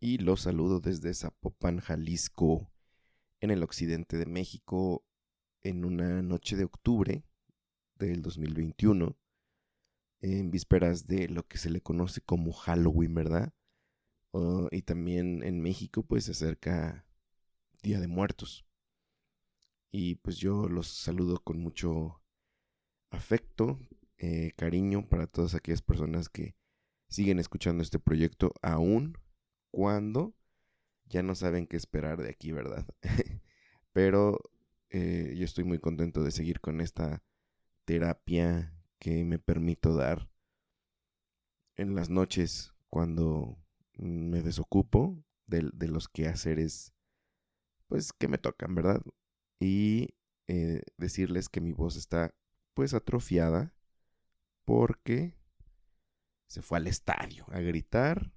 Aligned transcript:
Y 0.00 0.18
los 0.18 0.42
saludo 0.42 0.80
desde 0.80 1.14
Zapopan, 1.14 1.78
Jalisco, 1.78 2.68
en 3.40 3.50
el 3.50 3.62
occidente 3.62 4.16
de 4.16 4.26
México, 4.26 5.04
en 5.62 5.84
una 5.84 6.20
noche 6.22 6.56
de 6.56 6.64
octubre 6.64 7.24
del 7.94 8.22
2021, 8.22 9.16
en 10.20 10.50
vísperas 10.50 11.06
de 11.06 11.28
lo 11.28 11.46
que 11.46 11.58
se 11.58 11.70
le 11.70 11.80
conoce 11.80 12.20
como 12.22 12.52
Halloween, 12.52 13.14
¿verdad? 13.14 13.52
Oh, 14.32 14.68
y 14.72 14.82
también 14.82 15.44
en 15.44 15.60
México, 15.60 16.02
pues 16.02 16.24
se 16.24 16.32
acerca 16.32 17.06
Día 17.82 18.00
de 18.00 18.08
Muertos. 18.08 18.66
Y 19.92 20.16
pues 20.16 20.38
yo 20.38 20.68
los 20.68 20.88
saludo 20.88 21.38
con 21.44 21.60
mucho 21.60 22.20
afecto, 23.10 23.78
eh, 24.16 24.52
cariño 24.56 25.08
para 25.08 25.28
todas 25.28 25.54
aquellas 25.54 25.82
personas 25.82 26.28
que 26.28 26.57
siguen 27.08 27.38
escuchando 27.38 27.82
este 27.82 27.98
proyecto 27.98 28.52
aún 28.62 29.18
cuando 29.70 30.34
ya 31.06 31.22
no 31.22 31.34
saben 31.34 31.66
qué 31.66 31.76
esperar 31.76 32.22
de 32.22 32.30
aquí, 32.30 32.52
¿verdad? 32.52 32.86
Pero 33.92 34.38
eh, 34.90 35.34
yo 35.36 35.44
estoy 35.44 35.64
muy 35.64 35.78
contento 35.78 36.22
de 36.22 36.30
seguir 36.30 36.60
con 36.60 36.80
esta 36.80 37.22
terapia 37.84 38.74
que 38.98 39.24
me 39.24 39.38
permito 39.38 39.94
dar 39.94 40.30
en 41.76 41.94
las 41.94 42.10
noches 42.10 42.74
cuando 42.90 43.58
me 43.94 44.42
desocupo 44.42 45.24
de, 45.46 45.70
de 45.72 45.88
los 45.88 46.08
quehaceres 46.08 46.92
pues 47.86 48.12
que 48.12 48.28
me 48.28 48.38
tocan, 48.38 48.74
¿verdad? 48.74 49.00
Y 49.58 50.14
eh, 50.46 50.82
decirles 50.96 51.48
que 51.48 51.60
mi 51.60 51.72
voz 51.72 51.96
está 51.96 52.34
pues 52.74 52.94
atrofiada 52.94 53.74
porque 54.64 55.37
se 56.48 56.62
fue 56.62 56.78
al 56.78 56.86
estadio 56.86 57.44
a 57.48 57.60
gritar 57.60 58.32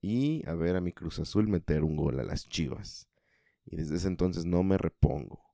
y 0.00 0.48
a 0.48 0.54
ver 0.54 0.76
a 0.76 0.80
mi 0.80 0.92
Cruz 0.92 1.18
Azul 1.18 1.48
meter 1.48 1.84
un 1.84 1.96
gol 1.96 2.18
a 2.20 2.24
las 2.24 2.48
Chivas. 2.48 3.08
Y 3.66 3.76
desde 3.76 3.96
ese 3.96 4.08
entonces 4.08 4.46
no 4.46 4.62
me 4.62 4.78
repongo. 4.78 5.44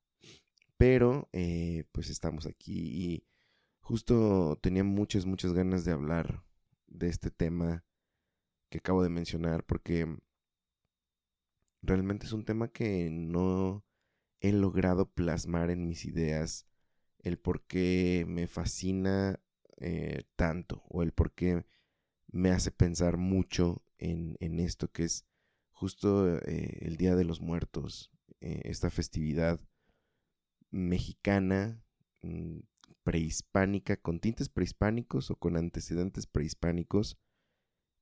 Pero 0.76 1.28
eh, 1.32 1.84
pues 1.90 2.10
estamos 2.10 2.46
aquí 2.46 2.74
y 2.74 3.26
justo 3.80 4.58
tenía 4.62 4.84
muchas, 4.84 5.26
muchas 5.26 5.52
ganas 5.52 5.84
de 5.84 5.92
hablar 5.92 6.44
de 6.86 7.08
este 7.08 7.30
tema 7.30 7.84
que 8.68 8.78
acabo 8.78 9.02
de 9.02 9.08
mencionar 9.08 9.64
porque 9.64 10.06
realmente 11.82 12.26
es 12.26 12.32
un 12.32 12.44
tema 12.44 12.68
que 12.68 13.08
no 13.10 13.84
he 14.40 14.52
logrado 14.52 15.10
plasmar 15.10 15.70
en 15.70 15.86
mis 15.88 16.04
ideas 16.04 16.66
el 17.18 17.38
por 17.38 17.62
qué 17.66 18.24
me 18.28 18.46
fascina 18.46 19.40
eh, 19.78 20.24
tanto 20.36 20.82
o 20.88 21.02
el 21.02 21.12
por 21.12 21.32
qué 21.32 21.66
me 22.28 22.50
hace 22.50 22.70
pensar 22.70 23.18
mucho 23.18 23.82
en, 23.98 24.36
esto 24.58 24.90
que 24.90 25.04
es 25.04 25.26
justo 25.70 26.38
eh, 26.38 26.78
el 26.80 26.96
Día 26.96 27.14
de 27.14 27.24
los 27.24 27.40
Muertos, 27.40 28.10
eh, 28.40 28.62
esta 28.64 28.88
festividad 28.88 29.60
mexicana, 30.70 31.82
mm, 32.22 32.60
prehispánica, 33.02 33.96
con 33.96 34.18
tintes 34.18 34.48
prehispánicos 34.48 35.30
o 35.30 35.36
con 35.36 35.56
antecedentes 35.56 36.26
prehispánicos 36.26 37.18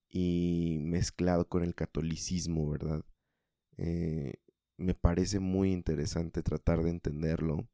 y 0.08 0.78
mezclado 0.80 1.48
con 1.48 1.64
el 1.64 1.74
catolicismo, 1.74 2.70
¿verdad? 2.70 3.04
me 4.76 4.94
parece 4.94 5.40
muy 5.40 5.72
interesante 5.72 6.42
tratar 6.44 6.84
de 6.84 6.90
entenderlo 6.90 7.68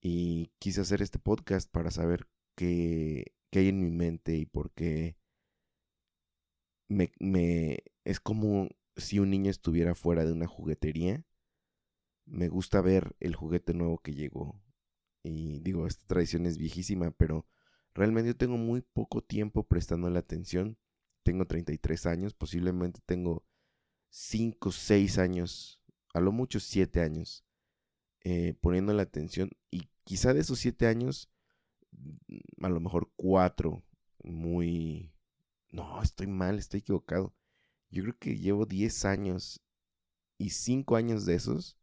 y 0.00 0.50
quise 0.58 0.80
hacer 0.80 1.02
este 1.02 1.20
podcast 1.20 1.70
para 1.70 1.92
saber 1.92 2.26
qué, 2.62 3.58
hay 3.58 3.68
en 3.68 3.80
mi 3.80 3.90
mente 3.90 4.36
y 4.36 4.46
por 4.46 4.72
qué 4.72 5.16
me, 6.88 7.82
es 8.04 8.20
como 8.20 8.68
si 8.96 9.18
un 9.18 9.30
niño 9.30 9.50
estuviera 9.50 9.94
fuera 9.94 10.24
de 10.24 10.32
una 10.32 10.46
juguetería. 10.46 11.24
Me 12.24 12.48
gusta 12.48 12.80
ver 12.80 13.16
el 13.20 13.34
juguete 13.34 13.74
nuevo 13.74 13.98
que 13.98 14.14
llegó. 14.14 14.60
Y 15.24 15.60
digo, 15.60 15.86
esta 15.86 16.06
tradición 16.06 16.46
es 16.46 16.58
viejísima, 16.58 17.10
pero 17.12 17.46
realmente 17.94 18.28
yo 18.28 18.36
tengo 18.36 18.56
muy 18.56 18.82
poco 18.82 19.22
tiempo 19.22 19.66
prestando 19.66 20.10
la 20.10 20.20
atención. 20.20 20.78
Tengo 21.24 21.46
33 21.46 22.06
años, 22.06 22.34
posiblemente 22.34 23.00
tengo 23.06 23.44
5, 24.10 24.72
6 24.72 25.18
años, 25.18 25.80
a 26.14 26.20
lo 26.20 26.32
mucho 26.32 26.60
7 26.60 27.00
años, 27.00 27.44
eh, 28.24 28.54
poniendo 28.60 28.92
la 28.92 29.02
atención 29.02 29.50
y 29.70 29.88
quizá 30.04 30.34
de 30.34 30.40
esos 30.40 30.58
siete 30.58 30.86
años, 30.86 31.31
a 32.60 32.68
lo 32.68 32.80
mejor 32.80 33.10
cuatro, 33.16 33.82
muy... 34.22 35.12
No, 35.70 36.02
estoy 36.02 36.26
mal, 36.26 36.58
estoy 36.58 36.80
equivocado. 36.80 37.34
Yo 37.90 38.02
creo 38.02 38.18
que 38.18 38.38
llevo 38.38 38.66
diez 38.66 39.04
años 39.04 39.62
y 40.38 40.50
cinco 40.50 40.96
años 40.96 41.24
de 41.24 41.34
esos 41.34 41.78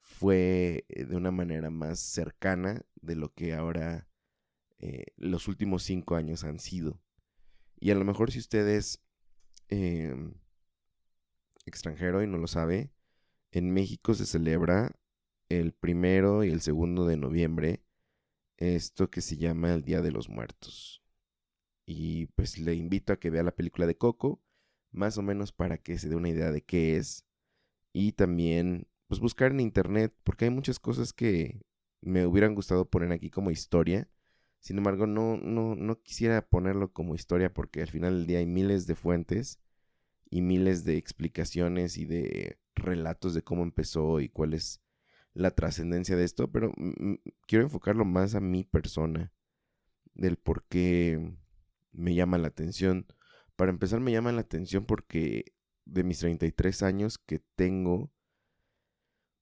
fue 0.00 0.84
eh, 0.88 1.04
de 1.04 1.16
una 1.16 1.30
manera 1.30 1.70
más 1.70 2.00
cercana 2.00 2.82
de 3.00 3.16
lo 3.16 3.32
que 3.34 3.54
ahora 3.54 4.08
eh, 4.78 5.06
los 5.16 5.48
últimos 5.48 5.82
cinco 5.82 6.16
años 6.16 6.44
han 6.44 6.58
sido. 6.58 7.00
Y 7.78 7.90
a 7.90 7.94
lo 7.94 8.04
mejor 8.04 8.30
si 8.30 8.38
usted 8.38 8.66
es 8.68 9.02
em, 9.68 10.34
extranjero 11.66 12.22
y 12.22 12.26
no 12.26 12.38
lo 12.38 12.46
sabe, 12.46 12.90
en 13.52 13.70
México 13.72 14.14
se 14.14 14.26
celebra 14.26 14.92
el 15.48 15.72
primero 15.72 16.44
y 16.44 16.50
el 16.50 16.60
segundo 16.60 17.06
de 17.06 17.16
noviembre 17.16 17.82
esto 18.60 19.10
que 19.10 19.20
se 19.20 19.36
llama 19.36 19.74
el 19.74 19.82
Día 19.82 20.02
de 20.02 20.12
los 20.12 20.28
Muertos. 20.28 21.02
Y 21.86 22.26
pues 22.36 22.58
le 22.58 22.74
invito 22.74 23.12
a 23.12 23.18
que 23.18 23.30
vea 23.30 23.42
la 23.42 23.56
película 23.56 23.86
de 23.86 23.96
Coco, 23.96 24.40
más 24.92 25.18
o 25.18 25.22
menos 25.22 25.52
para 25.52 25.78
que 25.78 25.98
se 25.98 26.08
dé 26.08 26.16
una 26.16 26.28
idea 26.28 26.52
de 26.52 26.62
qué 26.62 26.96
es. 26.96 27.26
Y 27.92 28.12
también 28.12 28.86
pues 29.08 29.20
buscar 29.20 29.50
en 29.50 29.60
internet, 29.60 30.14
porque 30.22 30.44
hay 30.44 30.50
muchas 30.52 30.78
cosas 30.78 31.12
que 31.12 31.62
me 32.00 32.26
hubieran 32.26 32.54
gustado 32.54 32.88
poner 32.88 33.12
aquí 33.12 33.30
como 33.30 33.50
historia. 33.50 34.08
Sin 34.60 34.78
embargo, 34.78 35.06
no, 35.06 35.36
no, 35.38 35.74
no 35.74 36.00
quisiera 36.02 36.46
ponerlo 36.46 36.92
como 36.92 37.14
historia 37.14 37.52
porque 37.52 37.82
al 37.82 37.88
final 37.88 38.18
del 38.18 38.26
día 38.26 38.38
hay 38.38 38.46
miles 38.46 38.86
de 38.86 38.94
fuentes 38.94 39.58
y 40.30 40.42
miles 40.42 40.84
de 40.84 40.96
explicaciones 40.96 41.96
y 41.98 42.04
de 42.04 42.58
relatos 42.74 43.34
de 43.34 43.42
cómo 43.42 43.62
empezó 43.62 44.20
y 44.20 44.28
cuál 44.28 44.54
es 44.54 44.80
la 45.34 45.50
trascendencia 45.52 46.16
de 46.16 46.24
esto, 46.24 46.50
pero 46.50 46.72
quiero 47.46 47.64
enfocarlo 47.64 48.04
más 48.04 48.34
a 48.34 48.40
mi 48.40 48.64
persona, 48.64 49.32
del 50.14 50.36
por 50.36 50.64
qué 50.64 51.34
me 51.92 52.14
llama 52.14 52.38
la 52.38 52.48
atención. 52.48 53.06
Para 53.56 53.70
empezar, 53.70 54.00
me 54.00 54.12
llama 54.12 54.32
la 54.32 54.40
atención 54.40 54.84
porque 54.86 55.52
de 55.84 56.04
mis 56.04 56.18
33 56.18 56.82
años 56.82 57.18
que 57.18 57.40
tengo, 57.56 58.10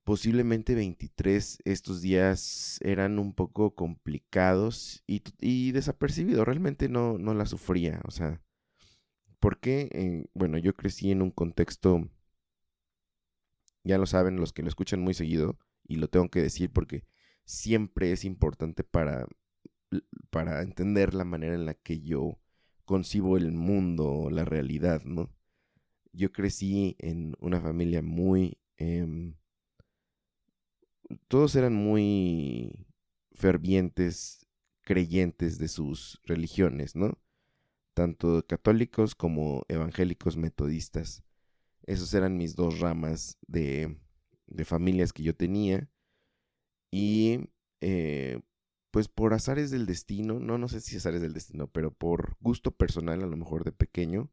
posiblemente 0.05 0.75
23, 0.75 1.59
estos 1.65 2.01
días 2.01 2.79
eran 2.83 3.19
un 3.19 3.35
poco 3.35 3.75
complicados 3.75 5.03
y, 5.07 5.23
y 5.41 5.73
desapercibidos. 5.73 6.47
Realmente 6.47 6.89
no, 6.89 7.19
no 7.19 7.35
la 7.35 7.47
sufría. 7.47 8.01
O 8.05 8.11
sea, 8.11 8.43
porque, 9.41 9.89
eh, 9.93 10.27
bueno, 10.35 10.59
yo 10.59 10.75
crecí 10.75 11.11
en 11.11 11.23
un 11.23 11.31
contexto, 11.31 12.09
ya 13.85 13.99
lo 13.99 14.07
saben 14.07 14.37
los 14.37 14.53
que 14.53 14.63
lo 14.63 14.69
escuchan 14.69 15.01
muy 15.01 15.15
seguido, 15.15 15.59
y 15.89 15.97
lo 15.97 16.09
tengo 16.09 16.29
que 16.29 16.43
decir 16.43 16.71
porque 16.73 17.05
siempre 17.45 18.13
es 18.13 18.25
importante 18.25 18.85
para, 18.85 19.27
para 20.31 20.63
entender 20.63 21.15
la 21.15 21.25
manera 21.25 21.55
en 21.55 21.65
la 21.65 21.75
que 21.75 22.01
yo 22.01 22.39
concibo 22.85 23.37
el 23.37 23.53
mundo, 23.53 24.29
la 24.31 24.45
realidad, 24.45 25.03
¿no? 25.05 25.31
Yo 26.13 26.31
crecí 26.31 26.95
en 26.99 27.35
una 27.41 27.61
familia 27.61 28.03
muy... 28.03 28.59
Em, 28.77 29.35
todos 31.27 31.57
eran 31.57 31.75
muy 31.75 32.87
fervientes 33.33 34.47
creyentes 34.83 35.59
de 35.59 35.69
sus 35.69 36.21
religiones, 36.25 36.97
¿no? 36.97 37.19
Tanto 37.95 38.47
católicos 38.47 39.15
como 39.15 39.65
evangélicos 39.69 40.37
metodistas. 40.37 41.25
Esos 41.85 42.13
eran 42.13 42.37
mis 42.37 42.57
dos 42.57 42.81
ramas 42.81 43.39
de, 43.47 43.99
de 44.49 44.65
familias 44.65 45.13
que 45.13 45.23
yo 45.23 45.35
tenía. 45.35 45.89
Y 46.91 47.51
eh, 47.81 48.41
pues 48.91 49.09
por 49.09 49.35
azares 49.35 49.71
del 49.71 49.87
destino, 49.87 50.41
no, 50.41 50.59
no 50.59 50.69
sé 50.69 50.81
si 50.81 50.97
azares 50.97 51.21
del 51.21 51.35
destino, 51.35 51.69
pero 51.69 51.93
por 51.93 52.37
gusto 52.41 52.73
personal, 52.73 53.23
a 53.23 53.27
lo 53.27 53.37
mejor 53.37 53.65
de 53.65 53.73
pequeño, 53.73 54.31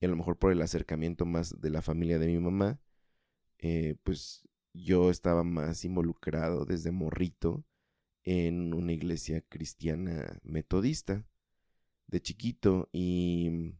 y 0.00 0.06
a 0.06 0.08
lo 0.08 0.16
mejor 0.16 0.38
por 0.38 0.52
el 0.52 0.62
acercamiento 0.62 1.26
más 1.26 1.60
de 1.60 1.70
la 1.70 1.82
familia 1.82 2.18
de 2.18 2.26
mi 2.26 2.38
mamá, 2.38 2.80
eh, 3.58 3.96
pues 4.02 4.42
yo 4.72 5.10
estaba 5.10 5.44
más 5.44 5.84
involucrado 5.84 6.64
desde 6.64 6.90
morrito 6.90 7.64
en 8.24 8.74
una 8.74 8.92
iglesia 8.92 9.42
cristiana 9.42 10.40
metodista 10.42 11.26
de 12.06 12.20
chiquito 12.20 12.88
y, 12.92 13.74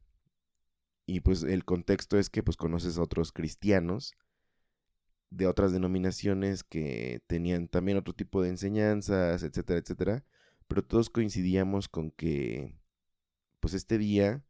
y 1.07 1.21
pues 1.21 1.43
el 1.43 1.65
contexto 1.65 2.19
es 2.19 2.31
que 2.31 2.43
pues 2.43 2.57
conoces 2.57 2.99
a 2.99 3.03
otros 3.03 3.33
cristianos 3.33 4.15
de 5.31 5.47
otras 5.47 5.73
denominaciones 5.73 6.65
que 6.65 7.23
tenían 7.27 7.69
también 7.69 7.99
otro 7.99 8.15
tipo 8.15 8.43
de 8.43 8.51
enseñanzas, 8.51 9.43
etcétera, 9.43 9.81
etcétera, 9.81 10.25
pero 10.69 10.85
todos 10.85 11.11
coincidíamos 11.11 11.89
con 11.89 12.11
que 12.11 12.75
pues 13.61 13.75
este 13.75 13.99
día 13.99 14.45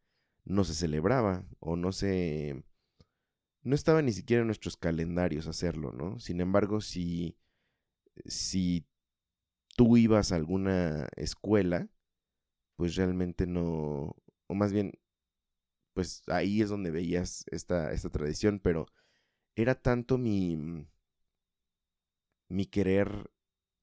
no 0.44 0.64
se 0.64 0.74
celebraba 0.74 1.44
o 1.60 1.76
no 1.76 1.92
se 1.92 2.64
no 3.64 3.74
estaba 3.74 4.02
ni 4.02 4.12
siquiera 4.12 4.42
en 4.42 4.46
nuestros 4.46 4.76
calendarios 4.76 5.46
hacerlo, 5.46 5.92
¿no? 5.92 6.20
Sin 6.20 6.40
embargo, 6.40 6.82
si, 6.82 7.38
si 8.26 8.86
tú 9.74 9.96
ibas 9.96 10.32
a 10.32 10.36
alguna 10.36 11.08
escuela, 11.16 11.88
pues 12.76 12.94
realmente 12.94 13.46
no, 13.46 14.16
o 14.46 14.54
más 14.54 14.72
bien, 14.72 14.92
pues 15.94 16.22
ahí 16.26 16.60
es 16.60 16.68
donde 16.68 16.90
veías 16.90 17.46
esta, 17.50 17.92
esta 17.92 18.10
tradición, 18.10 18.60
pero 18.60 18.86
era 19.56 19.74
tanto 19.74 20.18
mi, 20.18 20.86
mi 22.48 22.66
querer 22.66 23.30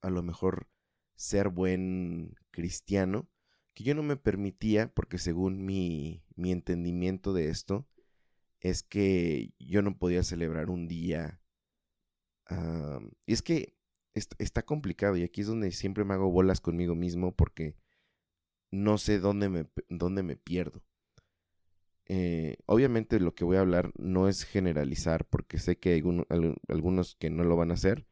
a 0.02 0.10
lo 0.10 0.22
mejor 0.22 0.68
ser 1.14 1.48
buen 1.48 2.34
cristiano, 2.50 3.28
que 3.74 3.84
yo 3.84 3.94
no 3.94 4.02
me 4.02 4.16
permitía, 4.16 4.92
porque 4.92 5.18
según 5.18 5.64
mi, 5.64 6.24
mi 6.36 6.52
entendimiento 6.52 7.32
de 7.32 7.48
esto, 7.48 7.86
es 8.60 8.82
que 8.82 9.54
yo 9.58 9.82
no 9.82 9.98
podía 9.98 10.22
celebrar 10.22 10.70
un 10.70 10.88
día. 10.88 11.40
y 13.26 13.32
es 13.32 13.42
que 13.42 13.74
está 14.14 14.62
complicado 14.62 15.16
y 15.16 15.22
aquí 15.22 15.40
es 15.40 15.46
donde 15.46 15.72
siempre 15.72 16.04
me 16.04 16.14
hago 16.14 16.30
bolas 16.30 16.60
conmigo 16.60 16.94
mismo 16.94 17.34
porque 17.34 17.76
no 18.70 18.98
sé 18.98 19.18
dónde 19.18 19.48
me, 19.48 19.66
dónde 19.88 20.22
me 20.22 20.36
pierdo. 20.36 20.82
Eh, 22.14 22.58
obviamente 22.66 23.18
lo 23.20 23.34
que 23.34 23.42
voy 23.42 23.56
a 23.56 23.60
hablar 23.60 23.90
no 23.96 24.28
es 24.28 24.44
generalizar 24.44 25.24
porque 25.24 25.58
sé 25.58 25.78
que 25.78 25.94
hay 25.94 26.02
algunos 26.68 27.16
que 27.16 27.30
no 27.30 27.42
lo 27.42 27.56
van 27.56 27.70
a 27.70 27.74
hacer, 27.74 28.06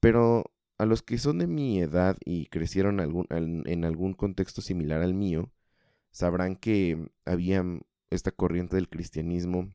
pero 0.00 0.52
a 0.76 0.86
los 0.86 1.02
que 1.02 1.18
son 1.18 1.38
de 1.38 1.46
mi 1.46 1.80
edad 1.80 2.16
y 2.24 2.46
crecieron 2.46 2.98
en 3.00 3.84
algún 3.84 4.14
contexto 4.14 4.60
similar 4.60 5.02
al 5.02 5.14
mío, 5.14 5.52
sabrán 6.10 6.56
que 6.56 7.10
había 7.24 7.64
esta 8.10 8.32
corriente 8.32 8.74
del 8.74 8.88
cristianismo 8.88 9.72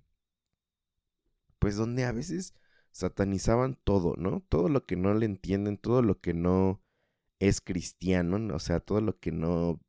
pues 1.59 1.77
donde 1.77 2.04
a 2.04 2.12
veces 2.12 2.56
satanizaban 2.92 3.77
todo, 3.86 4.16
¿no? 4.18 4.42
Todo 4.50 4.68
lo 4.68 4.86
que 4.86 4.98
no 4.98 5.13
le 5.13 5.25
entienden, 5.25 5.77
todo 5.77 6.01
lo 6.01 6.19
que 6.19 6.33
no 6.33 6.81
es 7.39 7.62
cristiano, 7.62 8.54
o 8.54 8.59
sea, 8.59 8.81
todo 8.81 9.00
lo 9.00 9.19
que 9.19 9.31
no 9.31 9.80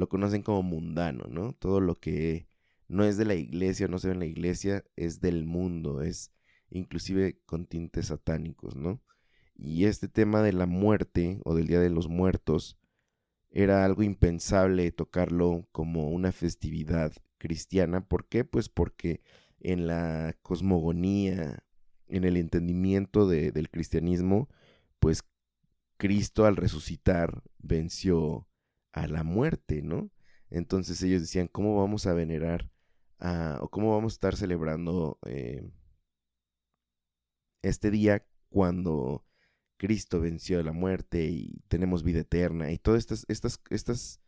lo 0.00 0.08
conocen 0.08 0.42
como 0.42 0.62
mundano, 0.62 1.26
¿no? 1.28 1.52
Todo 1.52 1.80
lo 1.80 1.94
que 1.94 2.48
no 2.88 3.04
es 3.04 3.18
de 3.18 3.26
la 3.26 3.34
iglesia, 3.34 3.86
no 3.86 3.98
se 3.98 4.08
ve 4.08 4.14
en 4.14 4.20
la 4.20 4.26
iglesia, 4.26 4.82
es 4.96 5.20
del 5.20 5.44
mundo, 5.44 6.00
es 6.00 6.32
inclusive 6.70 7.38
con 7.44 7.66
tintes 7.66 8.06
satánicos, 8.06 8.76
¿no? 8.76 9.02
Y 9.54 9.84
este 9.84 10.08
tema 10.08 10.42
de 10.42 10.54
la 10.54 10.64
muerte 10.64 11.42
o 11.44 11.54
del 11.54 11.66
Día 11.66 11.80
de 11.80 11.90
los 11.90 12.08
Muertos 12.08 12.78
era 13.50 13.84
algo 13.84 14.02
impensable 14.02 14.90
tocarlo 14.90 15.68
como 15.70 16.08
una 16.08 16.32
festividad 16.32 17.12
cristiana. 17.36 18.00
¿Por 18.00 18.26
qué? 18.26 18.46
Pues 18.46 18.70
porque 18.70 19.20
en 19.58 19.86
la 19.86 20.34
cosmogonía, 20.40 21.62
en 22.06 22.24
el 22.24 22.38
entendimiento 22.38 23.28
del 23.28 23.68
cristianismo, 23.68 24.48
pues 24.98 25.24
Cristo 25.98 26.46
al 26.46 26.56
resucitar 26.56 27.42
venció 27.58 28.46
a 28.92 29.06
la 29.06 29.24
muerte, 29.24 29.82
¿no? 29.82 30.10
Entonces 30.50 31.02
ellos 31.02 31.22
decían, 31.22 31.48
¿cómo 31.48 31.76
vamos 31.76 32.06
a 32.06 32.14
venerar 32.14 32.70
o 33.60 33.68
cómo 33.68 33.94
vamos 33.94 34.14
a 34.14 34.16
estar 34.16 34.36
celebrando 34.36 35.18
eh, 35.26 35.70
este 37.62 37.90
día 37.90 38.24
cuando 38.48 39.24
Cristo 39.76 40.20
venció 40.20 40.60
a 40.60 40.62
la 40.62 40.72
muerte 40.72 41.24
y 41.26 41.62
tenemos 41.68 42.02
vida 42.02 42.20
eterna 42.20 42.72
y 42.72 42.78
todas 42.78 43.00
estas, 43.00 43.26
estas, 43.28 43.60
estas 43.70 44.20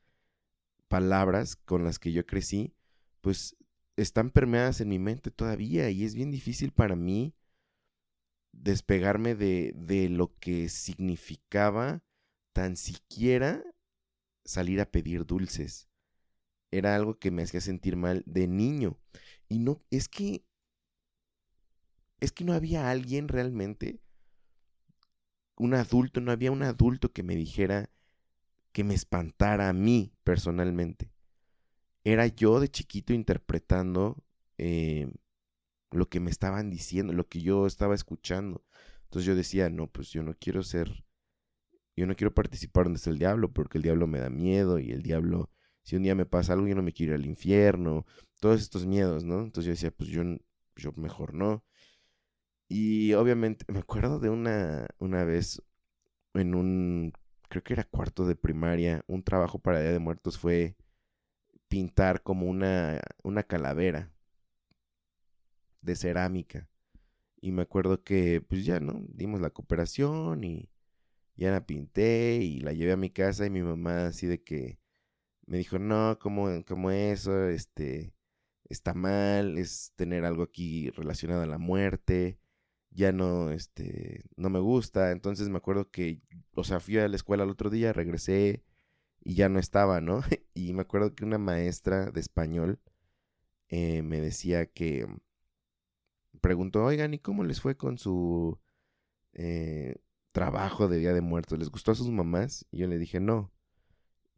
palabras 0.88 1.56
con 1.56 1.84
las 1.84 1.98
que 1.98 2.12
yo 2.12 2.26
crecí, 2.26 2.74
pues 3.20 3.56
están 3.96 4.30
permeadas 4.30 4.80
en 4.80 4.88
mi 4.88 4.98
mente 4.98 5.30
todavía 5.30 5.90
y 5.90 6.04
es 6.04 6.14
bien 6.14 6.30
difícil 6.30 6.72
para 6.72 6.96
mí 6.96 7.34
despegarme 8.52 9.34
de, 9.34 9.72
de 9.74 10.08
lo 10.08 10.36
que 10.38 10.68
significaba 10.68 12.02
tan 12.52 12.76
siquiera 12.76 13.64
salir 14.44 14.80
a 14.80 14.90
pedir 14.90 15.26
dulces. 15.26 15.88
Era 16.70 16.94
algo 16.94 17.18
que 17.18 17.30
me 17.30 17.42
hacía 17.42 17.60
sentir 17.60 17.96
mal 17.96 18.22
de 18.26 18.48
niño. 18.48 18.98
Y 19.48 19.58
no, 19.58 19.82
es 19.90 20.08
que, 20.08 20.44
es 22.20 22.32
que 22.32 22.44
no 22.44 22.54
había 22.54 22.90
alguien 22.90 23.28
realmente, 23.28 24.00
un 25.56 25.74
adulto, 25.74 26.20
no 26.20 26.32
había 26.32 26.50
un 26.50 26.62
adulto 26.62 27.12
que 27.12 27.22
me 27.22 27.36
dijera, 27.36 27.90
que 28.72 28.84
me 28.84 28.94
espantara 28.94 29.68
a 29.68 29.72
mí 29.74 30.14
personalmente 30.24 31.12
era 32.04 32.26
yo 32.26 32.60
de 32.60 32.68
chiquito 32.68 33.12
interpretando 33.12 34.22
eh, 34.58 35.10
lo 35.90 36.08
que 36.08 36.20
me 36.20 36.30
estaban 36.30 36.70
diciendo, 36.70 37.12
lo 37.12 37.28
que 37.28 37.40
yo 37.40 37.66
estaba 37.66 37.94
escuchando. 37.94 38.64
Entonces 39.04 39.26
yo 39.26 39.34
decía, 39.34 39.70
no, 39.70 39.88
pues 39.88 40.10
yo 40.10 40.22
no 40.22 40.34
quiero 40.34 40.62
ser, 40.62 41.04
yo 41.96 42.06
no 42.06 42.16
quiero 42.16 42.34
participar 42.34 42.84
donde 42.84 42.98
está 42.98 43.10
el 43.10 43.18
diablo, 43.18 43.52
porque 43.52 43.78
el 43.78 43.82
diablo 43.82 44.06
me 44.06 44.20
da 44.20 44.30
miedo 44.30 44.78
y 44.78 44.92
el 44.92 45.02
diablo, 45.02 45.50
si 45.82 45.96
un 45.96 46.02
día 46.02 46.14
me 46.14 46.26
pasa 46.26 46.54
algo, 46.54 46.66
yo 46.66 46.74
no 46.74 46.82
me 46.82 46.92
quiero 46.92 47.14
ir 47.14 47.20
al 47.20 47.26
infierno, 47.26 48.06
todos 48.40 48.60
estos 48.60 48.86
miedos, 48.86 49.24
¿no? 49.24 49.40
Entonces 49.40 49.66
yo 49.66 49.70
decía, 49.72 49.90
pues 49.90 50.10
yo, 50.10 50.22
yo 50.76 50.92
mejor 50.96 51.34
no. 51.34 51.64
Y 52.68 53.12
obviamente 53.14 53.64
me 53.68 53.80
acuerdo 53.80 54.18
de 54.18 54.30
una, 54.30 54.88
una 54.98 55.24
vez 55.24 55.62
en 56.34 56.54
un, 56.54 57.12
creo 57.48 57.62
que 57.62 57.74
era 57.74 57.84
cuarto 57.84 58.26
de 58.26 58.36
primaria, 58.36 59.04
un 59.06 59.22
trabajo 59.22 59.58
para 59.58 59.80
Día 59.80 59.92
de 59.92 59.98
Muertos 59.98 60.38
fue 60.38 60.76
pintar 61.68 62.22
como 62.22 62.46
una, 62.46 63.00
una 63.22 63.42
calavera 63.44 64.12
de 65.82 65.96
cerámica. 65.96 66.68
Y 67.40 67.52
me 67.52 67.62
acuerdo 67.62 68.02
que, 68.04 68.40
pues 68.40 68.64
ya, 68.64 68.80
¿no? 68.80 69.04
Dimos 69.08 69.40
la 69.40 69.50
cooperación 69.50 70.44
y 70.44 70.71
ya 71.36 71.50
la 71.52 71.66
pinté 71.66 72.36
y 72.36 72.60
la 72.60 72.72
llevé 72.72 72.92
a 72.92 72.96
mi 72.96 73.10
casa 73.10 73.46
y 73.46 73.50
mi 73.50 73.62
mamá 73.62 74.06
así 74.06 74.26
de 74.26 74.42
que 74.42 74.78
me 75.46 75.58
dijo, 75.58 75.78
no, 75.78 76.18
como, 76.20 76.64
como 76.64 76.90
eso, 76.90 77.48
este, 77.48 78.14
está 78.68 78.94
mal, 78.94 79.58
es 79.58 79.92
tener 79.96 80.24
algo 80.24 80.42
aquí 80.44 80.90
relacionado 80.90 81.42
a 81.42 81.46
la 81.46 81.58
muerte, 81.58 82.38
ya 82.90 83.12
no, 83.12 83.50
este, 83.50 84.24
no 84.36 84.50
me 84.50 84.60
gusta. 84.60 85.12
Entonces 85.12 85.48
me 85.48 85.58
acuerdo 85.58 85.90
que, 85.90 86.20
o 86.54 86.64
sea, 86.64 86.80
fui 86.80 86.98
a 86.98 87.08
la 87.08 87.16
escuela 87.16 87.44
el 87.44 87.50
otro 87.50 87.70
día, 87.70 87.92
regresé, 87.92 88.64
y 89.24 89.34
ya 89.34 89.48
no 89.48 89.58
estaba, 89.58 90.00
¿no? 90.00 90.22
Y 90.54 90.74
me 90.74 90.82
acuerdo 90.82 91.14
que 91.14 91.24
una 91.24 91.38
maestra 91.38 92.10
de 92.10 92.20
español 92.20 92.80
eh, 93.68 94.02
me 94.02 94.20
decía 94.20 94.66
que, 94.66 95.06
preguntó, 96.40 96.84
oigan, 96.84 97.14
¿y 97.14 97.18
cómo 97.18 97.44
les 97.44 97.60
fue 97.60 97.76
con 97.76 97.98
su 97.98 98.58
eh, 99.34 99.96
trabajo 100.32 100.88
de 100.88 100.98
Día 100.98 101.12
de 101.14 101.20
Muertos? 101.22 101.58
¿Les 101.58 101.70
gustó 101.70 101.92
a 101.92 101.94
sus 101.94 102.10
mamás? 102.10 102.66
Y 102.70 102.78
yo 102.78 102.86
le 102.88 102.98
dije, 102.98 103.20
no. 103.20 103.52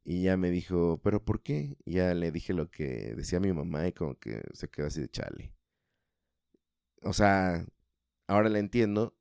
Y 0.04 0.22
ya 0.24 0.36
me 0.36 0.50
dijo, 0.50 1.00
¿pero 1.02 1.24
por 1.24 1.42
qué? 1.42 1.76
Y 1.84 1.94
ya 1.94 2.14
le 2.14 2.30
dije 2.32 2.52
lo 2.54 2.70
que 2.70 3.14
decía 3.16 3.40
mi 3.40 3.52
mamá 3.52 3.88
y 3.88 3.92
como 3.92 4.18
que 4.18 4.42
se 4.52 4.68
quedó 4.68 4.86
así 4.88 5.00
de 5.00 5.08
chale. 5.10 5.52
O 7.02 7.12
sea, 7.12 7.64
ahora 8.26 8.48
le 8.48 8.58
entiendo, 8.58 9.16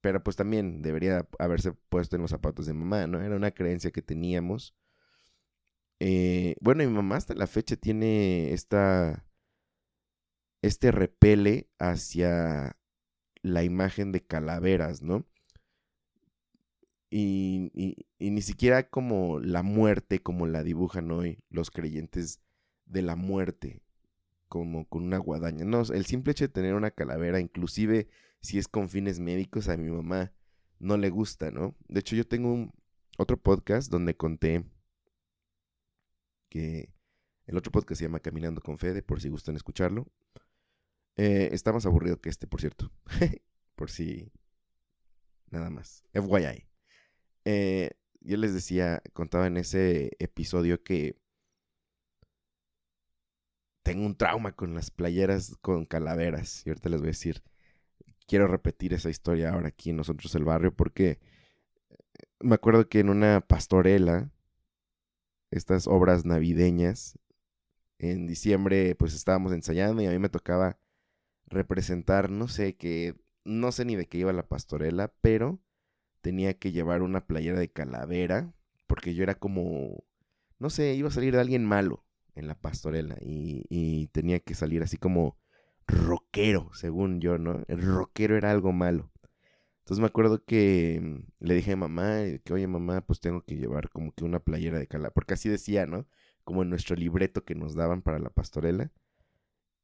pero 0.00 0.22
pues 0.22 0.36
también 0.36 0.82
debería 0.82 1.28
haberse 1.38 1.72
puesto 1.72 2.16
en 2.16 2.22
los 2.22 2.30
zapatos 2.30 2.66
de 2.66 2.72
mamá, 2.74 3.06
¿no? 3.06 3.20
Era 3.20 3.36
una 3.36 3.50
creencia 3.52 3.90
que 3.90 4.02
teníamos. 4.02 4.74
Eh, 6.00 6.54
bueno, 6.60 6.84
mi 6.84 6.90
mamá 6.92 7.16
hasta 7.16 7.34
la 7.34 7.46
fecha 7.46 7.76
tiene 7.76 8.52
esta, 8.52 9.24
este 10.62 10.92
repele 10.92 11.68
hacia 11.78 12.77
la 13.42 13.64
imagen 13.64 14.12
de 14.12 14.24
calaveras, 14.24 15.02
¿no? 15.02 15.26
Y, 17.10 17.70
ni 18.18 18.42
siquiera 18.42 18.90
como 18.90 19.40
la 19.40 19.62
muerte, 19.62 20.20
como 20.20 20.46
la 20.46 20.62
dibujan 20.62 21.10
hoy 21.10 21.38
los 21.48 21.70
creyentes 21.70 22.40
de 22.84 23.02
la 23.02 23.16
muerte, 23.16 23.82
como 24.48 24.86
con 24.88 25.04
una 25.04 25.18
guadaña. 25.18 25.64
No, 25.64 25.82
el 25.82 26.04
simple 26.04 26.32
hecho 26.32 26.44
de 26.44 26.52
tener 26.52 26.74
una 26.74 26.90
calavera, 26.90 27.40
inclusive 27.40 28.08
si 28.40 28.58
es 28.58 28.68
con 28.68 28.88
fines 28.88 29.20
médicos, 29.20 29.68
a 29.68 29.76
mi 29.76 29.90
mamá 29.90 30.32
no 30.78 30.96
le 30.96 31.10
gusta, 31.10 31.50
¿no? 31.50 31.74
De 31.88 32.00
hecho, 32.00 32.14
yo 32.14 32.26
tengo 32.26 32.52
un, 32.52 32.72
otro 33.18 33.36
podcast 33.36 33.90
donde 33.90 34.16
conté 34.16 34.64
que 36.48 36.92
el 37.46 37.56
otro 37.56 37.72
podcast 37.72 37.98
se 37.98 38.04
llama 38.04 38.20
Caminando 38.20 38.60
con 38.60 38.78
Fede, 38.78 39.02
por 39.02 39.20
si 39.20 39.28
gustan 39.28 39.56
escucharlo. 39.56 40.06
Eh, 41.18 41.50
está 41.52 41.72
más 41.72 41.84
aburrido 41.84 42.20
que 42.20 42.30
este, 42.30 42.46
por 42.46 42.60
cierto. 42.60 42.90
por 43.74 43.90
si... 43.90 44.32
Nada 45.50 45.68
más. 45.68 46.04
FYI. 46.12 46.66
Eh, 47.44 47.90
yo 48.20 48.36
les 48.36 48.54
decía, 48.54 49.02
contaba 49.12 49.46
en 49.46 49.56
ese 49.56 50.12
episodio 50.18 50.82
que 50.82 51.16
tengo 53.82 54.06
un 54.06 54.16
trauma 54.16 54.52
con 54.52 54.74
las 54.74 54.90
playeras 54.90 55.56
con 55.60 55.86
calaveras. 55.86 56.64
Y 56.64 56.70
ahorita 56.70 56.88
les 56.88 57.00
voy 57.00 57.08
a 57.08 57.10
decir, 57.10 57.42
quiero 58.26 58.46
repetir 58.46 58.92
esa 58.92 59.10
historia 59.10 59.50
ahora 59.50 59.68
aquí 59.68 59.90
en 59.90 59.96
nosotros 59.96 60.34
el 60.34 60.44
barrio 60.44 60.74
porque 60.74 61.18
me 62.40 62.54
acuerdo 62.54 62.88
que 62.88 63.00
en 63.00 63.08
una 63.08 63.40
pastorela, 63.40 64.30
estas 65.50 65.86
obras 65.88 66.24
navideñas, 66.24 67.18
en 67.98 68.26
diciembre 68.26 68.94
pues 68.94 69.14
estábamos 69.14 69.52
ensayando 69.52 70.02
y 70.02 70.06
a 70.06 70.10
mí 70.10 70.18
me 70.18 70.28
tocaba 70.28 70.78
representar, 71.48 72.30
no 72.30 72.48
sé 72.48 72.76
qué, 72.76 73.14
no 73.44 73.72
sé 73.72 73.84
ni 73.84 73.96
de 73.96 74.06
qué 74.06 74.18
iba 74.18 74.32
la 74.32 74.48
pastorela, 74.48 75.12
pero 75.20 75.60
tenía 76.20 76.54
que 76.58 76.72
llevar 76.72 77.02
una 77.02 77.26
playera 77.26 77.58
de 77.58 77.70
calavera 77.70 78.52
porque 78.86 79.14
yo 79.14 79.22
era 79.22 79.36
como, 79.36 80.04
no 80.58 80.70
sé, 80.70 80.94
iba 80.94 81.08
a 81.08 81.12
salir 81.12 81.34
de 81.34 81.40
alguien 81.40 81.64
malo 81.64 82.04
en 82.34 82.48
la 82.48 82.54
pastorela 82.54 83.16
y, 83.20 83.64
y 83.68 84.08
tenía 84.08 84.40
que 84.40 84.54
salir 84.54 84.82
así 84.82 84.96
como 84.96 85.38
rockero, 85.86 86.70
según 86.74 87.20
yo, 87.20 87.38
¿no? 87.38 87.62
El 87.68 87.82
rockero 87.82 88.36
era 88.36 88.50
algo 88.50 88.72
malo. 88.72 89.10
Entonces 89.80 90.00
me 90.02 90.06
acuerdo 90.06 90.44
que 90.44 91.00
mm, 91.02 91.46
le 91.46 91.54
dije 91.54 91.72
a 91.72 91.76
mamá 91.76 92.20
que, 92.44 92.52
oye 92.52 92.66
mamá, 92.66 93.00
pues 93.00 93.20
tengo 93.20 93.42
que 93.42 93.56
llevar 93.56 93.88
como 93.90 94.12
que 94.12 94.24
una 94.24 94.40
playera 94.40 94.78
de 94.78 94.86
calavera, 94.86 95.14
porque 95.14 95.34
así 95.34 95.48
decía, 95.48 95.86
¿no? 95.86 96.06
Como 96.44 96.62
en 96.62 96.70
nuestro 96.70 96.94
libreto 96.94 97.44
que 97.44 97.54
nos 97.54 97.74
daban 97.74 98.02
para 98.02 98.18
la 98.18 98.30
pastorela. 98.30 98.92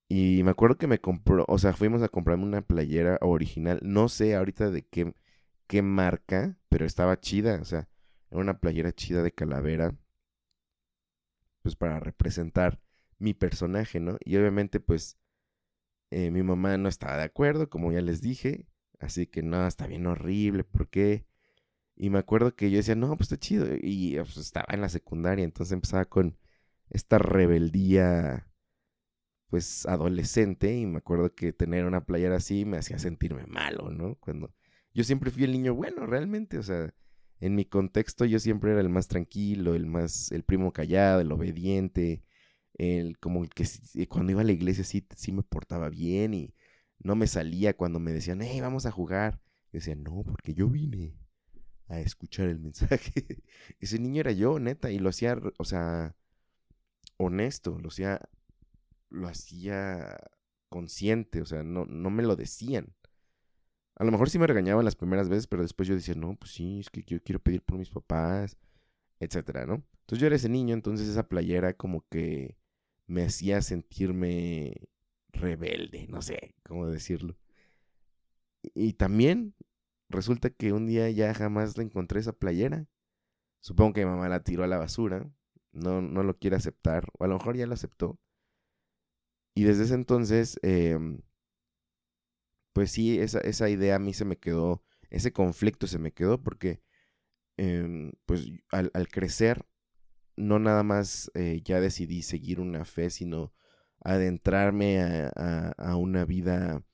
Y 0.09 0.43
me 0.45 0.51
acuerdo 0.51 0.77
que 0.77 0.87
me 0.87 1.01
compró, 1.01 1.45
o 1.49 1.59
sea, 1.59 1.73
fuimos 1.73 2.03
a 2.03 2.09
comprarme 2.09 2.45
una 2.45 2.63
playera 2.63 3.19
original, 3.23 3.81
no 3.83 4.09
sé 4.09 4.35
ahorita 4.37 4.71
de 4.71 4.83
qué, 4.87 5.15
qué 5.67 5.83
marca, 5.83 6.59
pero 6.69 6.85
estaba 6.87 7.19
chida, 7.21 7.59
o 7.61 7.65
sea, 7.65 7.89
era 8.31 8.41
una 8.41 8.59
playera 8.61 8.93
chida 8.93 9.23
de 9.23 9.33
calavera, 9.33 9.97
pues 11.63 11.77
para 11.77 12.01
representar 12.01 12.81
mi 13.19 13.35
personaje, 13.35 14.01
¿no? 14.01 14.19
Y 14.25 14.37
obviamente 14.37 14.81
pues 14.81 15.19
eh, 16.11 16.31
mi 16.31 16.43
mamá 16.43 16.77
no 16.79 16.89
estaba 16.89 17.17
de 17.17 17.25
acuerdo, 17.25 17.69
como 17.71 17.93
ya 17.93 18.01
les 18.01 18.21
dije, 18.21 18.67
así 19.01 19.27
que 19.27 19.43
no, 19.43 19.67
está 19.67 19.87
bien 19.87 20.07
horrible, 20.07 20.65
¿por 20.65 20.89
qué? 20.89 21.27
Y 21.97 22.11
me 22.11 22.19
acuerdo 22.19 22.57
que 22.57 22.71
yo 22.71 22.79
decía, 22.79 22.95
no, 22.97 23.09
pues 23.17 23.33
está 23.33 23.39
chido, 23.39 23.67
y 23.81 24.17
pues, 24.17 24.37
estaba 24.37 24.67
en 24.75 24.81
la 24.83 24.89
secundaria, 24.89 25.45
entonces 25.45 25.73
empezaba 25.73 26.05
con 26.07 26.39
esta 26.91 27.19
rebeldía 27.19 28.49
pues 29.49 29.87
adolescente 29.87 30.77
y 30.77 30.87
me 30.87 30.99
acuerdo 30.99 31.35
que 31.35 31.53
tener 31.53 31.85
una 31.87 32.05
playera 32.05 32.37
así 32.37 32.65
me 32.65 32.79
hacía 32.79 32.99
sentirme 32.99 33.47
malo, 33.47 33.91
¿no? 33.91 34.17
Cuando 34.17 34.53
yo 34.95 35.05
siempre 35.05 35.31
fui 35.31 35.45
el 35.45 35.53
niño 35.53 35.75
bueno, 35.75 36.07
realmente, 36.07 36.59
o 36.59 36.63
sea, 36.63 36.95
en 37.41 37.55
mi 37.55 37.65
contexto 37.65 38.25
yo 38.25 38.39
siempre 38.39 38.73
era 38.73 38.81
el 38.81 38.89
más 38.89 39.09
tranquilo, 39.09 39.75
el 39.75 39.87
más, 39.87 40.33
el 40.33 40.45
primo 40.45 40.73
callado, 40.73 41.21
el 41.21 41.33
obediente, 41.33 42.23
el 42.75 43.19
como 43.19 43.45
que 43.49 43.67
cuando 44.09 44.33
iba 44.33 44.41
a 44.43 44.45
la 44.45 44.53
iglesia 44.53 44.85
sí, 44.85 45.07
sí 45.17 45.33
me 45.33 45.43
portaba 45.43 45.89
bien 45.91 46.35
y 46.35 46.55
no 46.99 47.17
me 47.17 47.27
salía 47.27 47.77
cuando 47.77 48.01
me 48.01 48.13
decían, 48.13 48.41
hey, 48.43 48.61
vamos 48.61 48.87
a 48.87 48.91
jugar. 48.91 49.41
Yo 49.73 49.79
decía, 49.79 49.95
no, 49.95 50.23
porque 50.25 50.55
yo 50.55 50.69
vine 50.69 51.17
a 51.89 52.01
escuchar 52.01 52.49
el 52.49 52.59
mensaje. 52.61 53.13
Ese 53.81 53.99
niño 53.99 54.21
era 54.21 54.33
yo, 54.33 54.59
neta, 54.59 54.91
y 54.91 54.99
lo 54.99 55.11
hacía, 55.11 55.39
o 55.59 55.65
sea, 55.65 56.15
honesto, 57.19 57.79
lo 57.79 57.89
hacía 57.89 58.21
lo 59.11 59.29
hacía 59.29 60.17
consciente, 60.69 61.41
o 61.41 61.47
sea, 61.47 61.63
no, 61.63 61.87
no 61.87 62.11
me 62.11 62.23
lo 62.23 62.37
decían. 62.37 62.95
A 63.97 64.05
lo 64.05 64.11
mejor 64.11 64.29
sí 64.29 64.39
me 64.39 64.47
regañaban 64.47 64.85
las 64.85 64.97
primeras 64.97 65.29
veces, 65.29 65.47
pero 65.47 65.63
después 65.63 65.89
yo 65.89 65.95
decía, 65.95 66.15
no, 66.15 66.37
pues 66.37 66.53
sí, 66.53 66.81
es 66.81 66.91
que 66.91 67.03
yo 67.05 67.23
quiero 67.23 67.41
pedir 67.41 67.63
por 67.63 67.79
mis 67.79 67.91
papás, 67.91 68.57
etcétera, 69.21 69.67
¿no? 69.67 69.85
Entonces 70.01 70.19
yo 70.19 70.27
era 70.27 70.37
ese 70.37 70.49
niño, 70.49 70.75
entonces 70.75 71.09
esa 71.09 71.29
playera 71.29 71.75
como 71.75 72.05
que 72.09 72.57
me 73.07 73.25
hacía 73.25 73.63
sentirme 73.63 74.89
rebelde, 75.33 76.07
no 76.09 76.23
sé 76.23 76.55
cómo 76.65 76.87
decirlo. 76.89 77.37
Y, 78.63 78.95
también 78.95 79.55
resulta 80.09 80.51
que 80.51 80.73
un 80.73 80.87
día 80.87 81.11
ya 81.11 81.35
jamás 81.35 81.77
le 81.77 81.85
encontré 81.85 82.21
esa 82.21 82.33
playera. 82.33 82.87
Supongo 83.61 83.95
que 83.95 84.05
mi 84.05 84.11
mamá 84.11 84.29
la 84.29 84.43
tiró 84.43 84.65
a 84.65 84.67
la 84.67 84.79
basura, 84.79 85.31
no, 85.73 86.01
no 86.03 86.23
lo 86.23 86.39
quiere 86.39 86.57
aceptar, 86.57 87.09
o 87.19 87.25
a 87.25 87.29
lo 87.29 87.35
mejor 87.39 87.57
ya 87.57 87.67
lo 87.67 87.75
aceptó. 87.75 88.19
Y 89.55 89.65
desde 89.65 89.85
ese 89.85 89.95
entonces, 89.95 90.59
em, 90.63 91.21
pues 92.73 92.91
sí, 92.91 93.19
esa, 93.21 93.39
esa, 93.41 93.69
idea 93.71 93.97
a 93.97 93.99
mí 93.99 94.13
se 94.15 94.25
me 94.25 94.37
quedó, 94.37 94.83
ese 95.11 95.33
conflicto 95.33 95.87
se 95.87 95.99
me 95.99 96.13
quedó 96.13 96.43
porque, 96.43 96.83
em, 97.57 98.13
pues 98.27 98.51
al, 98.71 98.91
crecer, 99.09 99.67
no 100.37 100.59
nada 100.59 100.83
más 100.83 101.31
eh, 101.35 101.63
ya 101.65 101.81
decidí 101.81 102.23
seguir 102.23 102.61
una 102.61 102.85
fe, 102.85 103.11
sino 103.11 103.55
adentrarme 104.01 105.01
a, 105.37 105.97
una 105.97 106.25
vida, 106.25 106.85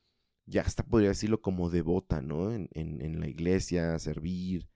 ya 0.46 0.62
hasta 0.62 0.84
podría 0.84 1.10
decirlo 1.10 1.40
como 1.42 1.70
devota, 1.70 2.22
¿no? 2.22 2.52
En, 2.52 2.68
en 2.74 3.20
la 3.20 3.28
iglesia, 3.28 3.98
servir, 3.98 4.68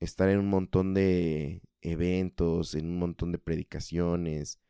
estar 0.00 0.28
en 0.28 0.38
un 0.38 0.48
montón 0.48 0.94
de 0.94 1.62
eventos, 1.80 2.74
en 2.74 2.86
un 2.86 2.98
montón 2.98 3.32
de 3.32 3.38
predicaciones, 3.38 4.60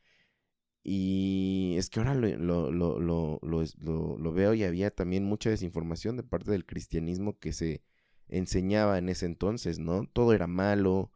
y 0.89 1.75
es 1.79 1.91
que 1.91 1.99
ahora 1.99 2.15
lo, 2.15 2.29
lo, 2.71 2.71
lo, 2.71 3.41
lo, 3.41 4.33
veo 4.33 4.55
y 4.55 4.63
había 4.63 4.93
también 4.93 5.25
mucha 5.25 5.51
desinformación 5.51 6.17
de 6.17 6.23
parte 6.23 6.53
del 6.53 6.65
cristianismo 6.65 7.41
que 7.41 7.53
se 7.53 7.83
enseñaba 8.29 8.97
en 8.99 9.09
ese 9.09 9.27
entonces, 9.27 9.81
¿no? 9.81 10.07
Todo 10.07 10.33
era 10.33 10.47
malo, 10.47 11.11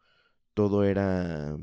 todo 0.54 0.82
era... 0.82 1.56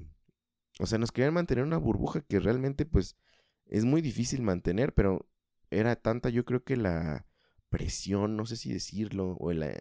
O 0.79 0.85
sea, 0.85 0.99
nos 0.99 1.11
querían 1.11 1.33
mantener 1.33 1.65
una 1.65 1.77
burbuja 1.77 2.21
que 2.21 2.39
realmente 2.39 2.85
pues 2.85 3.17
es 3.65 3.83
muy 3.83 4.01
difícil 4.01 4.41
mantener, 4.41 4.93
pero 4.93 5.27
era 5.69 5.97
tanta 5.97 6.29
yo 6.29 6.45
creo 6.45 6.63
que 6.63 6.77
la 6.77 7.27
presión, 7.67 8.37
no 8.37 8.45
sé 8.45 8.55
si 8.55 8.71
decirlo, 8.71 9.35
o 9.37 9.51
la... 9.51 9.77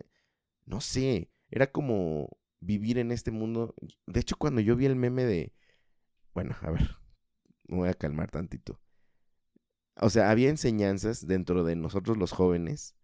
No 0.65 0.81
sé, 0.81 1.31
era 1.49 1.71
como 1.71 2.29
vivir 2.59 2.99
en 2.99 3.13
este 3.13 3.31
mundo. 3.31 3.77
De 4.07 4.19
hecho, 4.19 4.37
cuando 4.37 4.61
yo 4.61 4.75
vi 4.75 4.87
el 4.87 4.97
meme 4.97 5.25
de... 5.25 5.55
Bueno, 6.35 6.57
a 6.63 6.71
ver, 6.73 6.97
me 7.69 7.79
voy 7.79 7.89
a 7.89 7.95
calmar 7.95 8.31
tantito. 8.31 8.81
O 9.97 10.11
sea, 10.11 10.31
había 10.31 10.51
enseñanzas 10.51 11.27
dentro 11.27 11.65
de 11.65 11.77
nosotros 11.77 12.17
los 12.19 12.33
jóvenes 12.33 12.95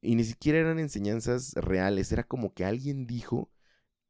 y 0.00 0.14
ni 0.14 0.24
siquiera 0.24 0.58
eran 0.58 0.78
enseñanzas 0.78 1.54
reales, 1.54 2.12
era 2.12 2.24
como 2.24 2.54
que 2.54 2.64
alguien 2.64 3.06
dijo 3.06 3.50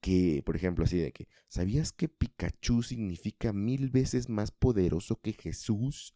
que, 0.01 0.43
por 0.45 0.57
ejemplo, 0.57 0.85
así 0.85 0.99
de 0.99 1.13
que, 1.13 1.29
¿sabías 1.49 1.93
que 1.93 2.09
Pikachu 2.09 2.83
significa 2.83 3.53
mil 3.53 3.91
veces 3.91 4.29
más 4.29 4.51
poderoso 4.51 5.21
que 5.21 5.33
Jesús? 5.33 6.15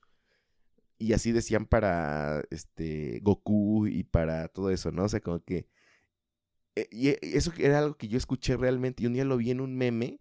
Y 0.99 1.15
así 1.15 1.33
decían 1.33 1.67
para 1.67 2.43
este 2.51 3.21
Goku 3.23 3.87
y 3.89 4.05
para 4.05 4.49
todo 4.49 4.71
eso, 4.71 4.93
¿no? 4.93 5.05
O 5.05 5.09
sea, 5.09 5.21
como 5.21 5.41
que 5.43 5.67
eh, 6.77 6.89
y 6.91 7.09
eso 7.37 7.53
era 7.59 7.79
algo 7.79 7.97
que 7.97 8.09
yo 8.09 8.17
escuché 8.17 8.57
realmente 8.57 9.03
y 9.03 9.07
un 9.07 9.13
día 9.13 9.25
lo 9.25 9.37
vi 9.37 9.51
en 9.51 9.61
un 9.61 9.77
meme 9.77 10.21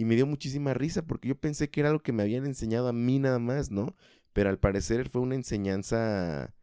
y 0.00 0.06
me 0.06 0.14
dio 0.14 0.26
muchísima 0.26 0.72
risa 0.72 1.02
porque 1.02 1.28
yo 1.28 1.38
pensé 1.38 1.68
que 1.68 1.80
era 1.80 1.90
algo 1.90 2.02
que 2.02 2.14
me 2.14 2.22
habían 2.22 2.46
enseñado 2.46 2.88
a 2.88 2.92
mí 2.94 3.18
nada 3.18 3.38
más, 3.38 3.70
¿no? 3.70 3.94
pero 4.32 4.48
al 4.48 4.58
parecer 4.58 5.10
fue 5.10 5.20
una 5.20 5.34
enseñanza 5.34 6.54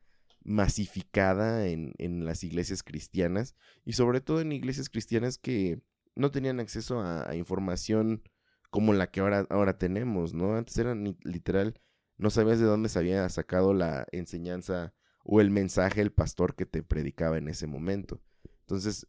masificada 0.43 1.67
en, 1.67 2.25
las 2.25 2.43
iglesias 2.43 2.81
cristianas 2.81 3.55
y 3.85 3.93
sobre 3.93 4.21
todo 4.21 4.41
en 4.41 4.53
iglesias 4.53 4.89
cristianas 4.89 5.37
que 5.37 5.83
no 6.15 6.31
tenían 6.31 6.59
acceso 6.59 6.99
a, 6.99 7.35
información 7.35 8.23
como 8.71 8.93
la 8.93 9.11
que 9.11 9.19
ahora, 9.19 9.45
ahora 9.51 9.77
tenemos, 9.77 10.33
¿no? 10.33 10.55
Antes 10.55 10.75
era 10.79 10.95
literal, 11.23 11.79
no 12.17 12.31
sabías 12.31 12.57
de 12.57 12.65
dónde 12.65 12.89
se 12.89 12.97
había 12.97 13.29
sacado 13.29 13.75
la 13.75 14.07
enseñanza 14.11 14.95
o 15.23 15.41
el 15.41 15.51
mensaje 15.51 15.99
del 15.99 16.11
pastor 16.11 16.55
que 16.55 16.65
te 16.65 16.81
predicaba 16.81 17.37
en 17.37 17.49
ese 17.49 17.67
momento. 17.67 18.19
Entonces, 18.61 19.05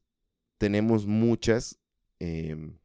tenemos 0.58 1.06
muchas 1.06 1.80
em, 2.18 2.78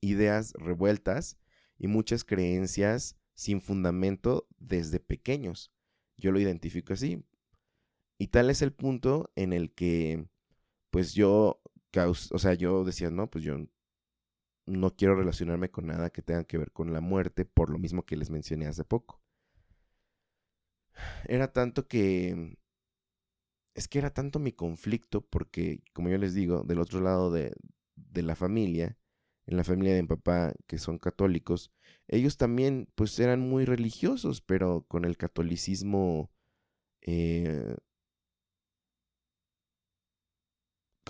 ideas 0.00 0.52
revueltas 0.54 1.38
y 1.78 1.88
muchas 1.88 2.24
creencias 2.24 3.16
sin 3.34 3.60
fundamento 3.60 4.46
desde 4.58 5.00
pequeños. 5.00 5.72
Yo 6.16 6.32
lo 6.32 6.40
identifico 6.40 6.92
así. 6.92 7.24
Y 8.18 8.28
tal 8.28 8.50
es 8.50 8.62
el 8.62 8.72
punto 8.72 9.30
en 9.36 9.52
el 9.52 9.72
que, 9.72 10.26
pues 10.90 11.14
yo, 11.14 11.62
o 12.30 12.38
sea, 12.38 12.54
yo 12.54 12.84
decía, 12.84 13.10
no, 13.10 13.30
pues 13.30 13.44
yo 13.44 13.56
no 14.66 14.96
quiero 14.96 15.14
relacionarme 15.14 15.70
con 15.70 15.86
nada 15.86 16.10
que 16.10 16.22
tenga 16.22 16.44
que 16.44 16.58
ver 16.58 16.72
con 16.72 16.92
la 16.92 17.00
muerte, 17.00 17.44
por 17.44 17.70
lo 17.70 17.78
mismo 17.78 18.04
que 18.04 18.16
les 18.16 18.30
mencioné 18.30 18.66
hace 18.66 18.84
poco. 18.84 19.22
Era 21.24 21.52
tanto 21.52 21.86
que... 21.86 22.58
Es 23.74 23.86
que 23.86 24.00
era 24.00 24.10
tanto 24.12 24.40
mi 24.40 24.50
conflicto 24.52 25.24
porque, 25.24 25.82
como 25.92 26.08
yo 26.08 26.18
les 26.18 26.34
digo, 26.34 26.64
del 26.64 26.80
otro 26.80 27.00
lado 27.00 27.30
de, 27.30 27.54
de 27.94 28.22
la 28.22 28.34
familia, 28.34 28.98
en 29.48 29.56
la 29.56 29.64
familia 29.64 29.94
de 29.94 30.02
mi 30.02 30.08
papá, 30.08 30.52
que 30.66 30.78
son 30.78 30.98
católicos, 30.98 31.72
ellos 32.06 32.36
también 32.36 32.88
pues 32.94 33.18
eran 33.18 33.40
muy 33.40 33.64
religiosos, 33.64 34.42
pero 34.42 34.84
con 34.88 35.04
el 35.06 35.16
catolicismo 35.16 36.30
eh, 37.00 37.76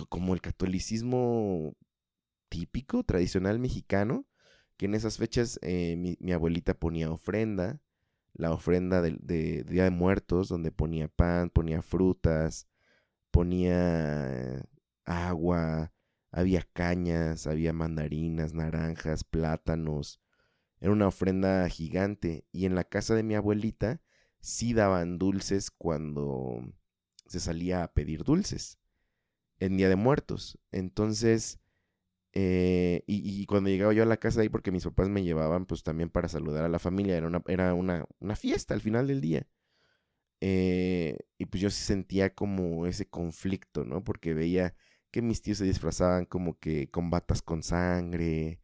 como 0.08 0.34
el 0.34 0.40
catolicismo 0.40 1.74
típico, 2.48 3.02
tradicional 3.02 3.58
mexicano, 3.58 4.24
que 4.76 4.86
en 4.86 4.94
esas 4.94 5.18
fechas 5.18 5.58
eh, 5.62 5.96
mi, 5.96 6.32
abuelita 6.32 6.74
ponía 6.74 7.10
ofrenda, 7.10 7.80
la 8.34 8.52
ofrenda 8.52 9.02
de, 9.02 9.18
de, 9.20 9.64
Día 9.64 9.84
de 9.84 9.90
Muertos, 9.90 10.48
donde 10.48 10.70
ponía 10.70 11.08
pan, 11.08 11.50
ponía 11.50 11.82
frutas, 11.82 12.68
ponía 13.32 14.64
agua, 15.04 15.92
había 16.30 16.62
cañas, 16.72 17.46
había 17.46 17.72
mandarinas, 17.72 18.54
naranjas, 18.54 19.24
plátanos. 19.24 20.20
Era 20.80 20.92
una 20.92 21.08
ofrenda 21.08 21.68
gigante. 21.68 22.46
Y 22.52 22.66
en 22.66 22.74
la 22.74 22.84
casa 22.84 23.14
de 23.14 23.22
mi 23.22 23.34
abuelita 23.34 24.00
sí 24.40 24.74
daban 24.74 25.18
dulces 25.18 25.70
cuando 25.70 26.62
se 27.26 27.40
salía 27.40 27.82
a 27.82 27.92
pedir 27.92 28.24
dulces. 28.24 28.78
En 29.58 29.76
Día 29.76 29.88
de 29.88 29.96
Muertos. 29.96 30.58
Entonces, 30.70 31.60
eh, 32.32 33.02
y, 33.06 33.44
cuando 33.46 33.70
llegaba 33.70 33.92
yo 33.92 34.02
a 34.02 34.06
la 34.06 34.18
casa 34.18 34.40
ahí, 34.42 34.48
porque 34.48 34.70
mis 34.70 34.84
papás 34.84 35.08
me 35.08 35.24
llevaban, 35.24 35.66
pues 35.66 35.82
también 35.82 36.10
para 36.10 36.28
saludar 36.28 36.64
a 36.64 36.68
la 36.68 36.78
familia, 36.78 37.16
era 37.16 37.26
una, 37.26 37.42
era 37.48 37.74
una, 37.74 38.06
una 38.20 38.36
fiesta 38.36 38.74
al 38.74 38.80
final 38.80 39.08
del 39.08 39.20
día. 39.20 39.46
Eh, 40.40 41.18
y 41.36 41.46
pues 41.46 41.60
yo 41.60 41.70
sí 41.70 41.82
sentía 41.82 42.34
como 42.34 42.86
ese 42.86 43.08
conflicto, 43.08 43.84
¿no? 43.84 44.04
Porque 44.04 44.34
veía 44.34 44.74
que 45.10 45.22
mis 45.22 45.42
tíos 45.42 45.58
se 45.58 45.64
disfrazaban 45.64 46.26
como 46.26 46.58
que 46.58 46.90
con 46.90 47.10
batas 47.10 47.42
con 47.42 47.62
sangre, 47.62 48.60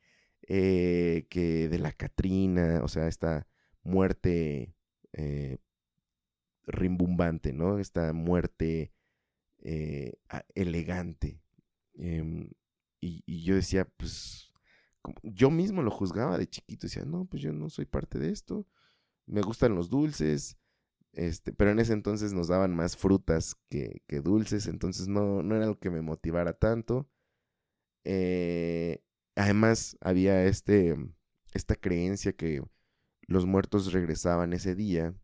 eh, 0.49 1.27
que 1.31 1.69
de 1.69 1.79
la 1.79 1.93
Catrina, 1.93 2.81
o 2.83 2.89
sea, 2.89 3.09
esta 3.09 3.47
muerte 3.83 4.75
eh, 5.13 5.59
rimbumbante, 6.67 7.53
¿no? 7.53 7.79
Esta 7.79 8.13
muerte 8.13 8.93
eh, 9.59 10.15
elegante. 10.55 11.41
Em, 11.95 12.51
y, 13.01 13.45
yo 13.45 13.55
decía, 13.55 13.85
pues, 13.85 14.53
yo 15.23 15.51
mismo 15.51 15.83
lo 15.83 15.91
juzgaba 15.91 16.39
de 16.39 16.49
chiquito, 16.49 16.87
decía, 16.87 17.05
no, 17.05 17.27
pues 17.27 17.43
yo 17.43 17.53
no 17.53 17.69
soy 17.71 17.87
parte 17.87 18.19
de 18.19 18.31
esto, 18.31 18.67
me 19.27 19.43
gustan 19.43 19.75
los 19.75 19.91
dulces, 19.91 20.59
este, 21.15 21.53
pero 21.53 21.71
en 21.71 21.79
ese 21.79 21.93
entonces 21.93 22.33
nos 22.33 22.49
daban 22.49 22.75
más 22.75 22.97
frutas 22.97 23.57
que, 23.69 24.03
dulces, 24.23 24.67
entonces 24.67 25.09
no, 25.09 25.43
no, 25.43 25.57
era 25.57 25.67
lo 25.67 25.79
que 25.79 25.91
me 25.91 26.03
motivara 26.03 26.53
tanto. 26.55 27.09
Eh, 28.05 29.03
además, 29.37 29.97
había 30.01 30.45
este, 30.45 30.97
esta 31.53 31.77
creencia 31.77 32.35
que 32.35 32.63
los 33.27 33.47
muertos 33.47 33.93
regresaban 33.93 34.53
ese 34.53 34.75
día 34.75 35.15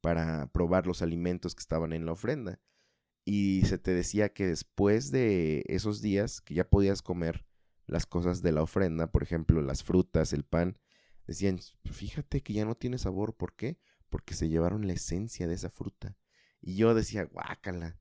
para 0.00 0.50
probar 0.52 0.86
los 0.86 1.02
alimentos 1.02 1.54
que 1.54 1.60
estaban 1.60 1.92
en 1.92 2.06
la 2.06 2.12
ofrenda. 2.12 2.60
Y 3.24 3.62
se 3.66 3.78
te 3.78 3.92
decía 3.92 4.32
que 4.32 4.46
después 4.46 5.10
de 5.10 5.64
esos 5.68 6.00
días 6.00 6.40
que 6.40 6.54
ya 6.54 6.68
podías 6.68 7.02
comer 7.02 7.46
las 7.86 8.06
cosas 8.06 8.42
de 8.42 8.52
la 8.52 8.62
ofrenda, 8.62 9.10
por 9.10 9.22
ejemplo, 9.22 9.60
las 9.60 9.84
frutas, 9.84 10.32
el 10.32 10.44
pan, 10.44 10.78
decían, 11.26 11.58
fíjate 11.84 12.42
que 12.42 12.54
ya 12.54 12.64
no 12.64 12.74
tiene 12.74 12.98
sabor, 12.98 13.36
¿por 13.36 13.54
qué? 13.54 13.78
Porque 14.10 14.34
se 14.34 14.48
llevaron 14.48 14.86
la 14.86 14.94
esencia 14.94 15.46
de 15.46 15.54
esa 15.54 15.70
fruta. 15.70 16.16
Y 16.60 16.76
yo 16.76 16.94
decía, 16.94 17.24
guácala, 17.24 17.98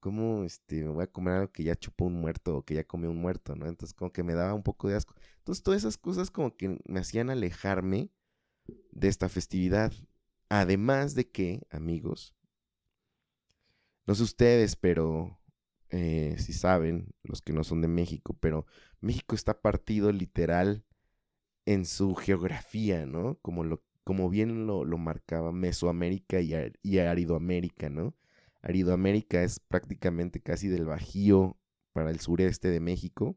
¿cómo 0.00 0.44
este, 0.44 0.84
me 0.84 0.90
voy 0.90 1.04
a 1.04 1.12
comer 1.12 1.34
algo 1.34 1.52
que 1.52 1.64
ya 1.64 1.74
chupó 1.74 2.06
un 2.06 2.20
muerto 2.20 2.58
o 2.58 2.64
que 2.64 2.74
ya 2.74 2.84
comió 2.84 3.10
un 3.10 3.20
muerto, 3.20 3.56
¿no? 3.56 3.66
Entonces 3.66 3.94
como 3.94 4.12
que 4.12 4.22
me 4.22 4.34
daba 4.34 4.54
un 4.54 4.62
poco 4.62 4.88
de 4.88 4.96
asco. 4.96 5.14
Entonces 5.38 5.62
todas 5.62 5.82
esas 5.82 5.98
cosas 5.98 6.30
como 6.30 6.56
que 6.56 6.78
me 6.86 7.00
hacían 7.00 7.30
alejarme 7.30 8.10
de 8.92 9.08
esta 9.08 9.28
festividad. 9.28 9.92
Además 10.48 11.14
de 11.14 11.28
que, 11.30 11.66
amigos, 11.70 12.34
no 14.06 14.14
sé 14.14 14.22
ustedes, 14.22 14.76
pero 14.76 15.40
eh, 15.90 16.36
si 16.38 16.52
saben, 16.52 17.14
los 17.22 17.42
que 17.42 17.52
no 17.52 17.64
son 17.64 17.80
de 17.80 17.88
México, 17.88 18.36
pero 18.40 18.66
México 19.00 19.34
está 19.34 19.60
partido 19.60 20.12
literal 20.12 20.84
en 21.64 21.84
su 21.84 22.14
geografía, 22.14 23.06
¿no? 23.06 23.38
Como 23.40 23.64
lo 23.64 23.82
como 24.06 24.30
bien 24.30 24.68
lo, 24.68 24.84
marcaba 24.98 25.50
Mesoamérica 25.50 26.40
y, 26.40 26.54
y, 26.80 26.98
Aridoamérica, 27.00 27.90
¿no? 27.90 28.14
Aridoamérica 28.62 29.42
es 29.42 29.58
prácticamente 29.58 30.40
casi 30.40 30.68
del 30.68 30.84
Bajío 30.84 31.58
para 31.92 32.10
el 32.10 32.20
sureste 32.20 32.68
de 32.68 32.78
México 32.78 33.36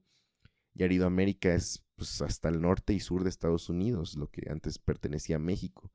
y 0.75 0.83
Aridoamérica 0.83 1.55
es 1.55 1.83
pues, 1.95 2.21
hasta 2.21 2.49
el 2.49 2.61
norte 2.61 2.93
y 2.93 2.99
sur 2.99 3.23
de 3.23 3.29
Estados 3.29 3.67
Unidos, 3.67 4.15
lo 4.15 4.27
que 4.27 4.47
antes 4.51 4.77
pertenecía 4.77 5.37
a 5.37 5.39
México. 5.39 5.91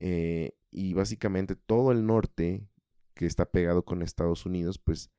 Eh, 0.00 0.52
y 0.70 0.92
básicamente 0.92 1.56
todo 1.56 1.90
el 1.90 2.04
norte 2.04 2.68
que 3.14 3.24
está 3.24 3.50
pegado 3.50 3.86
con 3.86 4.02
Estados 4.02 4.44
Unidos, 4.44 4.78
pues 4.78 5.10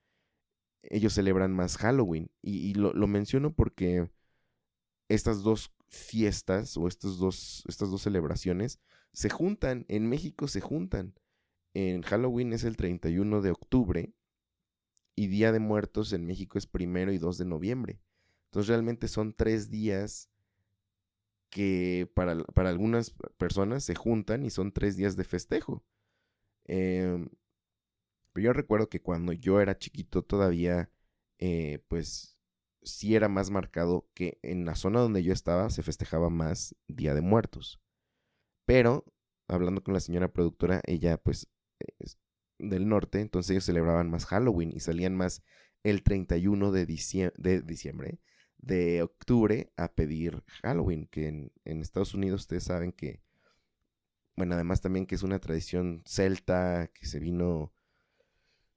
ellos 0.84 1.14
celebran 1.14 1.54
más 1.54 1.78
Halloween. 1.78 2.30
Y, 2.44 2.76
lo, 2.76 2.94
lo, 2.94 3.08
menciono 3.08 3.52
porque 3.52 4.12
estas 5.10 5.42
dos 5.42 5.75
fiestas 5.88 6.78
o 6.78 6.88
dos, 6.88 7.64
estas 7.68 7.92
dos 7.92 8.02
celebraciones 8.02 8.80
se 9.14 9.30
juntan, 9.30 9.86
en 9.88 10.08
México 10.10 10.48
se 10.48 10.62
juntan. 10.62 11.14
En 11.74 12.02
Halloween 12.04 12.54
es 12.54 12.64
el 12.64 12.78
31 12.78 13.42
de 13.42 13.52
octubre 13.52 14.14
y 15.16 15.28
Día 15.28 15.52
de 15.52 15.60
Muertos 15.60 16.14
en 16.14 16.26
México 16.26 16.58
es 16.58 16.68
primero 16.68 17.12
y 17.12 17.18
2 17.18 17.38
de 17.38 17.46
noviembre. 17.46 18.00
Entonces 18.46 18.70
realmente 18.70 19.08
son 19.08 19.34
tres 19.34 19.70
días 19.70 20.30
que 21.50 22.10
para, 22.14 22.44
para 22.44 22.70
algunas 22.70 23.16
personas 23.38 23.84
se 23.84 23.96
juntan 23.96 24.44
y 24.46 24.50
son 24.50 24.72
tres 24.72 24.98
días 24.98 25.16
de 25.16 25.24
festejo. 25.24 25.84
Em, 26.66 27.30
pero 28.34 28.46
yo 28.46 28.54
recuerdo 28.54 28.90
que 28.90 29.02
cuando 29.02 29.32
yo 29.32 29.62
era 29.62 29.78
chiquito 29.78 30.24
todavía, 30.24 30.90
eh, 31.40 31.80
pues 31.88 32.35
sí 32.86 33.16
era 33.16 33.28
más 33.28 33.50
marcado 33.52 34.08
que 34.14 34.40
en 34.42 34.66
la 34.66 34.76
zona 34.76 35.00
donde 35.02 35.24
yo 35.24 35.34
estaba 35.34 35.70
se 35.70 35.84
festejaba 35.84 36.30
más 36.30 36.76
Día 36.88 37.14
de 37.14 37.22
Muertos. 37.22 37.82
Pero, 38.66 39.06
hablando 39.48 39.84
con 39.84 39.94
la 39.94 40.00
señora 40.00 40.32
productora, 40.32 40.82
ella 40.86 41.18
pues 41.18 41.50
es 42.00 42.18
del 42.58 42.88
norte, 42.88 43.20
entonces 43.20 43.52
ellos 43.52 43.66
celebraban 43.66 44.10
más 44.10 44.26
Halloween 44.26 44.72
y 44.74 44.80
salían 44.80 45.16
más 45.16 45.44
el 45.84 46.04
31 46.04 46.72
de, 46.72 46.86
diciembre, 46.86 48.20
de 48.58 49.04
octubre 49.04 49.72
a 49.76 49.94
pedir 49.94 50.44
Halloween, 50.64 51.08
que 51.08 51.28
en, 51.28 51.52
en 51.66 51.82
Estados 51.82 52.14
Unidos 52.14 52.42
ustedes 52.42 52.64
saben 52.64 52.92
que, 52.92 53.22
bueno, 54.36 54.56
además 54.56 54.82
también 54.82 55.06
que 55.06 55.16
es 55.16 55.24
una 55.24 55.40
tradición 55.40 56.02
celta 56.06 56.90
que 56.94 57.06
se 57.06 57.20
vino 57.20 57.75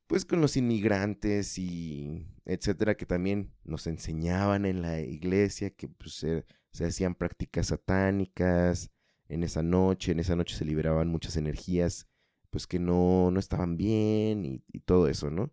pues 0.08 0.24
con 0.24 0.40
los 0.40 0.56
inmigrantes 0.56 1.58
y 1.58 2.26
etcétera, 2.46 2.96
que 2.96 3.06
también 3.06 3.52
nos 3.64 3.86
enseñaban 3.86 4.64
en 4.64 4.82
la 4.82 5.00
iglesia 5.00 5.70
que 5.70 5.86
pues, 5.88 6.14
se, 6.14 6.44
hacían 6.84 7.14
prácticas 7.14 7.68
satánicas 7.68 8.90
en 9.28 9.44
esa 9.44 9.62
noche, 9.62 10.12
en 10.12 10.20
esa 10.20 10.34
noche 10.34 10.56
se 10.56 10.64
liberaban 10.64 11.08
muchas 11.08 11.36
energías 11.36 12.08
pues 12.50 12.66
que 12.66 12.78
no, 12.78 13.30
no 13.30 13.38
estaban 13.38 13.76
bien 13.76 14.44
y, 14.72 14.80
todo 14.80 15.08
eso, 15.08 15.30
¿no? 15.30 15.52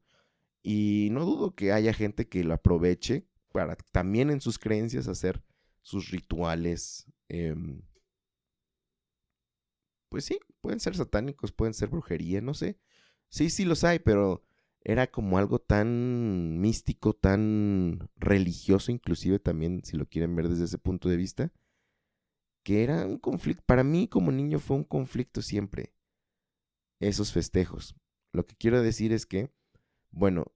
Y 0.64 1.10
no 1.12 1.26
dudo 1.26 1.54
que 1.54 1.74
haya 1.74 1.94
gente 1.94 2.30
que 2.30 2.46
lo 2.46 2.54
aproveche 2.54 3.28
para 3.52 3.76
también 3.92 4.30
en 4.30 4.40
sus 4.40 4.58
creencias 4.58 5.10
hacer 5.10 5.44
sus 5.82 6.12
rituales, 6.12 7.12
em, 7.28 7.82
pues 10.08 10.24
sí, 10.24 10.40
pueden 10.62 10.80
ser 10.80 10.96
satánicos, 10.96 11.52
pueden 11.52 11.74
ser 11.74 11.90
brujería, 11.90 12.40
no 12.40 12.54
sé. 12.54 12.80
Sí, 13.30 13.50
sí 13.50 13.66
los 13.66 13.84
hay, 13.84 14.00
pero 14.00 14.44
era 14.82 15.08
como 15.08 15.38
algo 15.38 15.60
tan 15.60 16.60
místico, 16.62 17.14
tan 17.14 18.08
religioso, 18.16 18.92
inclusive 18.92 19.40
también, 19.40 19.84
si 19.84 19.98
lo 19.98 20.06
quieren 20.06 20.36
ver 20.36 20.48
desde 20.48 20.66
ese 20.66 20.78
punto 20.78 21.10
de 21.10 21.18
vista, 21.18 21.52
que 22.64 22.84
era 22.84 23.06
un 23.06 23.18
conflicto, 23.18 23.64
para 23.66 23.84
mí 23.84 24.08
como 24.08 24.32
niño 24.32 24.60
fue 24.60 24.78
un 24.78 24.84
conflicto 24.84 25.42
siempre, 25.42 25.94
esos 27.00 27.34
festejos. 27.34 27.96
Lo 28.32 28.46
que 28.46 28.56
quiero 28.56 28.82
decir 28.82 29.12
es 29.12 29.26
que, 29.26 29.52
bueno, 30.12 30.54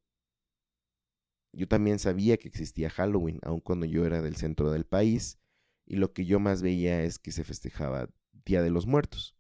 yo 1.52 1.68
también 1.68 2.00
sabía 2.00 2.38
que 2.38 2.48
existía 2.48 2.90
Halloween, 2.90 3.40
aun 3.42 3.60
cuando 3.60 3.86
yo 3.86 4.06
era 4.06 4.22
del 4.22 4.36
centro 4.36 4.72
del 4.72 4.86
país, 4.86 5.40
y 5.86 5.96
lo 5.96 6.14
que 6.14 6.26
yo 6.26 6.40
más 6.40 6.62
veía 6.62 7.02
es 7.04 7.18
que 7.18 7.32
se 7.32 7.44
festejaba 7.44 8.10
Día 8.46 8.62
de 8.62 8.70
los 8.70 8.86
Muertos. 8.86 9.36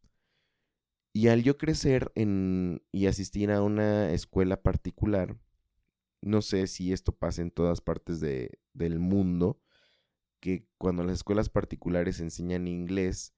Y 1.11 1.27
al 1.27 1.43
yo 1.43 1.57
crecer 1.57 2.11
en, 2.15 2.83
y 2.91 3.07
asistir 3.07 3.51
a 3.51 3.61
una 3.61 4.11
escuela 4.11 4.61
particular, 4.61 5.37
no 6.21 6.41
sé 6.41 6.67
si 6.67 6.93
esto 6.93 7.13
pasa 7.13 7.41
en 7.41 7.51
todas 7.51 7.81
partes 7.81 8.19
de, 8.19 8.59
del 8.73 8.99
mundo, 8.99 9.59
que 10.39 10.67
cuando 10.77 11.03
las 11.03 11.15
escuelas 11.15 11.49
particulares 11.49 12.19
enseñan 12.19 12.67
inglés, 12.67 13.33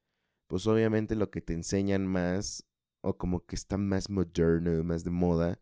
pues 0.47 0.67
obviamente 0.67 1.15
lo 1.15 1.31
que 1.31 1.41
te 1.41 1.53
enseñan 1.53 2.05
más, 2.05 2.65
o 3.01 3.17
como 3.17 3.45
que 3.45 3.55
está 3.55 3.77
más 3.77 4.09
moderno, 4.09 4.83
más 4.83 5.03
de 5.03 5.11
moda, 5.11 5.59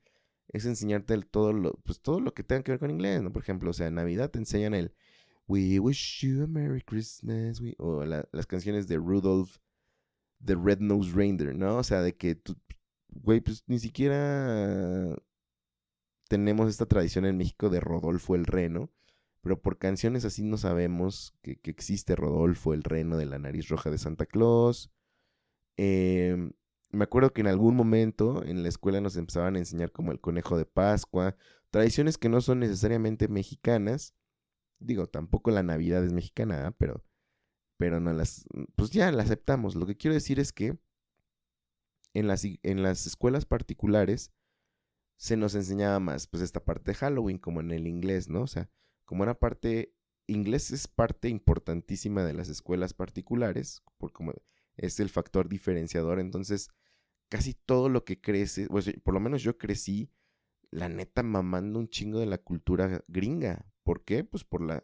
es 0.49 0.65
enseñarte 0.65 1.15
todo 1.23 1.53
lo, 1.53 1.73
pues 1.83 2.01
todo 2.01 2.19
lo 2.19 2.33
que 2.33 2.43
tenga 2.43 2.63
que 2.63 2.71
ver 2.71 2.79
con 2.79 2.91
inglés, 2.91 3.21
¿no? 3.21 3.31
Por 3.31 3.43
ejemplo, 3.43 3.69
o 3.69 3.73
sea, 3.73 3.87
en 3.87 3.95
Navidad 3.95 4.31
te 4.31 4.39
enseñan 4.39 4.73
el 4.73 4.93
We 5.47 5.79
wish 5.79 6.25
you 6.25 6.43
a 6.43 6.47
Merry 6.47 6.81
Christmas, 6.81 7.61
o 7.77 8.05
las 8.05 8.47
canciones 8.47 8.87
de 8.87 8.97
Rudolph 8.97 9.57
The 10.43 10.55
Red 10.55 10.79
Nose 10.79 11.11
Reindeer, 11.13 11.55
¿no? 11.55 11.77
O 11.77 11.83
sea, 11.83 12.01
de 12.01 12.15
que 12.15 12.41
güey, 13.11 13.41
pues 13.41 13.63
ni 13.67 13.79
siquiera 13.79 15.15
tenemos 16.27 16.69
esta 16.69 16.85
tradición 16.85 17.25
en 17.25 17.37
México 17.37 17.69
de 17.69 17.79
Rodolfo 17.79 18.35
el 18.35 18.45
Reno, 18.45 18.91
pero 19.41 19.61
por 19.61 19.77
canciones 19.77 20.25
así 20.25 20.43
no 20.43 20.57
sabemos 20.57 21.33
que, 21.41 21.59
existe 21.63 22.15
Rodolfo 22.15 22.73
el 22.73 22.83
Reno 22.83 23.17
de 23.17 23.25
la 23.25 23.39
nariz 23.39 23.67
roja 23.69 23.89
de 23.89 23.97
Santa 23.97 24.25
Claus. 24.25 24.91
Em, 25.77 26.51
me 26.91 27.03
acuerdo 27.03 27.33
que 27.33 27.41
en 27.41 27.47
algún 27.47 27.75
momento 27.75 28.43
en 28.43 28.63
la 28.63 28.69
escuela 28.69 29.01
nos 29.01 29.15
empezaban 29.17 29.55
a 29.55 29.59
enseñar 29.59 29.91
como 29.91 30.11
el 30.11 30.19
conejo 30.19 30.57
de 30.57 30.65
Pascua, 30.65 31.35
tradiciones 31.71 32.17
que 32.17 32.29
no 32.29 32.41
son 32.41 32.59
necesariamente 32.59 33.27
mexicanas. 33.27 34.15
Digo, 34.79 35.07
tampoco 35.07 35.51
la 35.51 35.63
Navidad 35.63 36.03
es 36.05 36.13
mexicana, 36.13 36.75
pero 36.77 37.03
pero 37.79 38.01
no 38.01 38.11
las, 38.11 38.45
pues 38.75 38.91
ya 38.91 39.09
la 39.09 39.23
aceptamos. 39.23 39.73
Lo 39.75 39.85
que 39.85 39.95
quiero 39.95 40.13
decir 40.13 40.37
es 40.37 40.51
que 40.51 40.77
en 42.13 42.27
las, 42.27 42.43
en 42.43 42.83
las 42.83 43.07
escuelas 43.07 43.45
particulares 43.45 44.33
se 45.15 45.37
nos 45.37 45.55
enseñaba 45.55 45.97
más, 46.01 46.27
pues 46.27 46.43
esta 46.43 46.65
parte 46.65 46.91
de 46.91 46.95
Halloween, 46.95 47.37
como 47.37 47.61
en 47.61 47.71
el 47.71 47.87
inglés, 47.87 48.27
¿no? 48.27 48.41
O 48.41 48.47
sea, 48.47 48.69
como 49.05 49.23
una 49.23 49.35
parte, 49.35 49.95
inglés 50.27 50.71
es 50.71 50.89
parte 50.89 51.29
importantísima 51.29 52.25
de 52.25 52.33
las 52.33 52.49
escuelas 52.49 52.93
particulares, 52.93 53.81
por 53.97 54.11
como 54.11 54.33
es 54.75 54.99
el 54.99 55.09
factor 55.09 55.47
diferenciador, 55.47 56.19
entonces 56.19 56.67
casi 57.29 57.53
todo 57.53 57.87
lo 57.87 58.03
que 58.03 58.19
crece, 58.19 58.67
pues, 58.67 58.91
por 59.05 59.13
lo 59.13 59.21
menos 59.21 59.41
yo 59.41 59.57
crecí, 59.57 60.11
la 60.69 60.89
neta, 60.89 61.23
mamando 61.23 61.79
un 61.79 61.87
chingo 61.87 62.19
de 62.19 62.25
la 62.25 62.39
cultura 62.39 63.05
gringa. 63.07 63.65
¿Por 63.83 64.03
qué? 64.03 64.25
Pues 64.25 64.43
por 64.43 64.61
la 64.61 64.83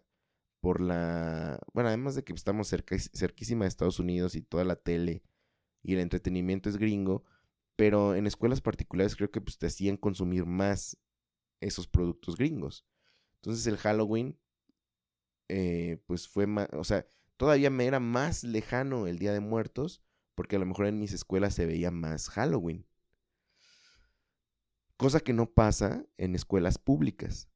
por 0.65 0.82
la... 0.82 1.60
Bueno, 1.73 1.89
además 1.89 2.15
de 2.15 2.23
que 2.23 2.34
estamos 2.34 2.69
cerquísima 2.69 3.65
de 3.65 3.67
Estados 3.67 3.99
Unidos 3.99 4.34
y 4.34 4.41
toda 4.41 4.63
la 4.63 4.75
tele 4.75 5.21
y 5.84 5.93
el 5.93 5.99
entretenimiento 5.99 6.69
es 6.69 6.78
gringo, 6.78 7.23
pero 7.75 8.15
en 8.15 8.25
escuelas 8.25 8.62
particulares 8.62 9.15
creo 9.15 9.30
que 9.30 9.41
pues, 9.41 9.60
te 9.60 9.67
hacían 9.67 9.95
consumir 9.95 10.47
más 10.47 10.97
esos 11.62 11.86
productos 11.88 12.36
gringos. 12.36 12.84
Entonces 13.36 13.67
el 13.67 13.78
Halloween, 13.78 14.39
eh, 15.49 16.01
pues 16.08 16.28
fue 16.28 16.47
más, 16.47 16.67
o 16.73 16.84
sea, 16.84 17.06
todavía 17.38 17.69
me 17.69 17.86
era 17.86 17.99
más 17.99 18.43
lejano 18.43 19.06
el 19.06 19.19
Día 19.19 19.34
de 19.34 19.41
Muertos, 19.41 20.01
porque 20.34 20.56
a 20.56 20.60
lo 20.60 20.65
mejor 20.65 20.88
en 20.88 20.99
mis 20.99 21.13
escuelas 21.13 21.54
se 21.54 21.67
veía 21.67 21.91
más 21.91 22.28
Halloween. 22.30 22.88
Cosa 24.97 25.19
que 25.19 25.34
no 25.34 25.45
pasa 25.45 26.08
en 26.17 26.34
escuelas 26.34 26.80
públicas 26.80 27.49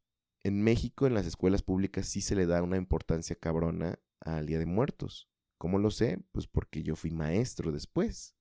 en 0.43 0.63
México, 0.63 1.07
en 1.07 1.13
las 1.13 1.25
escuelas 1.25 1.61
públicas, 1.61 2.05
sí 2.07 2.21
se 2.21 2.35
le 2.35 2.45
da 2.45 2.63
una 2.63 2.77
importancia 2.77 3.35
cabrona 3.35 3.99
al 4.21 4.45
Día 4.45 4.59
de 4.59 4.65
Muertos. 4.65 5.29
¿Cómo 5.57 5.77
lo 5.77 5.91
sé? 5.91 6.23
Pues 6.31 6.47
porque 6.47 6.83
yo 6.83 6.95
fui 6.95 7.11
maestro 7.11 7.71
después. 7.71 8.35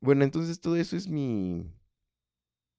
Bueno, 0.00 0.24
entonces 0.24 0.60
todo 0.60 0.76
eso 0.76 0.96
es 0.96 1.08
mi, 1.08 1.74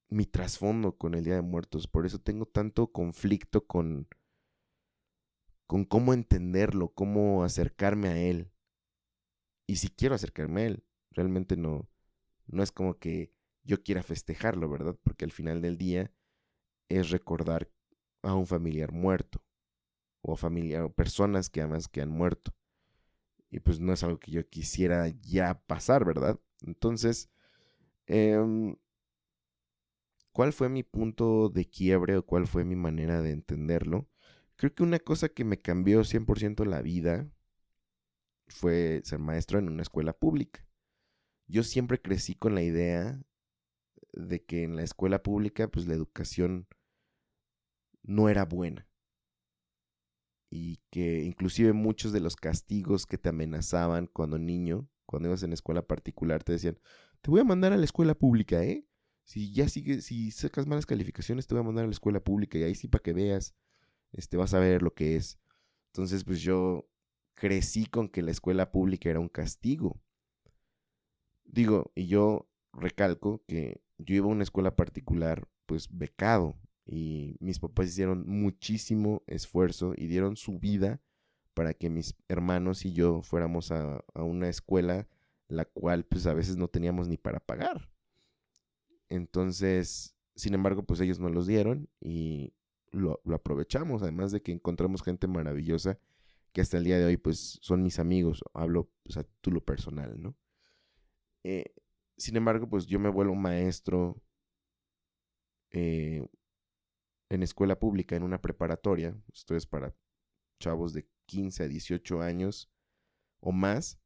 mi 0.10 0.26
trasfondo 0.26 0.98
con 0.98 1.14
el 1.16 1.26
Día 1.26 1.36
de 1.36 1.42
Muertos. 1.42 1.88
Por 1.88 2.06
eso 2.06 2.20
tengo 2.20 2.46
tanto 2.46 2.92
conflicto 2.92 3.68
con, 3.68 4.08
con 5.68 5.84
cómo 5.84 6.14
entenderlo, 6.14 6.94
cómo 6.94 7.44
acercarme 7.44 8.08
a 8.08 8.18
él. 8.18 8.52
Y 9.68 9.76
si 9.76 9.90
quiero 9.90 10.16
acercarme 10.16 10.62
a 10.62 10.66
él, 10.68 10.86
realmente 11.12 11.58
no, 11.58 11.90
no 12.48 12.64
es 12.64 12.72
como 12.72 12.98
que 12.98 13.34
yo 13.64 13.84
quiera 13.84 14.02
festejarlo, 14.02 14.70
¿verdad? 14.70 14.98
Porque 15.04 15.26
al 15.26 15.32
final 15.32 15.62
del 15.62 15.78
día 15.78 16.12
es 16.88 17.10
recordar 17.10 17.70
a 18.22 18.34
un 18.36 18.48
familiar 18.48 18.92
muerto 18.92 19.44
o 20.22 20.36
familiar 20.36 20.84
o 20.84 20.94
personas 20.94 21.50
que 21.50 21.62
amas 21.62 21.88
que 21.88 22.02
han 22.02 22.10
muerto. 22.10 22.54
Y 23.50 23.60
pues 23.60 23.80
no 23.80 23.94
es 23.94 24.04
algo 24.04 24.20
que 24.20 24.32
yo 24.32 24.48
quisiera 24.48 25.08
ya 25.08 25.62
pasar, 25.66 26.06
¿verdad? 26.06 26.40
Entonces, 26.62 27.30
em, 28.08 28.76
¿cuál 30.32 30.54
fue 30.54 30.70
mi 30.70 30.84
punto 30.84 31.50
de 31.50 31.66
quiebre 31.66 32.18
o 32.18 32.26
cuál 32.26 32.48
fue 32.48 32.64
mi 32.64 32.76
manera 32.76 33.22
de 33.22 33.32
entenderlo? 33.32 34.08
Creo 34.56 34.74
que 34.74 34.84
una 34.84 35.00
cosa 35.00 35.30
que 35.30 35.46
me 35.46 35.58
cambió 35.58 36.04
100% 36.04 36.66
la 36.66 36.82
vida 36.82 37.32
fue 38.48 39.02
ser 39.04 39.20
maestro 39.20 39.60
en 39.60 39.70
una 39.70 39.84
escuela 39.84 40.14
pública. 40.14 40.66
Yo 41.48 41.64
siempre 41.64 42.02
crecí 42.02 42.36
con 42.36 42.56
la 42.56 42.62
idea 42.62 43.22
de 44.14 44.44
que 44.44 44.64
en 44.64 44.76
la 44.76 44.84
escuela 44.84 45.24
pública, 45.24 45.68
pues 45.68 45.88
la 45.88 45.94
educación 45.94 46.68
no 48.04 48.30
era 48.30 48.46
buena. 48.46 48.88
Y 50.52 50.78
que 50.90 51.24
inclusive 51.24 51.74
muchos 51.74 52.12
de 52.12 52.22
los 52.22 52.36
castigos 52.36 53.06
que 53.06 53.18
te 53.18 53.30
amenazaban 53.30 54.08
cuando 54.08 54.40
niño, 54.40 54.90
cuando 55.06 55.30
ibas 55.30 55.44
en 55.44 55.54
escuela 55.54 55.86
particular, 55.86 56.44
te 56.44 56.54
decían, 56.54 56.80
te 57.22 57.30
voy 57.30 57.42
a 57.42 57.46
mandar 57.46 57.74
a 57.74 57.78
la 57.78 57.86
escuela 57.86 58.16
pública, 58.16 58.64
¿eh? 58.64 58.86
Si 59.24 59.52
ya 59.54 59.70
sigues, 59.70 60.06
si 60.06 60.32
sacas 60.32 60.66
malas 60.66 60.88
calificaciones, 60.88 61.46
te 61.46 61.54
voy 61.54 61.62
a 61.62 61.66
mandar 61.68 61.84
a 61.84 61.88
la 61.88 61.94
escuela 61.94 62.20
pública 62.20 62.58
y 62.58 62.64
ahí 62.64 62.74
sí 62.74 62.88
para 62.88 63.04
que 63.04 63.14
veas, 63.14 63.54
este, 64.12 64.38
vas 64.38 64.54
a 64.56 64.60
ver 64.60 64.82
lo 64.82 64.94
que 64.96 65.16
es. 65.16 65.40
Entonces, 65.94 66.24
pues 66.24 66.42
yo 66.42 66.90
crecí 67.36 67.86
con 67.86 68.10
que 68.10 68.22
la 68.22 68.32
escuela 68.32 68.72
pública 68.72 69.10
era 69.10 69.20
un 69.20 69.30
castigo. 69.30 70.02
Digo, 71.46 71.92
y 71.96 72.08
yo 72.08 72.50
recalco 72.74 73.44
que 73.48 73.82
yo 73.98 74.16
iba 74.16 74.26
a 74.28 74.30
una 74.30 74.44
escuela 74.44 74.76
particular, 74.76 75.48
pues 75.66 75.88
becado, 75.90 76.56
y 76.92 77.36
mis 77.40 77.60
papás 77.60 77.90
hicieron 77.90 78.28
muchísimo 78.28 79.22
esfuerzo 79.28 79.94
y 79.96 80.08
dieron 80.08 80.38
su 80.38 80.58
vida 80.58 81.00
para 81.54 81.76
que 81.76 81.88
mis 81.88 82.16
hermanos 82.28 82.84
y 82.84 82.94
yo 82.94 83.22
fuéramos 83.22 83.72
a, 83.72 84.04
una 84.16 84.50
escuela 84.50 85.08
la 85.48 85.66
cual 85.66 86.04
pues 86.06 86.26
a 86.26 86.34
veces 86.34 86.58
no 86.58 86.68
teníamos 86.68 87.08
ni 87.08 87.18
para 87.18 87.40
pagar. 87.40 87.92
Entonces, 89.08 90.16
sin 90.36 90.56
embargo, 90.56 90.82
pues 90.82 91.00
ellos 91.00 91.20
nos 91.20 91.32
los 91.32 91.46
dieron 91.46 91.90
y 92.02 92.54
lo, 92.92 93.22
aprovechamos, 93.32 94.02
además 94.02 94.32
de 94.32 94.42
que 94.42 94.52
encontramos 94.52 95.04
gente 95.04 95.28
maravillosa 95.28 96.00
que 96.54 96.62
hasta 96.62 96.78
el 96.78 96.86
día 96.86 96.98
de 96.98 97.06
hoy 97.06 97.18
pues 97.18 97.60
son 97.62 97.84
mis 97.84 98.00
amigos, 98.00 98.44
hablo 98.56 98.90
pues, 99.04 99.18
a 99.18 99.24
título 99.24 99.64
personal, 99.64 100.20
¿no? 100.20 100.36
Eh, 101.44 101.66
sin 102.18 102.36
embargo, 102.36 102.68
pues 102.68 102.88
yo 102.88 103.00
me 103.00 103.10
vuelvo 103.10 103.36
maestro 103.36 104.20
eh, 105.72 106.28
en 107.30 107.44
escuela 107.44 107.80
pública, 107.80 108.16
en 108.16 108.24
una 108.24 108.42
preparatoria, 108.42 109.16
esto 109.34 109.56
es 109.56 109.66
para 109.66 109.96
chavos 110.60 110.94
de 110.94 111.08
15 111.28 111.64
a 111.64 111.68
18 111.68 112.22
años 112.22 112.70
o 113.40 113.52
más, 113.52 114.00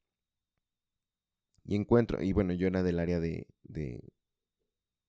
y 1.64 1.76
encuentro, 1.76 2.22
y 2.22 2.34
bueno, 2.34 2.54
yo 2.54 2.68
era 2.68 2.84
del 2.84 3.00
área 3.00 3.20
de, 3.20 3.48
de, 3.64 4.14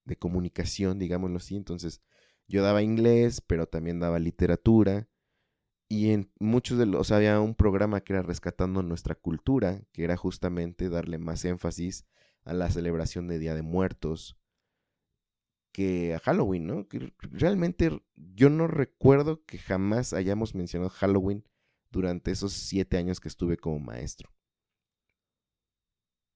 de 0.05 0.15
comunicación, 0.15 0.97
digámoslo 0.97 1.37
así, 1.37 1.57
entonces 1.57 2.01
yo 2.47 2.63
daba 2.63 2.81
inglés, 2.81 3.41
pero 3.41 3.67
también 3.67 3.99
daba 3.99 4.19
literatura, 4.19 5.09
y 5.87 6.11
en 6.11 6.31
muchos 6.39 6.77
de 6.77 6.85
los, 6.85 7.11
había 7.11 7.39
un 7.39 7.55
programa 7.55 8.01
que 8.01 8.13
era 8.13 8.23
Rescatando 8.23 8.81
Nuestra 8.81 9.15
Cultura, 9.15 9.83
que 9.91 10.03
era 10.03 10.17
justamente 10.17 10.89
darle 10.89 11.17
más 11.17 11.45
énfasis 11.45 12.05
a 12.43 12.53
la 12.53 12.69
celebración 12.71 13.27
de 13.27 13.39
Día 13.39 13.53
de 13.53 13.61
Muertos, 13.61 14.37
que 15.75 16.15
a 16.15 16.19
Halloween, 16.19 16.67
¿no? 16.67 16.87
Que 16.87 17.11
realmente 17.19 18.01
yo 18.15 18.49
no 18.49 18.65
recuerdo 18.65 19.43
que 19.43 19.57
jamás 19.57 20.13
hayamos 20.13 20.55
mencionado 20.55 20.89
Halloween 20.89 21.43
durante 21.91 22.31
esos 22.31 22.53
siete 22.53 22.95
años 22.95 23.19
que 23.19 23.27
estuve 23.27 23.57
como 23.57 23.79
maestro. 23.79 24.29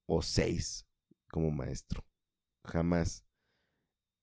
o 0.07 0.21
seis 0.21 0.85
como 1.31 1.51
maestro. 1.51 2.03
Jamás. 2.65 3.23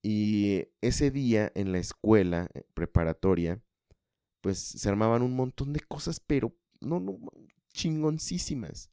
Y 0.03 0.69
ese 0.83 1.11
día 1.11 1.51
en 1.55 1.73
la 1.73 1.79
escuela 1.79 2.51
eh, 2.53 2.65
preparatoria, 2.75 3.63
pues 4.43 4.59
se 4.59 4.89
armaban 4.89 5.23
un 5.23 5.35
montón 5.35 5.73
de 5.73 5.81
cosas, 5.81 6.21
pero 6.21 6.55
no, 6.81 7.01
no, 7.01 7.19
chingoncísimas. 7.73 8.91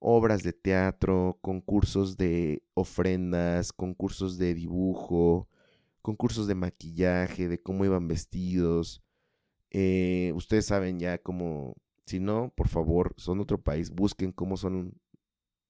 Obras 0.00 0.42
de 0.42 0.52
teatro, 0.52 1.38
concursos 1.42 2.16
de 2.16 2.62
ofrendas, 2.74 3.72
concursos 3.72 4.38
de 4.38 4.54
dibujo, 4.54 5.48
concursos 6.02 6.46
de 6.46 6.54
maquillaje, 6.54 7.48
de 7.48 7.62
cómo 7.62 7.84
iban 7.84 8.08
vestidos. 8.08 9.02
Eh, 9.70 10.32
ustedes 10.34 10.66
saben 10.66 10.98
ya 10.98 11.18
cómo, 11.18 11.76
si 12.06 12.18
no, 12.18 12.52
por 12.56 12.68
favor, 12.68 13.14
son 13.18 13.40
otro 13.40 13.62
país, 13.62 13.90
busquen 13.90 14.32
cómo 14.32 14.56
son 14.56 14.98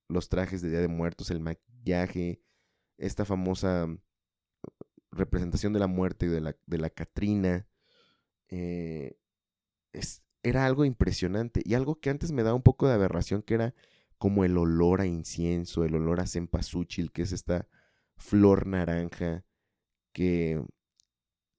los 0.08 0.28
trajes 0.28 0.62
de 0.62 0.70
Día 0.70 0.80
de 0.80 0.88
Muertos, 0.88 1.30
el 1.30 1.40
maquillaje, 1.40 2.40
esta 2.98 3.24
famosa 3.24 3.88
representación 5.10 5.72
de 5.72 5.80
la 5.80 5.86
muerte 5.86 6.28
de 6.28 6.40
la, 6.40 6.56
de 6.66 6.78
la 6.78 6.90
Catrina. 6.90 7.66
Eh, 8.48 9.16
era 10.42 10.66
algo 10.66 10.84
impresionante 10.84 11.62
y 11.64 11.74
algo 11.74 12.00
que 12.00 12.10
antes 12.10 12.32
me 12.32 12.42
daba 12.42 12.54
un 12.54 12.62
poco 12.62 12.86
de 12.86 12.94
aberración, 12.94 13.42
que 13.42 13.54
era 13.54 13.74
como 14.20 14.44
el 14.44 14.58
olor 14.58 15.00
a 15.00 15.06
incienso, 15.06 15.82
el 15.82 15.94
olor 15.94 16.20
a 16.20 16.26
cempasúchil, 16.26 17.10
que 17.10 17.22
es 17.22 17.32
esta 17.32 17.66
flor 18.16 18.66
naranja 18.66 19.46
que 20.12 20.62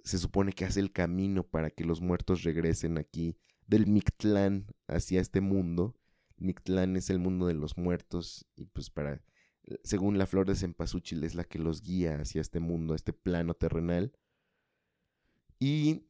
se 0.03 0.19
supone 0.19 0.53
que 0.53 0.65
hace 0.65 0.79
el 0.79 0.91
camino 0.91 1.41
para 1.41 1.71
que 1.71 1.85
los 1.85 2.01
muertos 2.01 2.43
regresen 2.43 2.99
aquí 2.99 3.35
del 3.65 3.87
Mictlán 3.87 4.67
hacia 4.87 5.21
este 5.21 5.41
mundo. 5.41 5.97
Mictlán 6.37 6.97
es 6.97 7.09
el 7.09 7.17
mundo 7.17 7.47
de 7.47 7.55
los 7.55 7.79
muertos 7.79 8.45
y 8.55 8.67
pues 8.67 8.91
para 8.91 9.23
según 9.83 10.19
la 10.19 10.27
flor 10.27 10.45
de 10.45 10.55
cempasúchil 10.55 11.23
es 11.23 11.33
la 11.33 11.45
que 11.45 11.57
los 11.57 11.81
guía 11.81 12.21
hacia 12.21 12.41
este 12.41 12.59
mundo, 12.59 12.93
este 12.93 13.11
plano 13.11 13.55
terrenal. 13.55 14.13
Y 15.57 16.05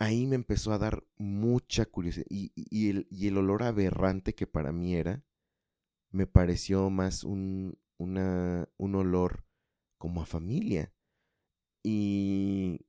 ahí 0.00 0.26
me 0.26 0.34
empezó 0.34 0.72
a 0.72 0.78
dar 0.78 1.04
mucha 1.18 1.84
curiosidad. 1.84 2.26
Y, 2.30 2.88
el, 3.26 3.36
olor 3.36 3.62
aberrante 3.62 4.34
que 4.34 4.46
para 4.46 4.72
mí 4.72 4.96
era, 4.96 5.22
me 6.10 6.26
pareció 6.26 6.90
más 6.90 7.22
un, 7.22 7.78
olor 7.98 9.44
como 9.98 10.22
a 10.22 10.26
familia. 10.26 10.92
Y, 11.84 12.80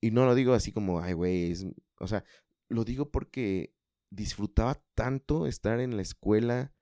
y 0.00 0.10
no 0.10 0.24
lo 0.24 0.34
digo 0.34 0.54
así 0.54 0.72
como, 0.72 1.00
ay, 1.00 1.12
güey, 1.12 1.54
o 1.98 2.06
sea, 2.06 2.24
lo 2.68 2.84
digo 2.84 3.10
porque 3.10 3.74
disfrutaba 4.10 4.82
tanto 4.94 5.46
estar 5.46 5.80
en 5.80 5.96
la 5.96 6.02
escuela 6.02 6.72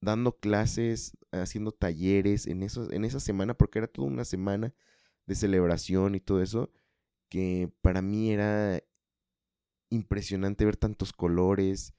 dando 0.00 0.38
clases, 0.40 1.16
haciendo 1.30 1.70
talleres 1.70 2.48
en, 2.48 2.62
en 2.64 3.04
esa 3.04 3.20
semana, 3.20 3.54
porque 3.54 3.78
era 3.78 3.86
toda 3.86 4.08
una 4.08 4.24
semana 4.24 4.74
de 5.26 5.36
celebración 5.36 6.16
y 6.16 6.20
todo 6.20 6.42
eso, 6.42 6.72
que 7.32 7.72
para 7.80 8.02
mí 8.02 8.30
era 8.30 8.82
impresionante 9.88 10.66
ver 10.66 10.76
tantos 10.76 11.14
colores, 11.14 11.94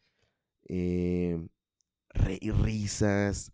eh, 0.69 1.43
risas, 2.13 3.51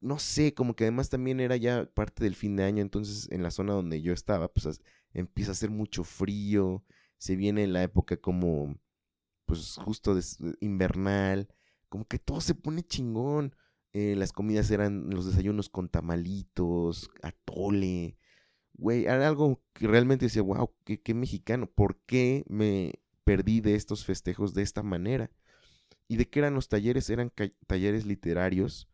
no 0.00 0.20
sé, 0.20 0.54
como 0.54 0.76
que 0.76 0.84
además 0.84 1.10
también 1.10 1.40
era 1.40 1.56
ya 1.56 1.86
parte 1.92 2.22
del 2.22 2.36
fin 2.36 2.54
de 2.54 2.62
año, 2.62 2.82
entonces 2.82 3.28
en 3.32 3.42
la 3.42 3.50
zona 3.50 3.72
donde 3.72 4.00
yo 4.00 4.12
estaba, 4.12 4.46
pues 4.52 4.80
empieza 5.12 5.50
a 5.50 5.54
hacer 5.54 5.70
mucho 5.70 6.04
frío, 6.04 6.84
se 7.18 7.34
viene 7.34 7.66
la 7.66 7.82
época 7.82 8.16
como, 8.16 8.78
pues 9.46 9.74
justo 9.76 10.16
invernal, 10.60 11.48
como 11.88 12.06
que 12.06 12.20
todo 12.20 12.40
se 12.40 12.54
pone 12.54 12.84
chingón. 12.84 13.56
Eh, 13.92 14.14
las 14.16 14.32
comidas 14.32 14.70
eran 14.70 15.10
los 15.10 15.26
desayunos 15.26 15.68
con 15.68 15.88
tamalitos, 15.88 17.10
atole, 17.22 18.16
güey, 18.80 19.04
era 19.04 19.28
algo 19.28 19.62
que 19.74 19.86
realmente 19.86 20.26
decía, 20.26 20.42
wow, 20.42 20.74
qué, 20.84 21.14
mexicano, 21.14 21.66
¿por 21.66 22.00
qué 22.06 22.44
me 22.48 22.94
perdí 23.24 23.60
de 23.60 23.74
estos 23.74 24.04
festejos 24.04 24.54
de 24.54 24.62
esta 24.62 24.82
manera? 24.82 25.30
¿Y 26.08 26.16
de 26.16 26.28
qué 26.28 26.40
eran 26.40 26.54
los 26.54 26.68
talleres? 26.68 27.10
Eran 27.10 27.30
talleres 27.66 28.06
literarios 28.06 28.88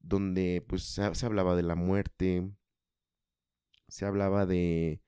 donde 0.00 0.64
pues 0.66 0.84
se, 0.84 1.26
hablaba 1.26 1.54
de 1.54 1.62
la 1.62 1.74
muerte, 1.74 2.50
se 3.88 4.06
hablaba 4.06 4.46
de 4.46 5.02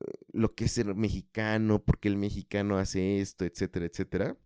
eh, 0.00 0.12
lo 0.32 0.54
que 0.54 0.66
es 0.66 0.72
ser 0.72 0.94
mexicano, 0.94 1.82
por 1.82 1.98
qué 1.98 2.08
el 2.08 2.16
mexicano 2.18 2.76
hace 2.76 3.20
esto, 3.20 3.44
etcétera, 3.46 3.86
etcétera. 3.86 4.38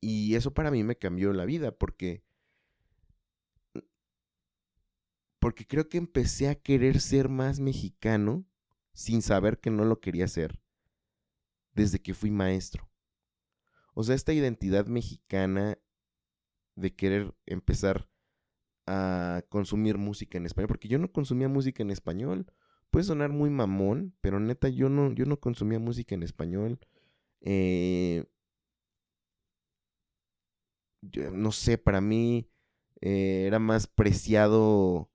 Y 0.00 0.34
eso 0.34 0.52
para 0.52 0.70
mí 0.70 0.82
me 0.84 0.96
cambió 0.96 1.32
la 1.32 1.44
vida 1.44 1.72
porque 1.72 2.25
porque 5.46 5.64
creo 5.64 5.88
que 5.88 5.96
empecé 5.96 6.48
a 6.48 6.56
querer 6.56 7.00
ser 7.00 7.28
más 7.28 7.60
mexicano 7.60 8.44
sin 8.92 9.22
saber 9.22 9.60
que 9.60 9.70
no 9.70 9.84
lo 9.84 10.00
quería 10.00 10.26
ser 10.26 10.60
desde 11.72 12.02
que 12.02 12.14
fui 12.14 12.32
maestro. 12.32 12.90
O 13.94 14.02
sea, 14.02 14.16
esta 14.16 14.32
identidad 14.32 14.86
mexicana 14.88 15.78
de 16.74 16.96
querer 16.96 17.32
empezar 17.46 18.10
a 18.88 19.44
consumir 19.48 19.98
música 19.98 20.36
en 20.36 20.46
español, 20.46 20.66
porque 20.66 20.88
yo 20.88 20.98
no 20.98 21.12
consumía 21.12 21.46
música 21.46 21.80
en 21.80 21.92
español. 21.92 22.52
Puede 22.90 23.04
sonar 23.04 23.30
muy 23.30 23.48
mamón, 23.48 24.16
pero 24.20 24.40
neta 24.40 24.68
yo 24.68 24.88
no, 24.88 25.12
yo 25.12 25.26
no 25.26 25.38
consumía 25.38 25.78
música 25.78 26.16
en 26.16 26.24
español. 26.24 26.80
Eh, 27.42 28.24
no 31.30 31.52
sé, 31.52 31.78
para 31.78 32.00
mí 32.00 32.50
eh, 33.00 33.44
era 33.46 33.60
más 33.60 33.86
preciado 33.86 35.08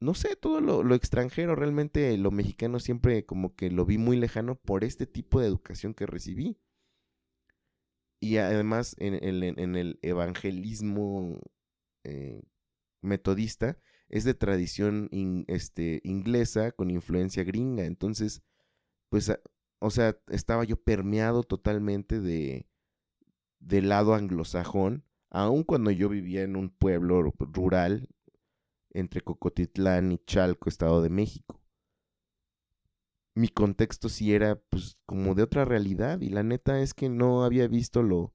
no 0.00 0.14
sé, 0.14 0.36
todo 0.36 0.60
lo, 0.60 0.94
extranjero, 0.94 1.54
realmente 1.54 2.16
lo 2.16 2.30
mexicano 2.30 2.80
siempre 2.80 3.26
como 3.26 3.54
que 3.54 3.70
lo 3.70 3.84
vi 3.84 3.98
muy 3.98 4.16
lejano 4.16 4.56
por 4.56 4.84
este 4.84 5.06
tipo 5.06 5.40
de 5.40 5.46
educación 5.46 5.94
que 5.94 6.06
recibí. 6.06 6.58
Y 8.18 8.38
además 8.38 8.96
en, 8.98 9.14
el 9.24 9.98
evangelismo 10.02 11.38
eh, 12.04 12.42
metodista 13.02 13.78
es 14.08 14.24
de 14.24 14.34
tradición 14.34 15.08
este, 15.48 16.00
inglesa 16.04 16.72
con 16.72 16.90
influencia 16.90 17.44
gringa. 17.44 17.84
Entonces, 17.84 18.42
pues, 19.10 19.32
o 19.78 19.90
sea, 19.90 20.18
estaba 20.28 20.64
yo 20.64 20.76
permeado 20.76 21.42
totalmente 21.44 22.20
de 22.20 22.66
del 23.60 23.90
lado 23.90 24.14
anglosajón, 24.14 25.04
aun 25.28 25.64
cuando 25.64 25.90
yo 25.90 26.08
vivía 26.08 26.42
en 26.42 26.56
un 26.56 26.70
pueblo 26.70 27.22
rural 27.38 28.08
entre 28.90 29.20
Cocotitlán 29.20 30.12
y 30.12 30.18
Chalco, 30.18 30.68
Estado 30.68 31.02
de 31.02 31.10
México. 31.10 31.60
Mi 33.34 33.48
contexto 33.48 34.08
sí 34.08 34.34
era 34.34 34.56
pues 34.56 34.98
como 35.06 35.34
de 35.34 35.44
otra 35.44 35.64
realidad 35.64 36.20
y 36.20 36.30
la 36.30 36.42
neta 36.42 36.80
es 36.80 36.94
que 36.94 37.08
no 37.08 37.44
había 37.44 37.68
visto 37.68 38.02
lo, 38.02 38.34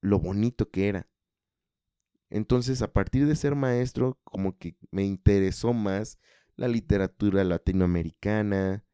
lo 0.00 0.18
bonito 0.18 0.70
que 0.70 0.88
era. 0.88 1.08
Entonces 2.30 2.82
a 2.82 2.92
partir 2.92 3.26
de 3.26 3.36
ser 3.36 3.54
maestro 3.54 4.18
como 4.24 4.58
que 4.58 4.76
me 4.90 5.04
interesó 5.04 5.72
más 5.72 6.18
la 6.56 6.68
literatura 6.68 7.44
latinoamericana, 7.44 8.84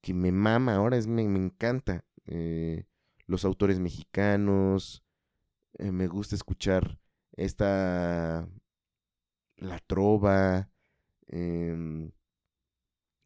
que 0.00 0.14
me 0.14 0.32
mama, 0.32 0.76
ahora 0.76 0.96
es, 0.96 1.06
me, 1.06 1.22
encanta. 1.22 2.04
Eh, 2.26 2.86
los 3.26 3.44
autores 3.44 3.78
mexicanos, 3.78 5.04
eh, 5.78 5.92
me 5.92 6.06
gusta 6.06 6.34
escuchar 6.34 7.00
esta 7.32 8.48
la 9.58 9.78
trova, 9.80 10.70
em, 11.26 12.10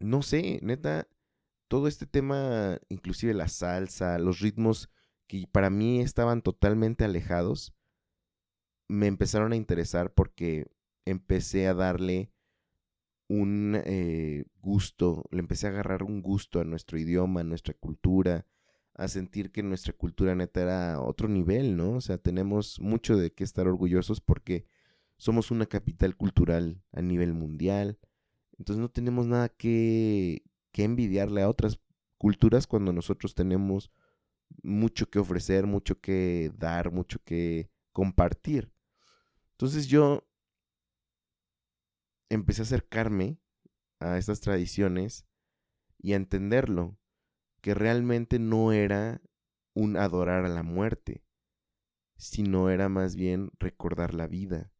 no 0.00 0.22
sé, 0.22 0.58
neta, 0.62 1.08
todo 1.68 1.88
este 1.88 2.06
tema, 2.06 2.78
inclusive 2.88 3.34
la 3.34 3.48
salsa, 3.48 4.18
los 4.18 4.40
ritmos 4.40 4.90
que 5.26 5.46
para 5.50 5.70
mí 5.70 6.00
estaban 6.00 6.42
totalmente 6.42 7.04
alejados, 7.04 7.74
me 8.88 9.06
empezaron 9.06 9.52
a 9.52 9.56
interesar 9.56 10.12
porque 10.12 10.66
empecé 11.06 11.66
a 11.66 11.74
darle 11.74 12.30
un 13.28 13.80
eh, 13.86 14.44
gusto, 14.60 15.24
le 15.30 15.40
empecé 15.40 15.66
a 15.66 15.70
agarrar 15.70 16.02
un 16.02 16.20
gusto 16.20 16.60
a 16.60 16.64
nuestro 16.64 16.98
idioma, 16.98 17.40
a 17.40 17.44
nuestra 17.44 17.72
cultura, 17.74 18.46
a 18.94 19.08
sentir 19.08 19.50
que 19.52 19.62
nuestra 19.62 19.94
cultura 19.94 20.34
neta 20.34 20.60
era 20.60 21.00
otro 21.00 21.28
nivel, 21.28 21.76
¿no? 21.76 21.92
O 21.92 22.00
sea, 22.02 22.18
tenemos 22.18 22.78
mucho 22.80 23.16
de 23.16 23.32
qué 23.32 23.44
estar 23.44 23.66
orgullosos 23.66 24.20
porque 24.20 24.66
somos 25.22 25.52
una 25.52 25.66
capital 25.66 26.16
cultural 26.16 26.82
a 26.90 27.00
nivel 27.00 27.32
mundial. 27.32 27.96
Entonces 28.58 28.80
no 28.80 28.90
tenemos 28.90 29.28
nada 29.28 29.48
que, 29.50 30.42
envidiarle 30.72 31.42
a 31.42 31.48
otras 31.48 31.78
culturas 32.18 32.66
cuando 32.66 32.92
nosotros 32.92 33.32
tenemos 33.36 33.92
mucho 34.64 35.08
que 35.10 35.20
ofrecer, 35.20 35.64
mucho 35.64 36.00
que 36.00 36.50
dar, 36.56 36.90
mucho 36.90 37.20
que 37.22 37.70
compartir. 37.92 38.74
Entonces 39.52 39.86
yo 39.86 40.26
empecé 42.28 42.62
a 42.62 42.64
acercarme 42.64 43.38
a 44.00 44.18
estas 44.18 44.40
tradiciones 44.40 45.24
y 45.98 46.14
a 46.14 46.16
entenderlo, 46.16 46.98
que 47.60 47.74
realmente 47.74 48.40
no 48.40 48.72
era 48.72 49.22
un 49.72 49.96
adorar 49.96 50.46
a 50.46 50.48
la 50.48 50.64
muerte, 50.64 51.22
sino 52.16 52.70
era 52.70 52.88
más 52.88 53.14
bien 53.14 53.52
recordar 53.60 54.14
la 54.14 54.26
vida. 54.26 54.71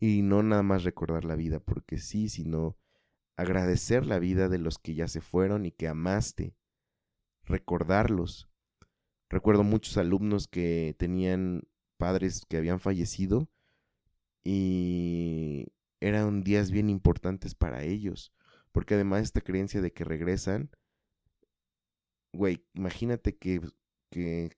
Y 0.00 0.22
no 0.22 0.42
nada 0.42 0.62
más 0.62 0.84
recordar 0.84 1.24
la 1.24 1.34
vida 1.34 1.60
porque 1.60 1.98
sí, 1.98 2.28
sino 2.28 2.76
agradecer 3.36 4.06
la 4.06 4.18
vida 4.18 4.48
de 4.48 4.58
los 4.58 4.78
que 4.78 4.94
ya 4.94 5.08
se 5.08 5.20
fueron 5.20 5.66
y 5.66 5.72
que 5.72 5.88
amaste, 5.88 6.54
recordarlos. 7.44 8.48
Recuerdo 9.28 9.64
muchos 9.64 9.96
alumnos 9.96 10.48
que 10.48 10.94
tenían 10.98 11.62
padres 11.96 12.44
que 12.48 12.56
habían 12.56 12.80
fallecido 12.80 13.48
y 14.44 15.66
eran 16.00 16.42
días 16.42 16.70
bien 16.70 16.88
importantes 16.88 17.54
para 17.54 17.82
ellos, 17.82 18.32
porque 18.72 18.94
además 18.94 19.22
esta 19.22 19.40
creencia 19.40 19.80
de 19.80 19.92
que 19.92 20.04
regresan, 20.04 20.70
güey, 22.32 22.64
imagínate 22.74 23.36
que, 23.36 23.60
que 24.10 24.56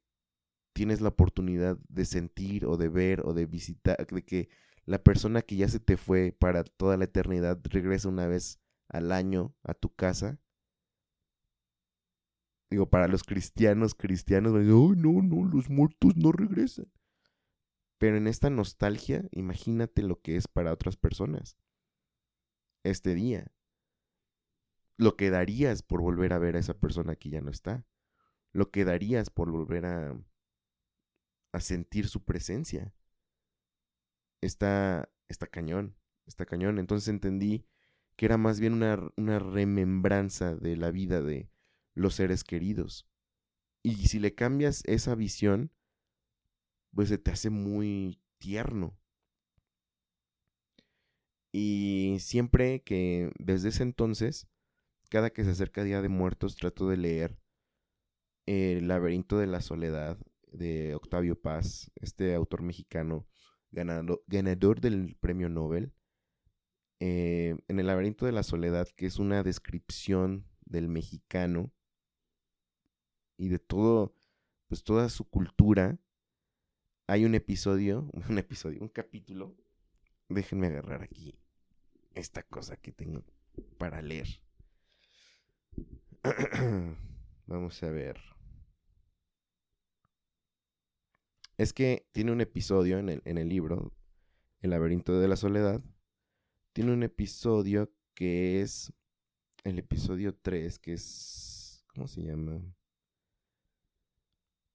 tienes 0.72 1.00
la 1.00 1.08
oportunidad 1.08 1.78
de 1.88 2.04
sentir 2.04 2.66
o 2.66 2.76
de 2.76 2.88
ver 2.88 3.22
o 3.26 3.34
de 3.34 3.46
visitar, 3.46 4.06
de 4.06 4.22
que 4.22 4.48
la 4.86 5.02
persona 5.02 5.42
que 5.42 5.56
ya 5.56 5.68
se 5.68 5.80
te 5.80 5.96
fue 5.96 6.32
para 6.32 6.64
toda 6.64 6.96
la 6.96 7.04
eternidad 7.04 7.60
regresa 7.64 8.08
una 8.08 8.26
vez 8.26 8.60
al 8.88 9.12
año 9.12 9.54
a 9.62 9.74
tu 9.74 9.94
casa. 9.94 10.40
Digo, 12.70 12.88
para 12.88 13.08
los 13.08 13.24
cristianos, 13.24 13.94
cristianos, 13.94 14.54
ay, 14.54 14.66
no, 14.66 15.22
no, 15.22 15.44
los 15.44 15.68
muertos 15.70 16.16
no 16.16 16.32
regresan. 16.32 16.90
Pero 17.98 18.16
en 18.16 18.26
esta 18.26 18.48
nostalgia, 18.48 19.28
imagínate 19.32 20.02
lo 20.02 20.20
que 20.20 20.36
es 20.36 20.48
para 20.48 20.72
otras 20.72 20.96
personas. 20.96 21.58
Este 22.82 23.14
día. 23.14 23.52
Lo 24.96 25.16
que 25.16 25.30
darías 25.30 25.82
por 25.82 26.00
volver 26.00 26.32
a 26.32 26.38
ver 26.38 26.56
a 26.56 26.60
esa 26.60 26.74
persona 26.74 27.16
que 27.16 27.30
ya 27.30 27.40
no 27.40 27.50
está. 27.50 27.86
Lo 28.52 28.70
que 28.70 28.84
darías 28.84 29.30
por 29.30 29.50
volver 29.50 29.86
a, 29.86 30.18
a 31.52 31.60
sentir 31.60 32.08
su 32.08 32.24
presencia. 32.24 32.94
Está, 34.40 35.08
cañón, 35.50 35.96
está 36.26 36.46
cañón. 36.46 36.78
Entonces 36.78 37.08
entendí 37.08 37.66
que 38.16 38.26
era 38.26 38.36
más 38.36 38.60
bien 38.60 38.74
una, 38.74 38.98
una 39.16 39.38
remembranza 39.38 40.56
de 40.56 40.76
la 40.76 40.90
vida 40.90 41.22
de 41.22 41.50
los 41.94 42.14
seres 42.14 42.44
queridos. 42.44 43.06
Y 43.82 44.08
si 44.08 44.18
le 44.18 44.34
cambias 44.34 44.82
esa 44.86 45.14
visión, 45.14 45.72
pues 46.94 47.08
se 47.08 47.18
te 47.18 47.30
hace 47.30 47.50
muy 47.50 48.20
tierno. 48.38 48.96
Y 51.52 52.16
siempre 52.20 52.82
que, 52.82 53.32
desde 53.38 53.70
ese 53.70 53.82
entonces, 53.82 54.46
cada 55.08 55.30
que 55.30 55.44
se 55.44 55.50
acerca 55.50 55.82
Día 55.82 56.02
de 56.02 56.08
Muertos, 56.08 56.56
trato 56.56 56.88
de 56.88 56.96
leer 56.96 57.38
El 58.46 58.88
laberinto 58.88 59.38
de 59.38 59.46
la 59.46 59.60
soledad 59.60 60.18
de 60.52 60.94
Octavio 60.94 61.40
Paz, 61.40 61.90
este 61.96 62.34
autor 62.34 62.62
mexicano 62.62 63.26
ganador, 63.70 64.80
del 64.80 65.16
premio 65.20 65.48
Nobel. 65.48 65.92
Eh, 67.00 67.56
en 67.68 67.80
El 67.80 67.86
laberinto 67.86 68.26
de 68.26 68.32
la 68.32 68.42
soledad, 68.42 68.88
que 68.96 69.06
es 69.06 69.18
una 69.18 69.42
descripción 69.42 70.46
del 70.66 70.88
mexicano 70.88 71.72
y 73.36 73.48
de 73.48 73.58
todo, 73.58 74.14
pues 74.68 74.84
toda 74.84 75.08
su 75.08 75.24
cultura, 75.24 75.98
hay 77.06 77.24
un 77.24 77.34
episodio, 77.34 78.08
un 78.28 78.38
episodio, 78.38 78.80
un 78.80 78.88
capítulo. 78.88 79.56
Déjenme 80.28 80.68
agarrar 80.68 81.02
aquí 81.02 81.34
esta 82.14 82.42
cosa 82.42 82.76
que 82.76 82.92
tengo 82.92 83.24
para 83.78 84.02
leer. 84.02 84.28
Vamos 87.46 87.82
a 87.82 87.90
ver. 87.90 88.20
Es 91.60 91.74
que 91.74 92.08
tiene 92.12 92.32
un 92.32 92.40
episodio 92.40 92.96
en 92.96 93.10
el, 93.10 93.22
en 93.26 93.36
el 93.36 93.50
libro, 93.50 93.92
El 94.62 94.70
laberinto 94.70 95.20
de 95.20 95.28
la 95.28 95.36
soledad. 95.36 95.82
Tiene 96.72 96.90
un 96.90 97.02
episodio 97.02 97.92
que 98.14 98.62
es 98.62 98.94
el 99.64 99.78
episodio 99.78 100.34
3, 100.34 100.78
que 100.78 100.94
es... 100.94 101.84
¿Cómo 101.94 102.08
se 102.08 102.22
llama? 102.22 102.62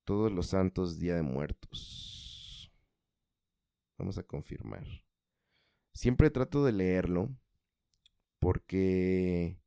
Todos 0.04 0.32
los 0.32 0.46
santos, 0.46 1.00
Día 1.00 1.16
de 1.16 1.24
Muertos. 1.24 2.72
Vamos 3.98 4.20
a 4.20 4.24
confirmar. 4.24 4.86
Siempre 5.92 6.30
trato 6.30 6.64
de 6.64 6.72
leerlo 6.72 7.36
porque 8.38 9.60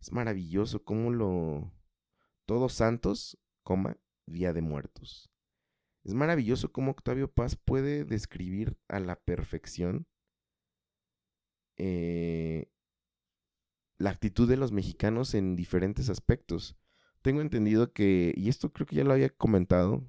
es 0.00 0.10
maravilloso 0.10 0.82
cómo 0.82 1.12
lo... 1.12 1.72
Todos 2.44 2.72
santos, 2.72 3.38
coma, 3.62 3.96
Día 4.26 4.52
de 4.52 4.62
Muertos. 4.62 5.30
Es 6.06 6.14
maravilloso 6.14 6.70
cómo 6.70 6.92
Octavio 6.92 7.28
Paz 7.28 7.56
puede 7.56 8.04
describir 8.04 8.78
a 8.86 9.00
la 9.00 9.16
perfección 9.16 10.06
eh, 11.78 12.70
la 13.98 14.10
actitud 14.10 14.48
de 14.48 14.56
los 14.56 14.70
mexicanos 14.70 15.34
en 15.34 15.56
diferentes 15.56 16.08
aspectos. 16.08 16.76
Tengo 17.22 17.40
entendido 17.40 17.92
que, 17.92 18.32
y 18.36 18.48
esto 18.50 18.72
creo 18.72 18.86
que 18.86 18.94
ya 18.94 19.02
lo 19.02 19.14
había 19.14 19.30
comentado, 19.30 20.08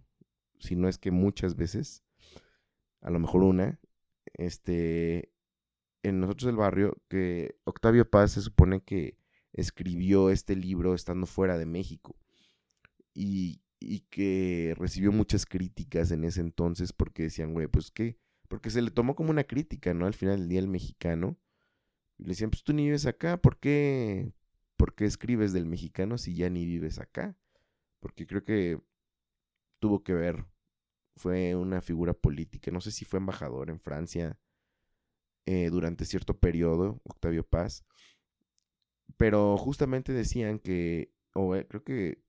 si 0.60 0.76
no 0.76 0.88
es 0.88 1.00
que 1.00 1.10
muchas 1.10 1.56
veces, 1.56 2.04
a 3.02 3.10
lo 3.10 3.18
mejor 3.18 3.42
una, 3.42 3.80
este, 4.34 5.34
en 6.04 6.20
nosotros 6.20 6.46
del 6.46 6.58
barrio, 6.58 7.02
que 7.08 7.58
Octavio 7.64 8.08
Paz 8.08 8.34
se 8.34 8.42
supone 8.44 8.84
que 8.84 9.18
escribió 9.52 10.30
este 10.30 10.56
libro 10.56 10.94
estando 10.94 11.26
fuera 11.26 11.58
de 11.58 11.66
México 11.66 12.16
y, 13.16 13.64
y 13.80 14.02
que 14.10 14.76
recibió 14.78 15.12
muchas 15.12 15.46
críticas 15.46 16.12
en 16.12 16.24
ese 16.24 16.42
entonces 16.42 16.94
porque 16.94 17.24
decían, 17.24 17.54
güey, 17.54 17.68
pues 17.68 17.92
qué, 17.92 18.18
porque 18.48 18.70
se 18.70 18.82
le 18.82 18.92
tomó 18.92 19.16
como 19.16 19.30
una 19.30 19.44
crítica, 19.44 19.94
¿no? 19.94 20.06
Al 20.06 20.14
final 20.14 20.40
del 20.40 20.50
día 20.50 20.60
el 20.60 20.68
mexicano. 20.68 21.38
Y 22.18 22.24
le 22.24 22.30
decían, 22.30 22.50
pues 22.50 22.64
tú 22.64 22.74
ni 22.74 22.86
vives 22.86 23.06
acá, 23.06 23.38
¿por 23.38 23.60
qué, 23.60 24.34
¿por 24.78 24.96
qué 24.96 25.06
escribes 25.06 25.54
del 25.54 25.66
mexicano 25.66 26.18
si 26.18 26.36
ya 26.36 26.50
ni 26.50 26.66
vives 26.66 27.00
acá? 27.00 27.38
Porque 28.00 28.26
creo 28.26 28.44
que 28.44 28.82
tuvo 29.80 30.04
que 30.04 30.14
ver 30.14 30.46
fue 31.18 31.56
una 31.56 31.82
figura 31.82 32.14
política, 32.14 32.72
no 32.72 32.82
sé 32.82 32.92
si 32.92 33.06
fue 33.06 33.20
embajador 33.20 33.70
en 33.70 33.80
Francia 33.80 34.40
eh, 35.46 35.70
durante 35.70 36.06
cierto 36.06 36.38
periodo, 36.38 37.02
Octavio 37.04 37.44
Paz, 37.44 37.86
pero 39.18 39.58
justamente 39.58 40.14
decían 40.14 40.60
que, 40.60 41.12
o 41.34 41.56
eh, 41.56 41.68
creo 41.68 41.84
que 41.84 42.24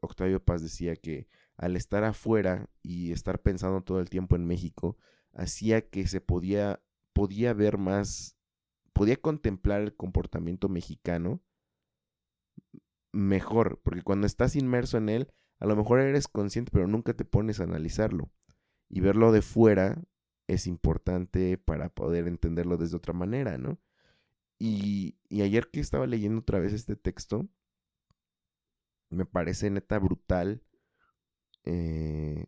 Octavio 0.00 0.44
Paz 0.44 0.62
decía 0.62 0.96
que 0.96 1.28
al 1.56 1.76
estar 1.76 2.04
afuera 2.04 2.68
y 2.82 3.12
estar 3.12 3.40
pensando 3.40 3.82
todo 3.82 4.00
el 4.00 4.08
tiempo 4.10 4.36
en 4.36 4.46
México, 4.46 4.96
hacía 5.32 5.88
que 5.88 6.06
se 6.06 6.20
podía, 6.20 6.82
podía 7.12 7.52
ver 7.52 7.78
más, 7.78 8.36
podía 8.92 9.16
contemplar 9.16 9.82
el 9.82 9.94
comportamiento 9.94 10.68
mexicano 10.68 11.42
mejor, 13.12 13.80
porque 13.82 14.02
cuando 14.02 14.26
estás 14.26 14.56
inmerso 14.56 14.98
en 14.98 15.08
él, 15.08 15.32
a 15.58 15.66
lo 15.66 15.76
mejor 15.76 16.00
eres 16.00 16.28
consciente, 16.28 16.70
pero 16.72 16.86
nunca 16.86 17.12
te 17.14 17.24
pones 17.24 17.60
a 17.60 17.64
analizarlo. 17.64 18.30
Y 18.88 19.00
verlo 19.00 19.32
de 19.32 19.42
fuera 19.42 20.02
es 20.48 20.66
importante 20.66 21.58
para 21.58 21.90
poder 21.90 22.26
entenderlo 22.26 22.76
desde 22.76 22.96
otra 22.96 23.12
manera, 23.12 23.58
¿no? 23.58 23.78
Y, 24.58 25.16
ayer 25.30 25.70
que 25.70 25.80
estaba 25.80 26.06
leyendo 26.06 26.40
otra 26.40 26.58
vez 26.58 26.72
este 26.72 26.96
texto, 26.96 27.48
me 29.10 29.26
parece 29.26 29.70
neta 29.70 29.98
brutal 29.98 30.62
eh, 31.64 32.46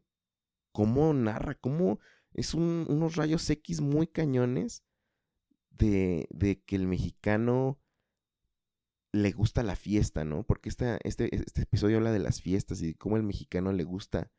cómo 0.73 1.13
narra, 1.13 1.55
cómo 1.55 1.99
es 2.33 2.55
unos 2.55 3.17
rayos 3.17 3.49
X 3.51 3.81
muy 3.81 4.07
cañones 4.07 4.85
de, 5.71 6.27
de 6.31 6.63
que 6.63 6.77
el 6.77 6.87
mexicano 6.87 7.79
le 9.13 9.33
gusta 9.33 9.63
la 9.63 9.77
fiesta, 9.77 10.25
¿no? 10.25 10.45
Porque 10.45 10.71
este, 10.71 10.99
este 11.05 11.63
episodio 11.63 11.99
habla 11.99 12.13
de 12.13 12.19
las 12.19 12.41
fiestas 12.41 12.81
y 12.81 12.89
de 12.89 12.95
cómo 12.95 13.17
el 13.17 13.23
mexicano 13.23 13.73
le 13.73 13.85
gusta 13.85 14.31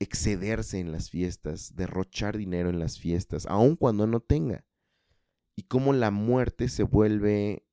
excederse 0.00 0.80
en 0.80 0.92
las 0.92 1.10
fiestas, 1.10 1.74
derrochar 1.76 2.36
dinero 2.36 2.70
en 2.70 2.80
las 2.80 2.98
fiestas, 2.98 3.46
aun 3.46 3.76
cuando 3.76 4.06
no 4.06 4.20
tenga. 4.20 4.64
Y 5.56 5.64
cómo 5.64 5.92
la 5.92 6.10
muerte 6.10 6.68
se 6.68 6.82
vuelve 6.82 7.64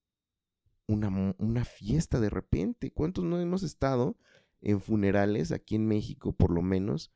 una, 0.87 1.35
una 1.37 1.65
fiesta 1.65 2.19
de 2.19 2.29
repente. 2.29 2.91
¿Cuántos 2.91 3.23
no 3.23 3.39
hemos 3.39 3.63
estado 3.63 4.17
en 4.61 4.81
funerales 4.81 5.51
aquí 5.51 5.75
en 5.75 5.87
México, 5.87 6.33
por 6.33 6.51
lo 6.51 6.61
menos? 6.61 7.11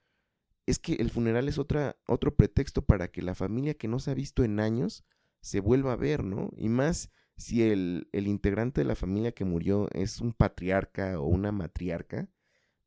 Es 0.66 0.80
que 0.80 0.94
el 0.94 1.10
funeral 1.10 1.48
es 1.48 1.58
otra, 1.58 1.98
otro 2.08 2.36
pretexto 2.36 2.84
para 2.84 3.10
que 3.10 3.22
la 3.22 3.36
familia 3.36 3.74
que 3.74 3.88
no 3.88 4.00
se 4.00 4.12
ha 4.12 4.14
visto 4.14 4.44
en 4.44 4.60
años 4.60 5.04
se 5.42 5.60
vuelva 5.60 5.94
a 5.94 5.98
ver, 5.98 6.24
¿no? 6.24 6.52
Y 6.58 6.70
más 6.70 7.12
si 7.40 7.64
el, 7.64 8.08
integrante 8.12 8.82
de 8.82 8.86
la 8.86 8.96
familia 8.96 9.32
que 9.32 9.46
murió 9.46 9.88
es 9.94 10.20
un 10.20 10.34
patriarca 10.34 11.20
o 11.20 11.26
una 11.26 11.52
matriarca, 11.52 12.28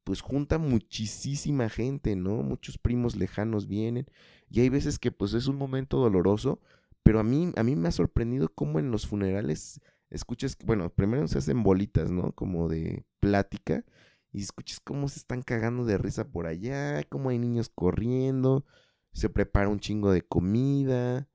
pues 0.04 0.20
junta 0.20 0.58
muchísima 0.58 1.68
gente, 1.70 2.16
¿no? 2.16 2.42
Muchos 2.42 2.76
primos 2.76 3.16
lejanos 3.16 3.66
vienen 3.66 4.06
y 4.50 4.60
hay 4.60 4.68
veces 4.68 4.98
que 4.98 5.10
pues 5.10 5.32
es 5.32 5.46
un 5.46 5.56
momento 5.56 5.96
doloroso, 5.98 6.60
pero 7.02 7.18
a 7.18 7.22
mí, 7.22 7.50
a 7.56 7.62
mí 7.62 7.76
me 7.76 7.88
ha 7.88 7.92
sorprendido 7.92 8.52
cómo 8.54 8.78
en 8.78 8.90
los 8.90 9.06
funerales 9.06 9.80
escuchas, 10.12 10.56
bueno, 10.64 10.90
primero 10.90 11.26
se 11.26 11.38
hacen 11.38 11.62
bolitas, 11.62 12.10
¿no? 12.10 12.32
Como 12.32 12.68
de 12.68 13.04
plática 13.20 13.84
y 14.30 14.42
escuchas 14.42 14.80
cómo 14.80 15.08
se 15.08 15.18
están 15.18 15.42
cagando 15.42 15.84
de 15.84 15.98
risa 15.98 16.28
por 16.30 16.46
allá, 16.46 17.02
cómo 17.04 17.30
hay 17.30 17.38
niños 17.38 17.68
corriendo, 17.68 18.64
se 19.12 19.28
prepara 19.28 19.68
un 19.68 19.80
chingo 19.80 20.12
de 20.12 20.22
comida. 20.22 21.28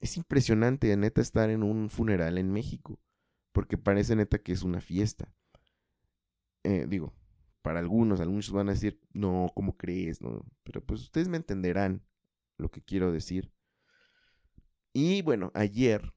Es 0.00 0.16
impresionante, 0.16 0.94
neta, 0.96 1.20
estar 1.20 1.50
en 1.50 1.62
un 1.62 1.90
funeral 1.90 2.38
en 2.38 2.52
México, 2.52 2.98
porque 3.52 3.78
parece 3.78 4.16
neta 4.16 4.38
que 4.38 4.52
es 4.52 4.62
una 4.62 4.80
fiesta. 4.80 5.32
Eh, 6.64 6.86
digo, 6.88 7.14
para 7.62 7.80
algunos, 7.80 8.20
algunos 8.20 8.50
van 8.50 8.68
a 8.68 8.72
decir, 8.72 9.00
no, 9.12 9.50
¿cómo 9.54 9.76
crees? 9.76 10.20
No? 10.20 10.44
Pero 10.64 10.84
pues 10.84 11.02
ustedes 11.02 11.28
me 11.28 11.36
entenderán 11.36 12.02
lo 12.58 12.70
que 12.70 12.82
quiero 12.82 13.12
decir. 13.12 13.52
Y 14.92 15.22
bueno, 15.22 15.50
ayer, 15.54 16.14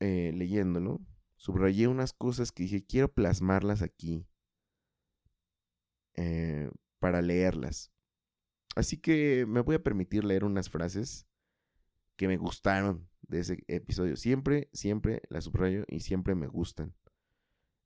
eh, 0.00 0.32
leyéndolo, 0.34 1.00
subrayé 1.36 1.86
unas 1.88 2.12
cosas 2.12 2.52
que 2.52 2.64
dije, 2.64 2.84
quiero 2.84 3.12
plasmarlas 3.12 3.82
aquí 3.82 4.26
eh, 6.14 6.70
para 6.98 7.22
leerlas. 7.22 7.92
Así 8.76 8.98
que 8.98 9.46
me 9.46 9.60
voy 9.60 9.76
a 9.76 9.82
permitir 9.82 10.24
leer 10.24 10.44
unas 10.44 10.70
frases 10.70 11.26
que 12.16 12.28
me 12.28 12.36
gustaron 12.36 13.08
de 13.22 13.40
ese 13.40 13.64
episodio. 13.68 14.16
Siempre, 14.16 14.68
siempre 14.72 15.22
las 15.28 15.44
subrayo 15.44 15.84
y 15.88 16.00
siempre 16.00 16.34
me 16.34 16.46
gustan. 16.46 16.94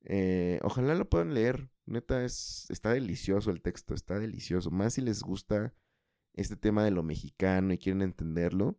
Eh, 0.04 0.58
ojalá 0.62 0.94
lo 0.94 1.08
puedan 1.08 1.34
leer. 1.34 1.70
Neta, 1.86 2.24
es, 2.24 2.66
está 2.70 2.92
delicioso 2.92 3.50
el 3.50 3.62
texto, 3.62 3.94
está 3.94 4.18
delicioso. 4.18 4.70
Más 4.70 4.94
si 4.94 5.00
les 5.00 5.22
gusta 5.22 5.74
este 6.34 6.56
tema 6.56 6.84
de 6.84 6.90
lo 6.90 7.02
mexicano 7.02 7.72
y 7.72 7.78
quieren 7.78 8.02
entenderlo. 8.02 8.78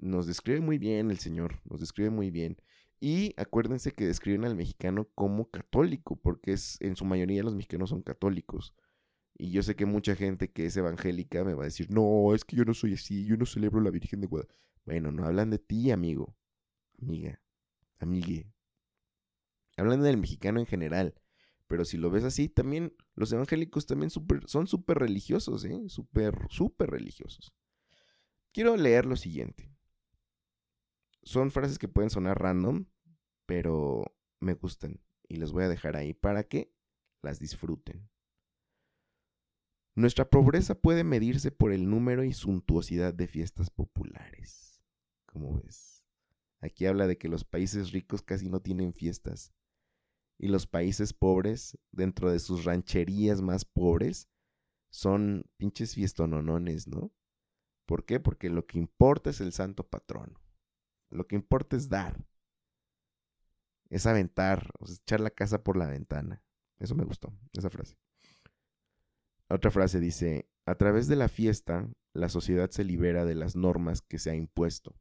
Nos 0.00 0.26
describe 0.26 0.60
muy 0.60 0.78
bien 0.78 1.10
el 1.10 1.18
señor, 1.18 1.60
nos 1.64 1.80
describe 1.80 2.08
muy 2.08 2.30
bien. 2.30 2.56
Y 3.00 3.34
acuérdense 3.36 3.92
que 3.92 4.06
describen 4.06 4.46
al 4.46 4.56
mexicano 4.56 5.08
como 5.14 5.50
católico, 5.50 6.16
porque 6.16 6.52
es 6.52 6.80
en 6.80 6.96
su 6.96 7.04
mayoría 7.04 7.42
los 7.42 7.54
mexicanos 7.54 7.90
son 7.90 8.02
católicos. 8.02 8.74
Y 9.34 9.50
yo 9.50 9.62
sé 9.62 9.76
que 9.76 9.84
mucha 9.84 10.16
gente 10.16 10.50
que 10.52 10.66
es 10.66 10.76
evangélica 10.76 11.44
me 11.44 11.54
va 11.54 11.64
a 11.64 11.66
decir, 11.66 11.90
no, 11.90 12.34
es 12.34 12.44
que 12.44 12.56
yo 12.56 12.64
no 12.64 12.72
soy 12.72 12.94
así, 12.94 13.26
yo 13.26 13.36
no 13.36 13.44
celebro 13.44 13.80
la 13.80 13.90
Virgen 13.90 14.22
de 14.22 14.26
Guadalupe. 14.26 14.54
Bueno, 14.86 15.12
no 15.12 15.26
hablan 15.26 15.50
de 15.50 15.58
ti, 15.58 15.90
amigo, 15.90 16.34
amiga, 17.00 17.42
amigue. 17.98 18.50
Hablan 19.76 20.02
del 20.02 20.16
mexicano 20.16 20.60
en 20.60 20.66
general. 20.66 21.14
Pero 21.66 21.84
si 21.84 21.98
lo 21.98 22.10
ves 22.10 22.24
así, 22.24 22.48
también 22.48 22.94
los 23.14 23.32
evangélicos 23.32 23.86
también 23.86 24.10
son 24.10 24.66
súper 24.66 24.98
religiosos, 24.98 25.64
¿eh? 25.66 25.78
Súper, 25.88 26.34
súper 26.48 26.90
religiosos. 26.90 27.52
Quiero 28.52 28.76
leer 28.76 29.04
lo 29.04 29.16
siguiente 29.16 29.70
son 31.22 31.50
frases 31.50 31.78
que 31.78 31.88
pueden 31.88 32.10
sonar 32.10 32.40
random, 32.40 32.86
pero 33.46 34.16
me 34.40 34.54
gustan 34.54 35.00
y 35.28 35.36
les 35.36 35.52
voy 35.52 35.64
a 35.64 35.68
dejar 35.68 35.96
ahí 35.96 36.12
para 36.12 36.44
que 36.44 36.74
las 37.22 37.38
disfruten. 37.38 38.08
Nuestra 39.94 40.28
pobreza 40.28 40.80
puede 40.80 41.04
medirse 41.04 41.50
por 41.50 41.72
el 41.72 41.88
número 41.88 42.24
y 42.24 42.32
suntuosidad 42.32 43.12
de 43.12 43.26
fiestas 43.26 43.70
populares. 43.70 44.82
Como 45.26 45.60
ves? 45.60 46.04
Aquí 46.60 46.86
habla 46.86 47.06
de 47.06 47.18
que 47.18 47.28
los 47.28 47.44
países 47.44 47.92
ricos 47.92 48.22
casi 48.22 48.48
no 48.48 48.60
tienen 48.60 48.92
fiestas. 48.92 49.52
Y 50.38 50.48
los 50.48 50.66
países 50.66 51.12
pobres, 51.12 51.78
dentro 51.92 52.30
de 52.30 52.38
sus 52.38 52.64
rancherías 52.64 53.42
más 53.42 53.64
pobres, 53.64 54.28
son 54.90 55.44
pinches 55.56 55.94
fiestononones, 55.94 56.88
¿no? 56.88 57.12
¿Por 57.86 58.04
qué? 58.04 58.20
Porque 58.20 58.48
lo 58.48 58.66
que 58.66 58.78
importa 58.78 59.30
es 59.30 59.40
el 59.40 59.52
santo 59.52 59.86
patrono. 59.86 60.39
Lo 61.10 61.26
que 61.26 61.36
importa 61.36 61.76
es 61.76 61.88
dar. 61.88 62.26
Es 63.88 64.06
aventar, 64.06 64.70
o 64.78 64.86
echar 64.90 65.20
la 65.20 65.30
casa 65.30 65.62
por 65.62 65.76
la 65.76 65.86
ventana. 65.86 66.42
Eso 66.78 66.94
me 66.94 67.04
gustó, 67.04 67.36
esa 67.52 67.68
frase. 67.68 67.98
Otra 69.48 69.70
frase 69.70 69.98
dice, 69.98 70.48
a 70.64 70.76
través 70.76 71.08
de 71.08 71.16
la 71.16 71.28
fiesta, 71.28 71.90
la 72.12 72.28
sociedad 72.28 72.70
se 72.70 72.84
libera 72.84 73.24
de 73.24 73.34
las 73.34 73.56
normas 73.56 74.00
que 74.00 74.18
se 74.18 74.30
ha 74.30 74.34
impuesto. 74.34 74.96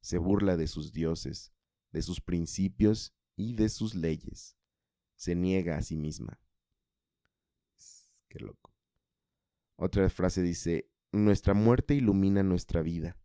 Se 0.00 0.18
burla 0.18 0.56
de 0.56 0.68
sus 0.68 0.92
dioses, 0.92 1.52
de 1.90 2.02
sus 2.02 2.20
principios 2.20 3.12
y 3.34 3.54
de 3.54 3.68
sus 3.68 3.94
leyes. 3.94 4.56
Se 5.16 5.34
niega 5.34 5.76
a 5.76 5.82
sí 5.82 5.96
misma. 5.96 6.38
Qué 8.28 8.38
loco. 8.38 8.74
Otra 9.76 10.08
frase 10.08 10.42
dice, 10.42 10.90
nuestra 11.12 11.54
muerte 11.54 11.94
ilumina 11.94 12.42
nuestra 12.42 12.82
vida. 12.82 13.18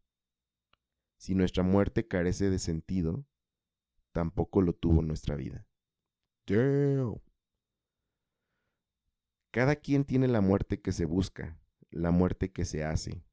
Si 1.22 1.36
nuestra 1.36 1.62
muerte 1.62 2.08
carece 2.08 2.50
de 2.50 2.58
sentido, 2.58 3.28
tampoco 4.12 4.64
lo 4.64 4.74
tuvo 4.74 5.04
nuestra 5.04 5.36
vida. 5.36 5.68
Cada 9.52 9.76
quien 9.76 10.04
tiene 10.04 10.28
la 10.28 10.42
muerte 10.42 10.82
que 10.82 10.92
se 10.92 11.06
busca, 11.06 11.62
la 11.92 12.10
muerte 12.10 12.52
que 12.52 12.66
se 12.66 12.84
hace. 12.84 13.24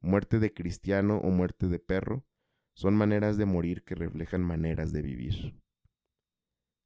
Muerte 0.00 0.38
de 0.38 0.54
cristiano 0.54 1.18
o 1.18 1.28
muerte 1.28 1.68
de 1.68 1.78
perro 1.78 2.26
son 2.74 2.96
maneras 2.96 3.36
de 3.36 3.44
morir 3.44 3.84
que 3.84 3.96
reflejan 3.96 4.42
maneras 4.42 4.90
de 4.94 5.02
vivir. 5.02 5.62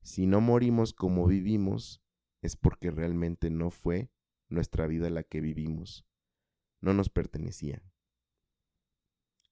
Si 0.03 0.26
no 0.26 0.40
morimos 0.40 0.94
como 0.94 1.28
vivimos, 1.28 2.03
es 2.42 2.57
porque 2.57 2.90
realmente 2.90 3.51
no 3.51 3.70
fue 3.70 4.11
nuestra 4.48 4.88
vida 4.88 5.11
la 5.11 5.22
que 5.22 5.40
vivimos. 5.40 6.05
No 6.80 6.92
nos 6.92 7.09
pertenecía. 7.09 7.84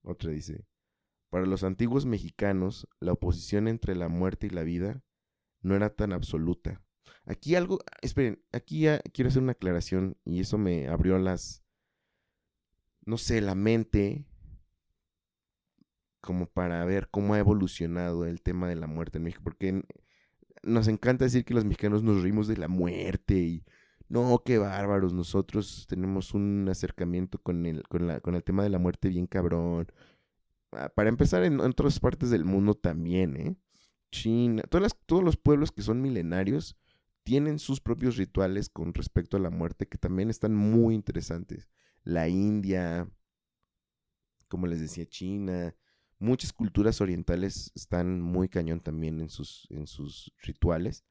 Otra 0.03 0.33
dice, 0.33 0.67
para 1.31 1.47
los 1.47 1.65
antiguos 1.65 2.07
mexicanos, 2.07 2.89
la 3.01 3.13
oposición 3.13 3.69
entre 3.69 3.95
la 3.95 4.09
muerte 4.09 4.47
y 4.47 4.51
la 4.51 4.63
vida 4.63 5.03
no 5.63 5.75
era 5.75 5.91
tan 5.91 6.13
absoluta. 6.13 6.83
Aquí 7.25 7.55
algo, 7.55 7.79
esperen, 8.01 8.43
aquí 8.53 8.81
ya 8.81 9.01
quiero 9.13 9.29
hacer 9.29 9.43
una 9.43 9.53
aclaración 9.53 10.17
y 10.25 10.41
eso 10.41 10.57
me 10.57 10.89
abrió 10.89 11.19
las, 11.19 11.63
no 13.05 13.19
sé, 13.19 13.41
la 13.41 13.55
mente 13.55 14.27
como 16.21 16.47
para 16.47 16.85
ver 16.85 17.09
cómo 17.11 17.35
ha 17.35 17.39
evolucionado 17.39 18.25
el 18.27 18.43
tema 18.43 18.69
de 18.69 18.77
la 18.77 18.87
muerte 18.87 19.19
en 19.19 19.25
México, 19.25 19.43
porque 19.45 19.83
nos 20.63 20.89
encanta 20.89 21.25
decir 21.25 21.45
que 21.45 21.55
los 21.55 21.65
mexicanos 21.65 22.03
nos 22.03 22.23
rimos 22.23 22.49
de 22.49 22.57
la 22.57 22.69
muerte 22.69 23.35
y 23.35 23.65
no, 24.09 24.43
qué 24.45 24.59
bárbaros, 24.59 25.13
nosotros 25.13 25.87
tenemos 25.89 26.33
un 26.33 26.67
acercamiento 26.71 27.39
con 27.39 27.67
el, 27.67 27.83
con, 27.89 28.07
la, 28.07 28.21
con 28.21 28.35
el 28.35 28.43
tema 28.43 28.63
de 28.63 28.71
la 28.71 28.79
muerte 28.79 29.09
bien 29.09 29.27
cabrón. 29.27 29.87
Ah, 30.73 30.91
para 30.95 31.09
empezar, 31.09 31.45
en, 31.45 31.61
otras 31.61 32.01
partes 32.01 32.31
del 32.31 32.45
mundo 32.45 32.75
también, 32.75 33.37
¿eh? 33.37 33.57
China, 34.11 34.63
todos 35.07 35.23
los 35.23 35.37
pueblos 35.37 35.71
que 35.71 35.83
son 35.83 36.01
milenarios 36.01 36.77
tienen 37.25 37.59
sus 37.59 37.81
propios 37.81 38.17
rituales 38.17 38.71
con 38.71 38.95
respecto 38.95 39.37
a 39.37 39.41
la 39.41 39.51
muerte 39.51 39.87
que 39.87 39.99
también 39.99 40.31
están 40.31 40.55
muy 40.55 40.95
interesantes. 40.95 41.69
La 42.05 42.29
India, 42.29 43.07
como 44.49 44.67
les 44.67 44.81
decía, 44.81 45.05
China, 45.07 45.75
muchas 46.19 46.53
culturas 46.53 47.01
orientales 47.03 47.71
están 47.75 48.23
muy 48.23 48.49
cañón 48.49 48.81
también 48.81 49.21
en 49.21 49.29
sus, 49.29 49.67
en 49.71 49.87
sus 49.87 50.33
rituales. 50.43 51.05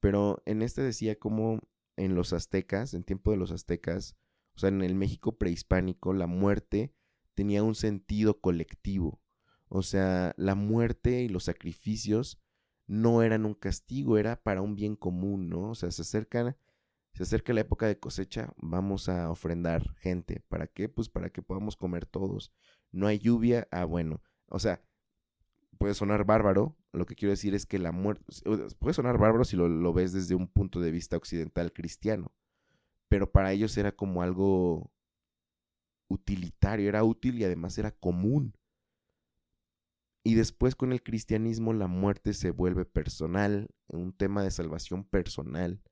Pero 0.00 0.42
en 0.46 0.62
este 0.62 0.82
decía 0.82 1.18
como 1.18 1.60
en 1.96 2.14
los 2.14 2.32
aztecas, 2.32 2.94
en 2.94 3.04
tiempo 3.04 3.30
de 3.30 3.36
los 3.36 3.52
aztecas, 3.52 4.16
o 4.54 4.58
sea, 4.58 4.70
en 4.70 4.82
el 4.82 4.94
México 4.94 5.38
prehispánico, 5.38 6.12
la 6.12 6.26
muerte 6.26 6.92
tenía 7.34 7.62
un 7.62 7.74
sentido 7.74 8.40
colectivo. 8.40 9.20
O 9.68 9.82
sea, 9.82 10.34
la 10.36 10.54
muerte 10.54 11.22
y 11.22 11.28
los 11.28 11.44
sacrificios 11.44 12.40
no 12.86 13.22
eran 13.22 13.46
un 13.46 13.54
castigo, 13.54 14.18
era 14.18 14.42
para 14.42 14.62
un 14.62 14.74
bien 14.74 14.96
común, 14.96 15.48
¿no? 15.48 15.70
O 15.70 15.74
sea, 15.74 15.92
se 15.92 16.02
acerca, 16.02 16.56
se 17.14 17.22
acerca 17.22 17.52
la 17.52 17.60
época 17.60 17.86
de 17.86 17.98
cosecha, 17.98 18.52
vamos 18.56 19.08
a 19.08 19.30
ofrendar 19.30 19.94
gente. 19.96 20.42
¿Para 20.48 20.66
qué? 20.66 20.88
Pues 20.88 21.08
para 21.08 21.30
que 21.30 21.40
podamos 21.40 21.76
comer 21.76 22.04
todos. 22.04 22.52
No 22.90 23.06
hay 23.06 23.20
lluvia, 23.20 23.68
ah, 23.70 23.84
bueno. 23.84 24.20
O 24.48 24.58
sea, 24.58 24.82
puede 25.78 25.94
sonar 25.94 26.24
bárbaro, 26.24 26.76
lo 26.92 27.06
que 27.06 27.14
quiero 27.14 27.30
decir 27.30 27.54
es 27.54 27.64
que 27.64 27.78
la 27.78 27.92
muerte, 27.92 28.24
puede 28.78 28.94
sonar 28.94 29.18
bárbaro 29.18 29.44
si 29.44 29.56
lo, 29.56 29.68
lo 29.68 29.92
ves 29.92 30.12
desde 30.12 30.34
un 30.34 30.48
punto 30.48 30.80
de 30.80 30.90
vista 30.90 31.16
occidental 31.16 31.72
cristiano, 31.72 32.32
pero 33.08 33.30
para 33.30 33.52
ellos 33.52 33.76
era 33.78 33.92
como 33.92 34.22
algo 34.22 34.90
utilitario, 36.10 36.88
era 36.88 37.04
útil 37.04 37.38
y 37.38 37.44
además 37.44 37.78
era 37.78 37.92
común. 37.92 38.54
Y 40.22 40.34
después 40.34 40.74
con 40.74 40.92
el 40.92 41.02
cristianismo 41.02 41.72
la 41.72 41.86
muerte 41.86 42.34
se 42.34 42.50
vuelve 42.50 42.84
personal, 42.84 43.70
un 43.86 44.12
tema 44.12 44.42
de 44.42 44.50
salvación 44.50 45.04
personal, 45.04 45.82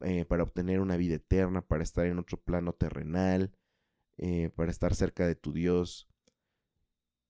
eh, 0.00 0.24
para 0.24 0.42
obtener 0.42 0.80
una 0.80 0.96
vida 0.96 1.16
eterna, 1.16 1.62
para 1.62 1.84
estar 1.84 2.06
en 2.06 2.18
otro 2.18 2.40
plano 2.40 2.72
terrenal, 2.72 3.52
eh, 4.16 4.50
para 4.50 4.70
estar 4.70 4.94
cerca 4.94 5.26
de 5.26 5.36
tu 5.36 5.52
Dios. 5.52 6.08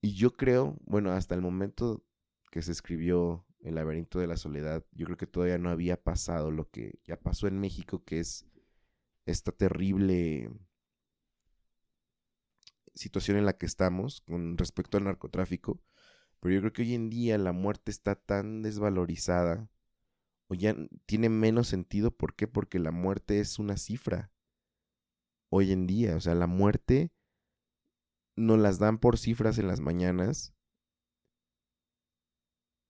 Y 0.01 0.14
yo 0.14 0.32
creo, 0.32 0.78
bueno, 0.86 1.11
hasta 1.11 1.34
el 1.34 1.42
momento 1.42 2.05
que 2.51 2.62
se 2.62 2.72
escribió 2.72 3.44
El 3.61 3.74
laberinto 3.74 4.20
de 4.20 4.28
la 4.28 4.36
soledad, 4.36 4.84
yo 4.92 5.05
creo 5.07 5.16
que 5.16 5.26
todavía 5.26 5.59
no 5.59 5.68
había 5.68 6.01
pasado 6.01 6.53
lo 6.53 6.70
que 6.70 7.01
ya 7.05 7.18
pasó 7.18 7.49
en 7.49 7.59
México, 7.59 8.05
que 8.05 8.20
es 8.20 8.46
esta 9.26 9.51
terrible 9.51 10.49
situación 12.99 13.36
en 13.36 13.46
la 13.46 13.57
que 13.57 13.66
estamos 13.66 14.22
con 14.22 14.59
respecto 14.59 14.99
al 14.99 15.05
narcotráfico, 15.05 15.80
pero 16.40 16.55
yo 16.55 16.61
creo 16.61 16.72
que 16.72 16.82
hoy 16.82 16.94
en 16.94 17.11
día 17.11 17.38
la 17.38 17.53
muerte 17.53 17.90
está 17.90 18.16
tan 18.16 18.62
desvalorizada 18.62 19.70
o 20.49 20.55
ya 20.55 20.74
tiene 21.07 21.28
menos 21.28 21.68
sentido. 21.68 22.11
¿Por 22.11 22.34
qué? 22.34 22.49
Porque 22.49 22.78
la 22.78 22.90
muerte 22.90 23.40
es 23.40 23.59
una 23.59 23.76
cifra. 23.76 24.32
Hoy 25.51 25.72
en 25.72 25.86
día, 25.86 26.16
o 26.16 26.20
sea, 26.20 26.34
la 26.34 26.46
muerte 26.46 27.12
nos 28.36 28.59
las 28.59 28.78
dan 28.78 28.99
por 28.99 29.18
cifras 29.18 29.59
en 29.59 29.68
las 29.68 29.80
mañanas, 29.80 30.55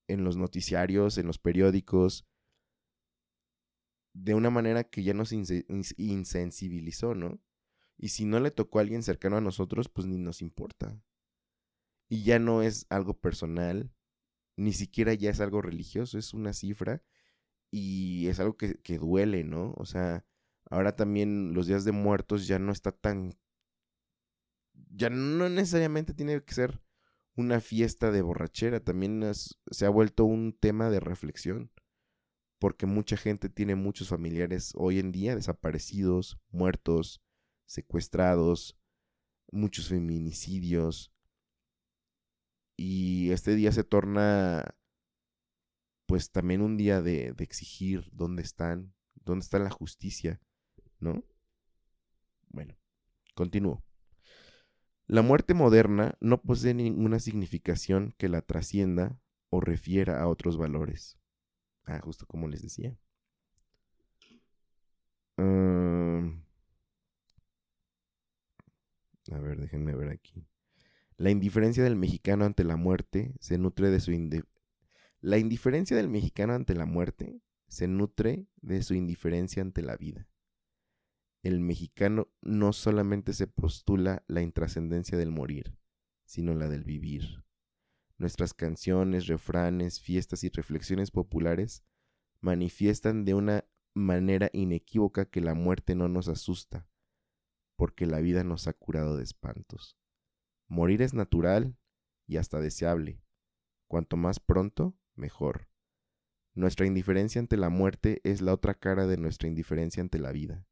en 0.09 0.25
los 0.25 0.37
noticiarios, 0.37 1.19
en 1.19 1.27
los 1.27 1.39
periódicos, 1.39 2.27
de 4.15 4.35
una 4.35 4.51
manera 4.51 4.85
que 4.85 5.03
ya 5.03 5.15
nos 5.15 5.33
insensibilizó, 5.33 7.15
¿no? 7.15 7.41
Y 7.99 8.11
si 8.11 8.25
no 8.25 8.39
le 8.41 8.53
tocó 8.53 8.79
a 8.79 8.83
alguien 8.83 9.03
cercano 9.03 9.37
a 9.37 9.41
nosotros, 9.41 9.89
pues 9.89 10.07
ni 10.07 10.17
nos 10.19 10.41
importa. 10.41 11.03
Y 12.09 12.23
ya 12.23 12.39
no 12.39 12.63
es 12.63 12.87
algo 12.89 13.21
personal, 13.21 13.93
ni 14.57 14.73
siquiera 14.73 15.13
ya 15.15 15.31
es 15.31 15.41
algo 15.41 15.61
religioso, 15.61 16.17
es 16.17 16.33
una 16.33 16.53
cifra 16.53 17.03
y 17.71 18.29
es 18.29 18.41
algo 18.41 18.57
que, 18.57 18.81
que 18.81 18.99
duele, 18.99 19.45
¿no? 19.45 19.75
O 19.77 19.85
sea, 19.85 20.25
ahora 20.71 20.97
también 20.97 21.53
los 21.55 21.67
días 21.67 21.85
de 21.85 21.93
muertos 21.93 22.47
ya 22.47 22.59
no 22.59 22.73
está 22.73 22.93
tan... 22.93 23.37
Ya 24.91 25.11
no 25.11 25.49
necesariamente 25.49 26.15
tiene 26.15 26.43
que 26.43 26.55
ser 26.55 26.81
una 27.35 27.61
fiesta 27.61 28.11
de 28.11 28.23
borrachera, 28.23 28.81
también 28.81 29.23
se 29.33 29.87
ha 29.87 29.91
vuelto 29.91 30.25
un 30.25 30.53
tema 30.53 30.91
de 30.91 31.01
reflexión, 31.01 31.71
porque 32.59 32.87
mucha 32.87 33.17
gente 33.17 33.49
tiene 33.49 33.75
muchos 33.77 34.09
familiares 34.09 34.73
hoy 34.77 34.99
en 34.99 35.13
día 35.13 35.37
desaparecidos, 35.37 36.41
muertos, 36.51 37.23
secuestrados, 37.69 38.77
muchos 39.53 39.89
feminicidios, 39.89 41.13
y 42.77 43.33
este 43.33 43.57
día 43.57 43.73
se 43.73 43.85
torna 43.85 44.77
pues 46.07 46.31
también 46.31 46.63
un 46.63 46.77
día 46.77 47.03
de, 47.03 47.35
exigir 47.39 48.09
dónde 48.13 48.43
están, 48.43 48.95
dónde 49.15 49.43
está 49.43 49.59
la 49.59 49.69
justicia, 49.69 50.41
¿no? 51.01 51.25
Bueno, 52.49 52.79
continúo. 53.35 53.85
La 55.07 55.23
muerte 55.23 55.55
moderna 55.55 56.17
no 56.21 56.41
posee 56.41 56.73
ninguna 56.73 57.19
significación 57.19 58.15
que 58.17 58.29
la 58.29 58.43
trascienda 58.43 59.21
o 59.51 59.61
refiera 59.61 60.23
a 60.23 60.29
otros 60.29 60.57
valores. 60.57 61.19
Ah, 61.85 62.01
justo 62.01 62.27
como 62.27 62.49
les 62.49 62.63
decía. 62.63 62.97
A 69.33 69.39
ver, 69.39 69.61
déjenme 69.61 69.95
ver 69.95 70.11
aquí. 70.11 70.47
La 71.17 71.31
indiferencia 71.31 71.83
del 71.83 71.97
mexicano 71.97 72.45
ante 72.45 72.65
la 72.65 72.77
muerte 72.77 73.35
se 73.41 73.59
nutre 73.59 73.91
de 73.91 74.01
su 74.01 74.13
La 75.21 75.39
indiferencia 75.39 75.97
del 75.97 76.09
mexicano 76.09 76.55
ante 76.55 76.75
la 76.75 76.87
muerte 76.87 77.41
se 77.67 77.89
nutre 77.89 78.47
de 78.63 78.83
su 78.83 78.95
indiferencia 78.95 79.63
ante 79.63 79.83
la 79.83 79.97
vida 79.97 80.29
el 81.43 81.61
mexicano 81.61 82.29
no 82.43 82.73
solamente 82.73 83.33
se 83.33 83.47
postula 83.47 84.25
la 84.27 84.43
intrascendencia 84.43 85.17
del 85.17 85.31
morir, 85.31 85.77
sino 86.25 86.55
la 86.55 86.69
del 86.69 86.85
vivir. 86.85 87.45
Nuestras 88.19 88.55
canciones, 88.55 89.27
refranes, 89.27 90.01
fiestas 90.01 90.43
y 90.43 90.49
reflexiones 90.49 91.11
populares 91.11 91.85
manifiestan 92.41 93.25
de 93.25 93.35
una 93.35 93.65
manera 93.95 94.51
inequívoca 94.53 95.27
que 95.27 95.41
la 95.41 95.55
muerte 95.55 95.95
no 95.95 96.09
nos 96.09 96.29
asusta, 96.29 96.88
porque 97.79 98.07
la 98.07 98.19
vida 98.19 98.43
nos 98.43 98.67
ha 98.67 98.73
curado 98.73 99.17
de 99.17 99.23
espantos. 99.23 99.97
Morir 100.67 101.01
es 101.01 101.15
natural 101.15 101.79
y 102.27 102.37
hasta 102.37 102.59
deseable. 102.61 103.23
Cuanto 103.87 104.17
más 104.17 104.41
pronto, 104.41 104.99
mejor. 105.15 105.69
Nuestra 106.55 106.87
indiferencia 106.87 107.41
ante 107.41 107.57
la 107.57 107.69
muerte 107.69 108.21
es 108.25 108.43
la 108.43 108.53
otra 108.53 108.75
cara 108.75 109.07
de 109.07 109.17
nuestra 109.17 109.47
indiferencia 109.47 110.01
ante 110.03 110.19
la 110.19 110.33
vida. 110.33 110.67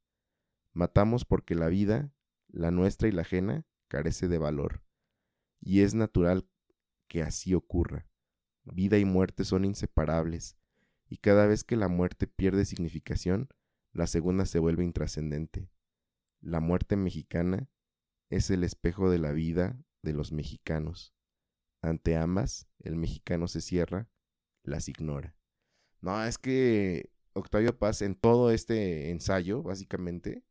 Matamos 0.73 1.25
porque 1.25 1.55
la 1.55 1.69
vida, 1.69 2.13
la 2.49 2.73
nuestra 2.73 3.07
y 3.07 3.13
la 3.13 3.23
ajena, 3.23 3.65
carece 3.87 4.27
de 4.27 4.39
valor. 4.39 4.83
Y 5.61 5.83
es 5.83 5.95
natural 5.95 6.51
que 7.07 7.23
así 7.23 7.55
ocurra. 7.55 8.09
Vida 8.65 8.99
y 8.99 9.05
muerte 9.05 9.45
son 9.45 9.65
inseparables, 9.65 10.59
y 11.09 11.19
cada 11.19 11.47
vez 11.47 11.63
que 11.63 11.77
la 11.77 11.87
muerte 11.87 12.27
pierde 12.27 12.65
significación, 12.65 13.49
la 13.93 14.09
segunda 14.09 14.45
se 14.45 14.59
vuelve 14.59 14.83
intrascendente. 14.83 15.71
La 16.47 16.61
muerte 16.61 16.95
mexicana 16.95 17.69
es 18.31 18.51
el 18.51 18.63
espejo 18.63 19.11
de 19.11 19.19
la 19.19 19.33
vida 19.33 19.77
de 20.03 20.13
los 20.13 20.31
mexicanos. 20.31 21.13
Ante 21.83 22.17
ambas, 22.17 22.69
el 22.79 22.95
mexicano 22.95 23.49
se 23.49 23.61
cierra, 23.61 24.09
las 24.63 24.89
ignora. 24.89 25.35
No, 26.01 26.25
es 26.25 26.39
que 26.39 27.11
Octavio 27.33 27.77
Paz 27.77 28.01
en 28.01 28.15
todo 28.15 28.53
este 28.53 29.11
ensayo, 29.11 29.65
básicamente, 29.65 30.45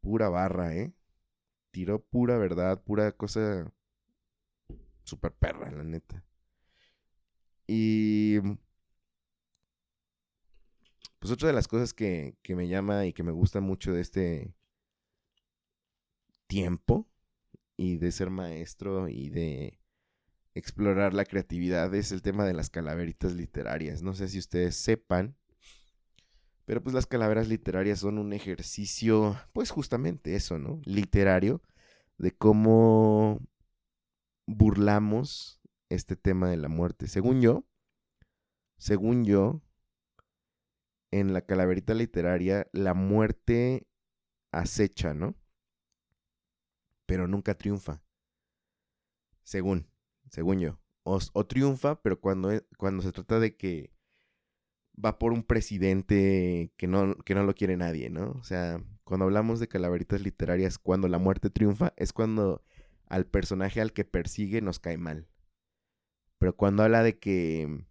pura 0.00 0.30
barra, 0.30 0.74
¿eh? 0.74 0.92
Tiró 1.70 2.02
pura 2.04 2.36
verdad, 2.36 2.82
pura 2.82 3.12
cosa 3.12 3.72
super 5.04 5.32
perra, 5.32 5.70
la 5.70 5.84
neta. 5.84 6.24
Y 7.68 8.40
pues 11.20 11.30
otra 11.30 11.46
de 11.46 11.54
las 11.54 11.68
cosas 11.68 11.94
que, 11.94 12.36
que 12.42 12.56
me 12.56 12.66
llama 12.66 13.06
y 13.06 13.12
que 13.12 13.22
me 13.22 13.30
gusta 13.30 13.60
mucho 13.60 13.92
de 13.92 14.00
este 14.00 14.55
tiempo 16.46 17.08
y 17.76 17.98
de 17.98 18.12
ser 18.12 18.30
maestro 18.30 19.08
y 19.08 19.28
de 19.28 19.80
explorar 20.54 21.14
la 21.14 21.24
creatividad 21.24 21.94
es 21.94 22.12
el 22.12 22.22
tema 22.22 22.44
de 22.44 22.54
las 22.54 22.70
calaveritas 22.70 23.34
literarias. 23.34 24.02
No 24.02 24.14
sé 24.14 24.28
si 24.28 24.38
ustedes 24.38 24.76
sepan 24.76 25.36
pero 26.66 26.82
pues 26.82 26.94
las 26.94 27.06
calaveras 27.06 27.48
literarias 27.48 28.00
son 28.00 28.18
un 28.18 28.32
ejercicio, 28.32 29.38
pues 29.52 29.70
justamente 29.70 30.34
eso, 30.34 30.58
¿no? 30.58 30.80
Literario, 30.84 31.62
de 32.18 32.32
cómo 32.32 33.40
burlamos 34.46 35.60
este 35.90 36.16
tema 36.16 36.50
de 36.50 36.56
la 36.56 36.68
muerte. 36.68 37.06
Según 37.06 37.40
yo, 37.40 37.64
según 38.78 39.24
yo, 39.24 39.62
en 41.12 41.32
la 41.32 41.42
calaverita 41.42 41.94
literaria, 41.94 42.66
la 42.72 42.94
muerte 42.94 43.86
acecha, 44.50 45.14
¿no? 45.14 45.36
Pero 47.06 47.28
nunca 47.28 47.54
triunfa. 47.54 48.02
Según, 49.44 49.86
según 50.30 50.60
yo. 50.60 50.78
O, 51.04 51.46
triunfa, 51.46 52.02
pero 52.02 52.20
cuando, 52.20 52.50
e, 52.52 52.66
cuando 52.78 53.02
se 53.02 53.12
trata 53.12 53.38
de 53.38 53.56
que 53.56 53.92
va 55.02 55.18
por 55.18 55.32
un 55.32 55.44
presidente 55.44 56.72
que 56.76 56.88
no, 56.88 57.14
que 57.18 57.34
no 57.34 57.44
lo 57.44 57.54
quiere 57.54 57.76
nadie, 57.76 58.10
¿no? 58.10 58.32
O 58.32 58.42
sea, 58.42 58.82
cuando 59.04 59.26
hablamos 59.26 59.60
de 59.60 59.68
calaveritas 59.68 60.20
literarias, 60.20 60.78
cuando 60.78 61.06
la 61.06 61.18
muerte 61.18 61.48
triunfa, 61.48 61.92
es 61.96 62.12
cuando 62.12 62.64
al 63.06 63.26
personaje 63.26 63.80
al 63.80 63.92
que 63.92 64.04
persigue 64.04 64.60
nos 64.60 64.80
cae 64.80 64.98
mal. 64.98 65.28
Pero 66.38 66.56
cuando 66.56 66.82
habla 66.82 67.02
de 67.02 67.18
que, 67.18 67.84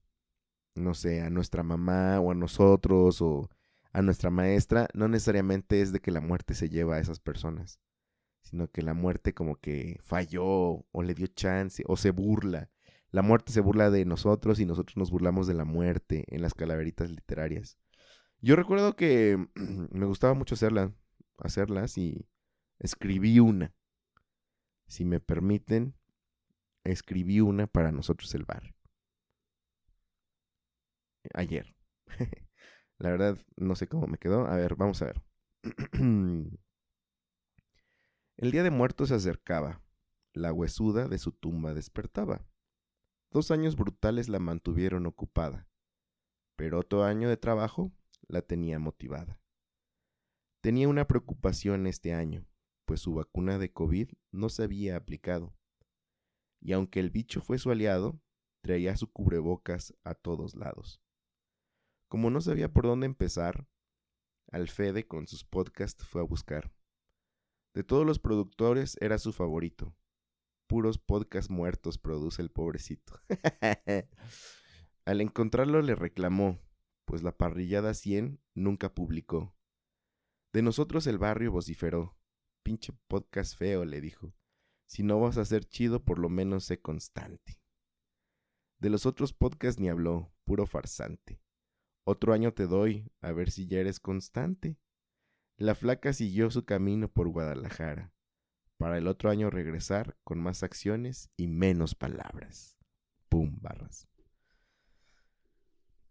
no 0.76 0.94
sé, 0.94 1.22
a 1.22 1.30
nuestra 1.30 1.64
mamá 1.64 2.20
o 2.20 2.32
a 2.32 2.36
nosotros 2.36 3.22
o 3.22 3.50
a 3.94 4.02
nuestra 4.02 4.30
maestra, 4.30 4.90
no 4.94 5.08
necesariamente 5.08 5.82
es 5.82 5.94
de 5.94 6.02
que 6.02 6.12
la 6.12 6.22
muerte 6.22 6.54
se 6.54 6.70
lleva 6.70 6.96
a 6.98 7.00
esas 7.00 7.20
personas, 7.20 7.80
sino 8.46 8.70
que 8.70 8.82
la 8.82 8.94
muerte 8.94 9.34
como 9.34 9.58
que 9.58 10.00
falló 10.02 10.86
o 10.92 11.04
le 11.04 11.14
dio 11.14 11.28
chance 11.28 11.84
o 11.88 11.98
se 11.98 12.12
burla 12.12 12.70
la 13.16 13.22
muerte 13.22 13.54
se 13.54 13.62
burla 13.62 13.90
de 13.92 14.04
nosotros 14.04 14.60
y 14.60 14.66
nosotros 14.66 14.98
nos 14.98 15.10
burlamos 15.10 15.48
de 15.48 15.54
la 15.54 15.64
muerte 15.64 16.26
en 16.28 16.42
las 16.42 16.54
calaveritas 16.54 17.10
literarias. 17.10 17.78
Yo 18.42 18.58
recuerdo 18.58 18.98
que 18.98 19.38
me 19.56 20.06
gustaba 20.06 20.34
mucho 20.34 20.56
hacerla, 20.56 20.94
hacerlas 21.38 21.98
y 21.98 22.28
escribí 22.78 23.40
una. 23.40 23.74
Si 24.88 25.06
me 25.06 25.22
permiten, 25.22 25.96
escribí 26.84 27.40
una 27.40 27.68
para 27.68 27.94
nosotros 27.94 28.36
el 28.36 28.44
bar. 28.44 28.76
Ayer. 31.34 31.74
La 32.98 33.12
verdad, 33.12 33.38
no 33.56 33.76
sé 33.78 33.88
cómo 33.88 34.08
me 34.08 34.18
quedó. 34.18 34.46
A 34.46 34.58
ver, 34.58 34.76
vamos 34.76 35.02
a 35.02 35.06
ver. 35.06 35.22
El 38.38 38.52
día 38.52 38.64
de 38.64 38.70
muertos 38.70 39.10
se 39.10 39.16
acercaba. 39.16 39.82
La 40.34 40.52
huesuda 40.52 41.08
de 41.08 41.18
su 41.18 41.32
tumba 41.32 41.74
despertaba. 41.74 42.46
Dos 43.32 43.50
años 43.50 43.78
brutales 43.78 44.28
la 44.28 44.40
mantuvieron 44.40 45.06
ocupada, 45.06 45.70
pero 46.58 46.80
otro 46.80 47.06
año 47.06 47.30
de 47.30 47.38
trabajo 47.38 47.94
la 48.28 48.42
tenía 48.42 48.78
motivada. 48.78 49.40
Tenía 50.62 50.90
una 50.90 51.08
preocupación 51.08 51.88
este 51.88 52.14
año, 52.14 52.46
pues 52.84 53.00
su 53.00 53.14
vacuna 53.14 53.58
de 53.58 53.72
COVID 53.72 54.10
no 54.32 54.50
se 54.50 54.64
había 54.64 54.98
aplicado. 54.98 55.56
Y 56.60 56.74
aunque 56.74 57.00
el 57.00 57.12
bicho 57.12 57.40
fue 57.40 57.58
su 57.58 57.72
aliado, 57.72 58.20
traía 58.62 58.98
su 58.98 59.12
cubrebocas 59.12 59.94
a 60.04 60.14
todos 60.14 60.56
lados. 60.56 61.02
Como 62.10 62.30
no 62.30 62.42
sabía 62.42 62.72
por 62.72 62.84
dónde 62.84 63.06
empezar, 63.06 63.68
Alfede 64.52 65.08
con 65.08 65.28
sus 65.28 65.44
podcasts 65.44 66.06
fue 66.06 66.22
a 66.22 66.26
buscar. 66.26 66.72
De 67.76 67.84
todos 67.84 68.06
los 68.06 68.20
productores 68.20 68.98
era 69.02 69.18
su 69.18 69.34
favorito, 69.34 69.94
puros 70.66 70.98
podcasts 70.98 71.52
muertos 71.52 71.98
produce 71.98 72.42
el 72.42 72.50
pobrecito. 72.50 73.20
Al 75.06 75.20
encontrarlo 75.20 75.82
le 75.82 75.94
reclamó, 75.94 76.62
pues 77.04 77.22
la 77.22 77.36
parrillada 77.36 77.94
100 77.94 78.42
nunca 78.54 78.94
publicó. 78.94 79.58
De 80.54 80.62
nosotros 80.62 81.06
el 81.08 81.18
barrio 81.18 81.52
vociferó. 81.52 82.18
Pinche 82.64 82.94
podcast 83.10 83.58
feo, 83.58 83.84
le 83.84 84.00
dijo. 84.00 84.34
Si 84.88 85.04
no 85.04 85.20
vas 85.20 85.38
a 85.38 85.44
ser 85.44 85.66
chido, 85.66 86.06
por 86.06 86.18
lo 86.18 86.30
menos 86.30 86.64
sé 86.64 86.80
constante. 86.80 87.60
De 88.80 88.90
los 88.90 89.06
otros 89.06 89.34
podcasts 89.34 89.82
ni 89.82 89.90
habló, 89.90 90.34
puro 90.46 90.66
farsante. 90.66 91.42
Otro 92.06 92.32
año 92.32 92.54
te 92.54 92.68
doy, 92.68 93.12
a 93.20 93.34
ver 93.34 93.52
si 93.52 93.68
ya 93.68 93.80
eres 93.80 94.00
constante. 94.00 94.80
La 95.58 95.74
flaca 95.74 96.12
siguió 96.12 96.52
su 96.52 96.66
camino 96.66 97.08
por 97.08 97.30
Guadalajara, 97.30 98.14
para 98.78 98.98
el 98.98 99.08
otro 99.08 99.30
año 99.30 99.50
regresar 99.50 100.18
con 100.24 100.40
más 100.40 100.64
acciones 100.64 101.32
y 101.38 101.48
menos 101.48 101.96
palabras. 101.96 102.78
Pum, 103.30 103.58
barras. 103.62 104.08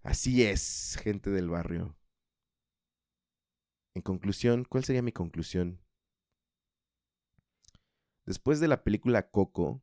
Así 0.02 0.42
es, 0.42 0.98
gente 1.02 1.30
del 1.30 1.50
barrio. 1.50 1.96
En 3.94 4.02
conclusión, 4.02 4.64
¿cuál 4.64 4.84
sería 4.84 5.02
mi 5.02 5.12
conclusión? 5.12 5.80
Después 8.24 8.60
de 8.60 8.68
la 8.68 8.82
película 8.82 9.30
Coco 9.30 9.82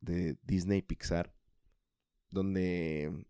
de 0.00 0.36
Disney 0.42 0.82
Pixar, 0.82 1.32
donde 2.30 3.24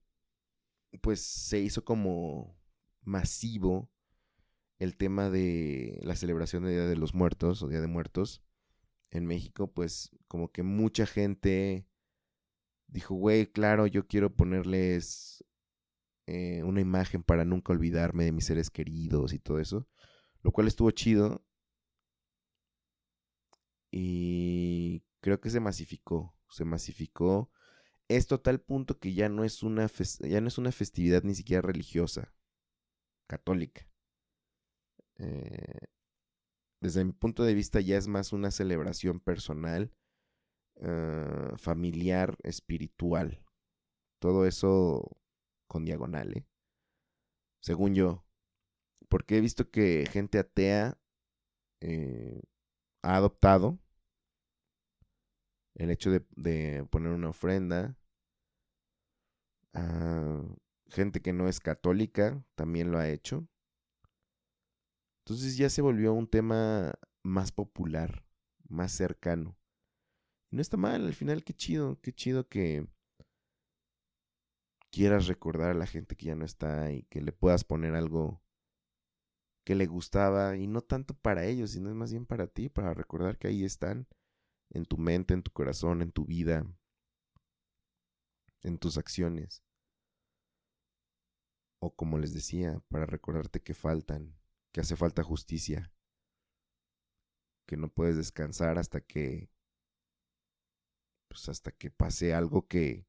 pues 1.03 1.21
se 1.21 1.59
hizo 1.61 1.85
como 1.85 2.59
masivo 3.03 3.91
el 4.79 4.97
tema 4.97 5.31
de 5.31 6.01
la 6.03 6.17
celebración 6.17 6.65
del 6.65 6.73
Día 6.73 6.87
de 6.87 6.97
los 6.97 7.15
Muertos 7.15 7.63
o 7.63 7.69
Día 7.69 7.81
de 7.81 7.87
Muertos 7.87 8.43
en 9.11 9.27
México, 9.27 9.73
pues 9.73 10.11
como 10.29 10.51
que 10.51 10.63
mucha 10.63 11.07
gente 11.07 11.87
dijo, 12.89 13.15
güey, 13.15 13.47
claro, 13.47 13.87
yo 13.87 14.07
quiero 14.07 14.35
ponerles 14.35 15.45
eh, 16.27 16.63
una 16.65 16.81
imagen 16.81 17.23
para 17.23 17.45
nunca 17.45 17.73
olvidarme 17.73 18.25
de 18.25 18.33
mis 18.33 18.47
seres 18.47 18.71
queridos 18.71 19.33
y 19.33 19.39
todo 19.39 19.61
eso, 19.61 19.89
lo 20.43 20.53
cual 20.53 20.67
estuvo 20.67 20.91
chido 20.91 21.45
y 23.91 25.05
creo 25.21 25.41
que 25.41 25.51
se 25.51 25.61
masificó, 25.61 26.37
se 26.49 26.65
masificó 26.65 27.51
esto 28.09 28.35
a 28.35 28.43
tal 28.43 28.61
punto 28.61 28.99
que 28.99 29.15
ya 29.15 29.29
no 29.29 29.45
es 29.45 29.63
una 29.63 29.87
ya 30.21 30.41
no 30.41 30.49
es 30.49 30.59
una 30.59 30.73
festividad 30.73 31.23
ni 31.23 31.35
siquiera 31.35 31.63
religiosa, 31.63 32.35
católica. 33.27 33.89
Eh, 35.19 35.87
desde 36.81 37.05
mi 37.05 37.13
punto 37.13 37.45
de 37.45 37.55
vista 37.55 37.81
ya 37.81 37.97
es 37.97 38.09
más 38.09 38.33
una 38.33 38.51
celebración 38.51 39.21
personal, 39.21 39.93
ah, 40.81 41.55
familiar, 41.57 42.37
espiritual. 42.43 43.43
Todo 44.21 44.47
eso 44.47 45.17
con 45.67 45.85
diagonal, 45.85 46.37
¿eh? 46.37 46.47
Según 47.61 47.95
yo. 47.95 48.25
Porque 49.09 49.39
he 49.39 49.41
visto 49.41 49.71
que 49.71 50.07
gente 50.11 50.39
atea 50.39 50.99
eh, 51.81 52.43
ha 53.03 53.17
adoptado 53.17 53.79
el 55.75 55.91
hecho 55.91 56.11
de, 56.11 56.87
poner 56.91 57.13
una 57.13 57.29
ofrenda. 57.31 57.97
Ah, 59.73 60.43
gente 60.89 61.21
que 61.21 61.33
no 61.33 61.49
es 61.49 61.61
católica 61.61 62.43
también 62.55 62.91
lo 62.91 62.99
ha 62.99 63.09
hecho. 63.09 63.47
Entonces 65.27 65.57
ya 65.57 65.71
se 65.71 65.81
volvió 65.81 66.13
un 66.13 66.27
tema 66.27 66.93
más 67.23 67.51
popular, 67.51 68.27
más 68.69 68.93
cercano. 68.93 69.57
no 70.51 70.61
está 70.61 70.77
mal, 70.77 71.07
al 71.07 71.15
final 71.15 71.45
qué 71.45 71.55
chido, 71.55 71.99
qué 72.03 72.13
chido 72.13 72.47
que 72.47 72.87
quieras 74.91 75.27
recordar 75.27 75.71
a 75.71 75.75
la 75.75 75.87
gente 75.87 76.15
que 76.15 76.27
ya 76.27 76.35
no 76.35 76.45
está 76.45 76.93
y 76.93 77.05
que 77.05 77.23
le 77.23 77.33
puedas 77.33 77.65
poner 77.65 77.95
algo 77.95 78.43
que 79.65 79.75
le 79.75 79.87
gustaba 79.87 80.57
y 80.57 80.67
no 80.67 80.83
tanto 80.83 81.15
para 81.15 81.47
ellos, 81.47 81.71
sino 81.71 81.93
más 81.95 82.13
bien 82.13 82.27
para 82.27 82.47
ti, 82.47 82.69
para 82.69 82.93
recordar 82.93 83.39
que 83.39 83.49
ahí 83.49 83.65
están 83.65 84.07
en 84.71 84.85
tu 84.85 84.99
mente, 84.99 85.33
en 85.33 85.43
tu 85.43 85.51
corazón, 85.53 86.03
en 86.03 86.13
tu 86.13 86.27
vida, 86.27 86.67
en 88.63 88.77
tus 88.77 88.99
acciones. 88.99 89.65
O 91.81 91.95
como 91.97 92.19
les 92.19 92.35
decía, 92.35 92.83
para 92.89 93.07
recordarte 93.07 93.63
que 93.63 93.73
faltan, 93.73 94.37
que 94.75 94.81
hace 94.81 94.97
falta 94.97 95.23
justicia, 95.23 95.93
que 97.65 97.77
no 97.77 97.89
puedes 97.89 98.17
descansar 98.17 98.77
hasta 98.77 99.01
que 99.01 99.49
pues 101.29 101.49
hasta 101.49 101.71
que 101.71 101.93
pase 101.93 102.35
algo 102.35 102.67
que 102.67 103.07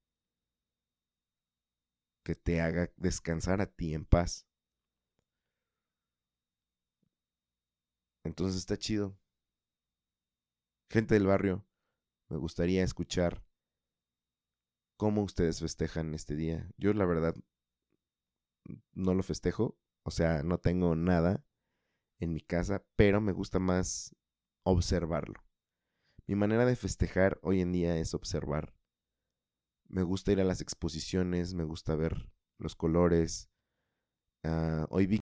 que 2.23 2.35
te 2.35 2.61
haga 2.61 2.91
descansar 2.97 3.61
a 3.61 3.65
ti 3.65 3.95
en 3.95 4.05
paz. 4.05 4.47
Entonces 8.23 8.57
está 8.57 8.77
chido. 8.77 9.17
Gente 10.91 11.15
del 11.15 11.25
barrio, 11.25 11.65
me 12.29 12.37
gustaría 12.37 12.83
escuchar 12.83 13.43
cómo 14.97 15.23
ustedes 15.23 15.61
festejan 15.61 16.13
este 16.13 16.35
día. 16.35 16.69
Yo 16.77 16.93
la 16.93 17.05
verdad 17.05 17.35
no 18.93 19.15
lo 19.15 19.23
festejo, 19.23 19.79
o 20.03 20.11
sea, 20.11 20.43
no 20.43 20.59
tengo 20.59 20.95
nada 20.95 21.43
en 22.19 22.33
mi 22.33 22.41
casa, 22.41 22.83
pero 22.95 23.21
me 23.21 23.31
gusta 23.31 23.59
más 23.59 24.15
observarlo. 24.63 25.43
Mi 26.27 26.35
manera 26.35 26.65
de 26.65 26.75
festejar 26.75 27.39
hoy 27.43 27.61
en 27.61 27.71
día 27.71 27.97
es 27.97 28.13
observar. 28.13 28.73
Me 29.87 30.03
gusta 30.03 30.31
ir 30.31 30.41
a 30.41 30.43
las 30.43 30.61
exposiciones, 30.61 31.53
me 31.53 31.63
gusta 31.63 31.95
ver 31.95 32.31
los 32.57 32.75
colores. 32.75 33.49
Ah, 34.43 34.87
hoy 34.89 35.05
vi 35.07 35.19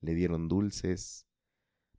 le 0.00 0.14
dieron 0.14 0.48
dulces. 0.48 1.26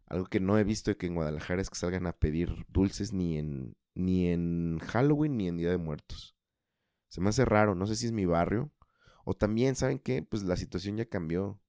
Algo 0.07 0.25
que 0.25 0.39
no 0.39 0.57
he 0.57 0.63
visto 0.63 0.97
que 0.97 1.07
en 1.07 1.15
Guadalajara 1.15 1.61
es 1.61 1.69
que 1.69 1.75
salgan 1.75 2.07
a 2.07 2.13
pedir 2.13 2.65
dulces 2.69 3.13
ni 3.13 3.37
en, 3.37 3.75
ni 3.95 4.27
en 4.27 4.79
Halloween 4.79 5.37
ni 5.37 5.47
en 5.47 5.57
Día 5.57 5.69
de 5.69 5.77
Muertos. 5.77 6.35
Se 7.09 7.21
me 7.21 7.29
hace 7.29 7.45
raro, 7.45 7.75
no 7.75 7.85
sé 7.85 7.95
si 7.95 8.07
es 8.07 8.11
mi 8.11 8.25
barrio, 8.25 8.71
o 9.29 9.35
también, 9.35 9.75
¿saben 9.75 9.99
qué? 9.99 10.23
Pues 10.23 10.41
la 10.41 10.55
situación 10.55 10.97
ya 10.97 11.05
cambió. 11.05 11.61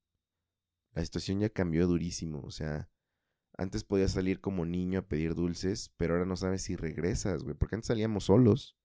La 0.94 1.04
situación 1.04 1.40
ya 1.40 1.50
cambió 1.50 1.86
durísimo. 1.86 2.40
O 2.40 2.50
sea, 2.50 2.88
antes 3.58 3.84
podías 3.84 4.12
salir 4.12 4.40
como 4.40 4.64
niño 4.64 5.00
a 5.00 5.08
pedir 5.08 5.34
dulces, 5.34 5.90
pero 5.98 6.14
ahora 6.14 6.24
no 6.24 6.36
sabes 6.36 6.62
si 6.62 6.74
regresas, 6.74 7.42
güey. 7.42 7.54
Porque 7.54 7.74
antes 7.74 7.88
salíamos 7.88 8.24
solos. 8.24 8.78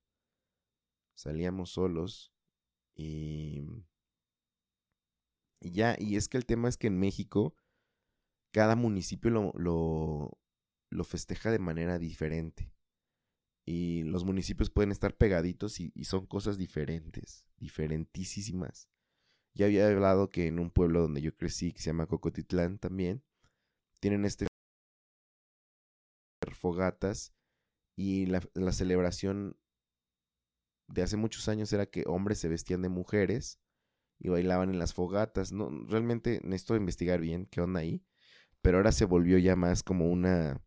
Salíamos 1.13 1.69
solos. 1.69 2.33
Y... 2.95 3.63
y 5.61 5.71
ya, 5.71 5.95
y 5.97 6.17
es 6.17 6.27
que 6.27 6.35
el 6.35 6.45
tema 6.45 6.67
es 6.67 6.75
que 6.75 6.87
en 6.87 6.99
México 6.99 7.55
cada 8.51 8.75
municipio 8.75 9.31
lo, 9.31 9.53
lo, 9.55 10.37
lo 10.89 11.03
festeja 11.05 11.49
de 11.49 11.59
manera 11.59 11.97
diferente 11.97 12.74
y 13.65 14.03
los 14.03 14.23
municipios 14.23 14.69
pueden 14.69 14.91
estar 14.91 15.15
pegaditos 15.17 15.79
y, 15.79 15.91
son 16.03 16.27
cosas 16.27 16.57
diferentes, 16.57 17.45
diferentísimas. 17.57 18.89
Ya 19.55 19.65
había 19.65 19.87
hablado 19.87 20.29
que 20.29 20.47
en 20.47 20.59
un 20.59 20.69
pueblo 20.69 21.01
donde 21.01 21.21
yo 21.21 21.35
crecí, 21.35 21.73
que 21.73 21.81
se 21.81 21.87
llama 21.87 22.05
Cocotitlán 22.05 22.77
también, 22.77 23.23
tienen 23.99 24.25
este 24.25 24.47
fogatas 26.53 27.33
y 27.95 28.27
la, 28.27 28.41
la 28.53 28.71
celebración 28.71 29.57
de 30.87 31.01
hace 31.01 31.17
muchos 31.17 31.47
años 31.47 31.71
era 31.73 31.85
que 31.87 32.03
hombres 32.05 32.39
se 32.39 32.49
vestían 32.49 32.81
de 32.81 32.89
mujeres 32.89 33.59
y 34.19 34.29
bailaban 34.29 34.69
en 34.69 34.79
las 34.79 34.93
fogatas. 34.93 35.51
No, 35.51 35.69
realmente 35.87 36.39
necesito 36.43 36.75
investigar 36.75 37.19
bien 37.19 37.47
qué 37.47 37.61
onda 37.61 37.79
ahí, 37.79 38.03
pero 38.61 38.77
ahora 38.77 38.91
se 38.91 39.05
volvió 39.05 39.37
ya 39.37 39.55
más 39.55 39.83
como 39.83 40.09
una 40.09 40.61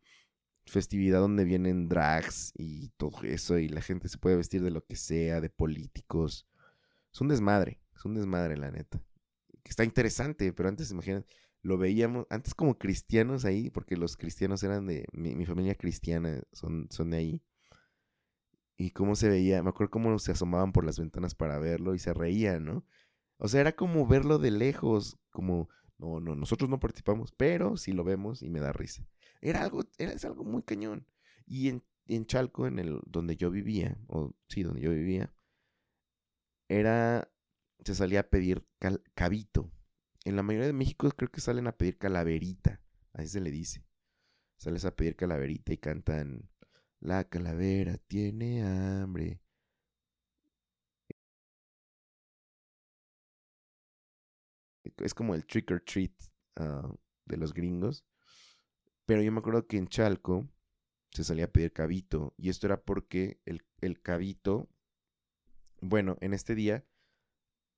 festividad 0.69 1.21
donde 1.21 1.45
vienen 1.45 1.89
drags 1.89 2.53
y 2.57 2.89
todo 2.97 3.23
eso 3.23 3.59
y 3.59 3.69
la 3.69 3.81
gente 3.81 4.09
se 4.09 4.19
puede 4.19 4.37
vestir 4.37 4.63
de 4.63 4.71
lo 4.71 4.85
que 4.85 4.97
sea, 4.97 5.41
de 5.41 5.51
políticos. 5.51 6.47
Es 7.13 7.21
un 7.21 7.29
desmadre, 7.29 7.81
es 7.95 8.05
un 8.05 8.15
desmadre 8.15 8.57
la 8.57 8.71
neta. 8.71 9.03
Está 9.65 9.85
interesante, 9.85 10.53
pero 10.53 10.69
antes 10.69 10.91
imagínate, 10.91 11.27
lo 11.63 11.77
veíamos, 11.77 12.27
antes 12.31 12.55
como 12.55 12.79
cristianos 12.79 13.45
ahí, 13.45 13.71
porque 13.71 13.97
los 13.97 14.17
cristianos 14.17 14.63
eran 14.63 14.87
de, 14.87 15.07
mi, 15.13 15.45
familia 15.45 15.75
cristiana 15.75 16.41
son, 16.53 16.89
son 16.91 17.11
de 17.11 17.17
ahí. 17.17 17.43
Y 18.77 18.91
cómo 18.91 19.17
se 19.17 19.29
veía, 19.29 19.63
me 19.63 19.71
acuerdo 19.71 19.91
cómo 19.91 20.19
se 20.19 20.33
asomaban 20.33 20.73
por 20.73 20.85
las 20.85 20.99
ventanas 20.99 21.35
para 21.35 21.59
verlo 21.59 21.95
y 21.95 21.99
se 21.99 22.15
reían, 22.15 22.65
¿no? 22.65 22.85
O 23.39 23.49
sea, 23.49 23.61
era 23.61 23.73
como 23.73 24.07
verlo 24.07 24.39
de 24.39 24.53
lejos, 24.53 25.19
como, 25.31 25.69
no, 25.99 26.21
no, 26.21 26.37
nosotros 26.37 26.71
no 26.71 26.79
participamos, 26.79 27.33
pero 27.33 27.77
sí 27.77 27.93
lo 27.93 28.05
vemos 28.05 28.43
y 28.43 28.51
me 28.51 28.61
da 28.61 28.73
risa. 28.73 29.05
Era 29.41 29.63
algo, 29.65 29.83
era, 29.99 30.13
es 30.13 30.25
algo 30.25 30.45
muy 30.45 30.63
cañón. 30.63 31.07
Y 31.47 31.69
en, 31.69 31.85
en 32.07 32.27
Chalco, 32.27 32.67
en 32.67 32.79
el 32.79 33.01
donde 33.07 33.37
yo 33.37 33.51
vivía, 33.51 33.99
o 34.09 34.35
sí, 34.49 34.63
donde 34.63 34.81
yo 34.83 34.91
vivía, 34.91 35.33
era, 36.69 37.31
se 37.85 37.95
salía 37.95 38.21
a 38.21 38.29
pedir 38.31 38.67
cabito. 39.15 39.71
En 40.25 40.37
la 40.37 40.43
mayoría 40.43 40.67
de 40.67 40.73
México 40.73 41.11
creo 41.17 41.31
que 41.31 41.41
salen 41.41 41.67
a 41.67 41.77
pedir 41.77 41.99
calaverita, 41.99 42.81
así 43.13 43.29
se 43.29 43.41
le 43.41 43.51
dice. 43.51 43.85
Sales 44.59 44.85
a 44.85 44.95
pedir 44.97 45.17
calaverita 45.17 45.73
y 45.73 45.79
cantan 45.79 46.51
La 47.01 47.25
calavera 47.29 47.99
tiene 48.09 48.63
hambre. 48.65 49.41
Es 54.99 55.15
como 55.15 55.35
el 55.35 55.47
trick 55.47 55.71
or 55.71 55.81
treat 55.81 56.13
ah, 56.57 56.93
de 57.27 57.37
los 57.37 57.55
gringos. 57.55 58.05
Pero 59.09 59.23
yo 59.23 59.33
me 59.33 59.39
acuerdo 59.39 59.67
que 59.67 59.79
en 59.79 59.89
Chalco 59.89 60.47
se 61.13 61.25
salía 61.25 61.47
a 61.47 61.51
pedir 61.51 61.73
cabito. 61.73 62.35
Y 62.37 62.51
esto 62.51 62.67
era 62.67 62.83
porque 62.83 63.41
el, 63.47 63.65
el 63.81 64.03
cabito, 64.03 64.69
bueno, 65.81 66.19
en 66.21 66.35
este 66.35 66.55
día, 66.55 66.85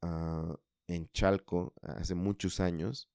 ah, 0.02 0.58
en 0.88 1.08
Chalco, 1.12 1.72
hace 1.82 2.16
muchos 2.16 2.58
años, 2.58 3.08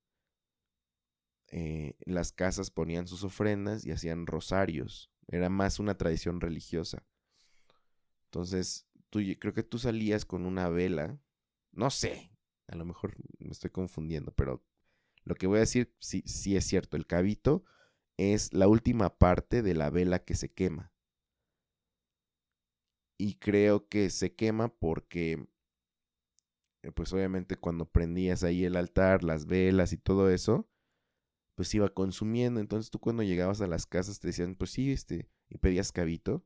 eh, 1.52 1.98
las 2.06 2.32
casas 2.32 2.72
ponían 2.72 3.06
sus 3.06 3.26
ofrendas 3.26 3.86
y 3.86 3.92
hacían 3.92 4.28
rosarios. 4.28 5.12
Era 5.28 5.50
más 5.50 5.80
una 5.80 5.98
tradición 5.98 6.40
religiosa. 6.40 7.06
Entonces, 8.28 8.88
tú, 9.10 9.20
creo 9.38 9.54
que 9.54 9.64
tú 9.64 9.78
salías 9.78 10.24
con 10.24 10.46
una 10.46 10.70
vela. 10.70 11.20
No 11.74 11.90
sé, 11.90 12.32
a 12.68 12.78
lo 12.78 12.86
mejor 12.86 13.18
me 13.40 13.52
estoy 13.52 13.72
confundiendo, 13.72 14.32
pero 14.32 14.64
lo 15.26 15.36
que 15.36 15.48
voy 15.48 15.58
a 15.58 15.68
decir 15.68 15.94
sí, 16.00 16.24
sí 16.26 16.56
es 16.56 16.64
cierto. 16.64 16.96
El 16.96 17.08
cabito 17.08 17.66
es 18.18 18.54
la 18.54 18.68
última 18.68 19.18
parte 19.18 19.62
de 19.62 19.74
la 19.74 19.90
vela 19.90 20.20
que 20.20 20.36
se 20.36 20.50
quema. 20.50 20.92
Y 23.18 23.36
creo 23.36 23.88
que 23.88 24.10
se 24.10 24.36
quema 24.36 24.70
porque, 24.70 25.48
eh, 26.84 26.92
pues 26.92 27.14
obviamente 27.14 27.56
cuando 27.56 27.90
prendías 27.90 28.44
ahí 28.44 28.66
el 28.66 28.76
altar, 28.76 29.24
las 29.24 29.46
velas 29.46 29.94
y 29.94 29.98
todo 29.98 30.30
eso, 30.30 30.68
pues 31.56 31.74
iba 31.74 31.90
consumiendo. 31.90 32.60
Entonces 32.60 32.92
tú 32.92 33.00
cuando 33.00 33.24
llegabas 33.24 33.62
a 33.62 33.68
las 33.68 33.86
casas 33.86 34.20
te 34.20 34.28
decían, 34.28 34.56
pues 34.56 34.72
sí, 34.72 34.92
este, 34.92 35.30
y 35.50 35.58
pedías 35.58 35.92
cabito. 35.92 36.46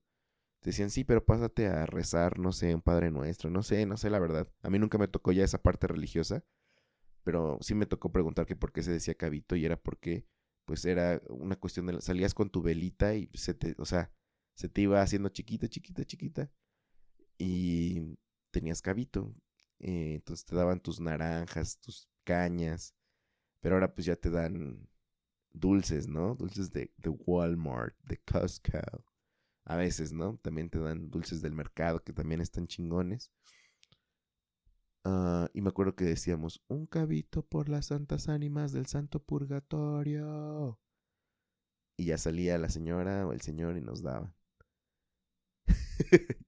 Te 0.61 0.71
decían, 0.71 0.89
sí, 0.89 1.03
pero 1.05 1.25
pásate 1.25 1.67
a 1.67 1.85
rezar, 1.85 2.37
no 2.37 2.51
sé, 2.51 2.75
un 2.75 2.81
Padre 2.81 3.11
Nuestro, 3.11 3.49
no 3.49 3.63
sé, 3.63 3.85
no 3.85 3.97
sé 3.97 4.09
la 4.09 4.19
verdad. 4.19 4.47
A 4.61 4.69
mí 4.69 4.77
nunca 4.77 4.97
me 4.97 5.07
tocó 5.07 5.31
ya 5.31 5.43
esa 5.45 5.61
parte 5.61 5.87
religiosa, 5.87 6.43
pero 7.23 7.57
sí 7.61 7.75
me 7.75 7.85
tocó 7.85 8.11
preguntar 8.11 8.45
que 8.45 8.55
por 8.57 8.73
qué 8.73 8.83
se 8.83 8.91
decía 8.91 9.15
cabito 9.15 9.55
y 9.55 9.65
era 9.65 9.77
porque, 9.81 10.25
pues 10.69 10.85
era 10.85 11.19
una 11.29 11.55
cuestión 11.55 11.87
de, 11.87 11.99
salías 11.99 12.35
con 12.35 12.51
tu 12.51 12.61
velita 12.61 13.15
y 13.15 13.27
se 13.33 13.55
te, 13.55 13.73
o 13.79 13.85
sea, 13.85 14.11
se 14.53 14.69
te 14.69 14.81
iba 14.81 15.01
haciendo 15.01 15.29
chiquita, 15.29 15.67
chiquita, 15.67 16.05
chiquita 16.05 16.51
y 17.39 18.19
tenías 18.51 18.79
cabito. 18.79 19.33
Eh, 19.79 20.13
entonces 20.13 20.45
te 20.45 20.55
daban 20.55 20.79
tus 20.79 20.99
naranjas, 20.99 21.79
tus 21.79 22.07
cañas, 22.23 22.93
pero 23.61 23.77
ahora 23.77 23.95
pues 23.95 24.05
ya 24.05 24.15
te 24.15 24.29
dan 24.29 24.87
dulces, 25.49 26.07
¿no? 26.07 26.35
Dulces 26.35 26.71
de, 26.71 26.93
de 26.97 27.09
Walmart, 27.09 27.97
de 28.03 28.17
Costco. 28.17 29.03
A 29.65 29.75
veces, 29.75 30.13
¿no? 30.13 30.37
También 30.37 30.69
te 30.69 30.77
dan 30.77 31.09
dulces 31.09 31.41
del 31.41 31.53
mercado 31.53 32.03
que 32.03 32.13
también 32.13 32.41
están 32.41 32.67
chingones. 32.67 33.31
Ah, 35.03 35.49
y 35.53 35.61
me 35.61 35.69
acuerdo 35.69 35.95
que 35.95 36.05
decíamos, 36.05 36.61
un 36.67 36.85
cabito 36.85 37.43
por 37.43 37.69
las 37.69 37.87
santas 37.87 38.27
ánimas 38.27 38.71
del 38.71 38.85
santo 38.85 39.23
purgatorio. 39.23 40.79
Y 41.97 42.05
ya 42.05 42.17
salía 42.17 42.57
la 42.57 42.69
señora 42.69 43.25
o 43.27 43.33
el 43.33 43.41
señor 43.41 43.77
y 43.77 43.81
nos 43.81 44.01
daba. 44.01 44.33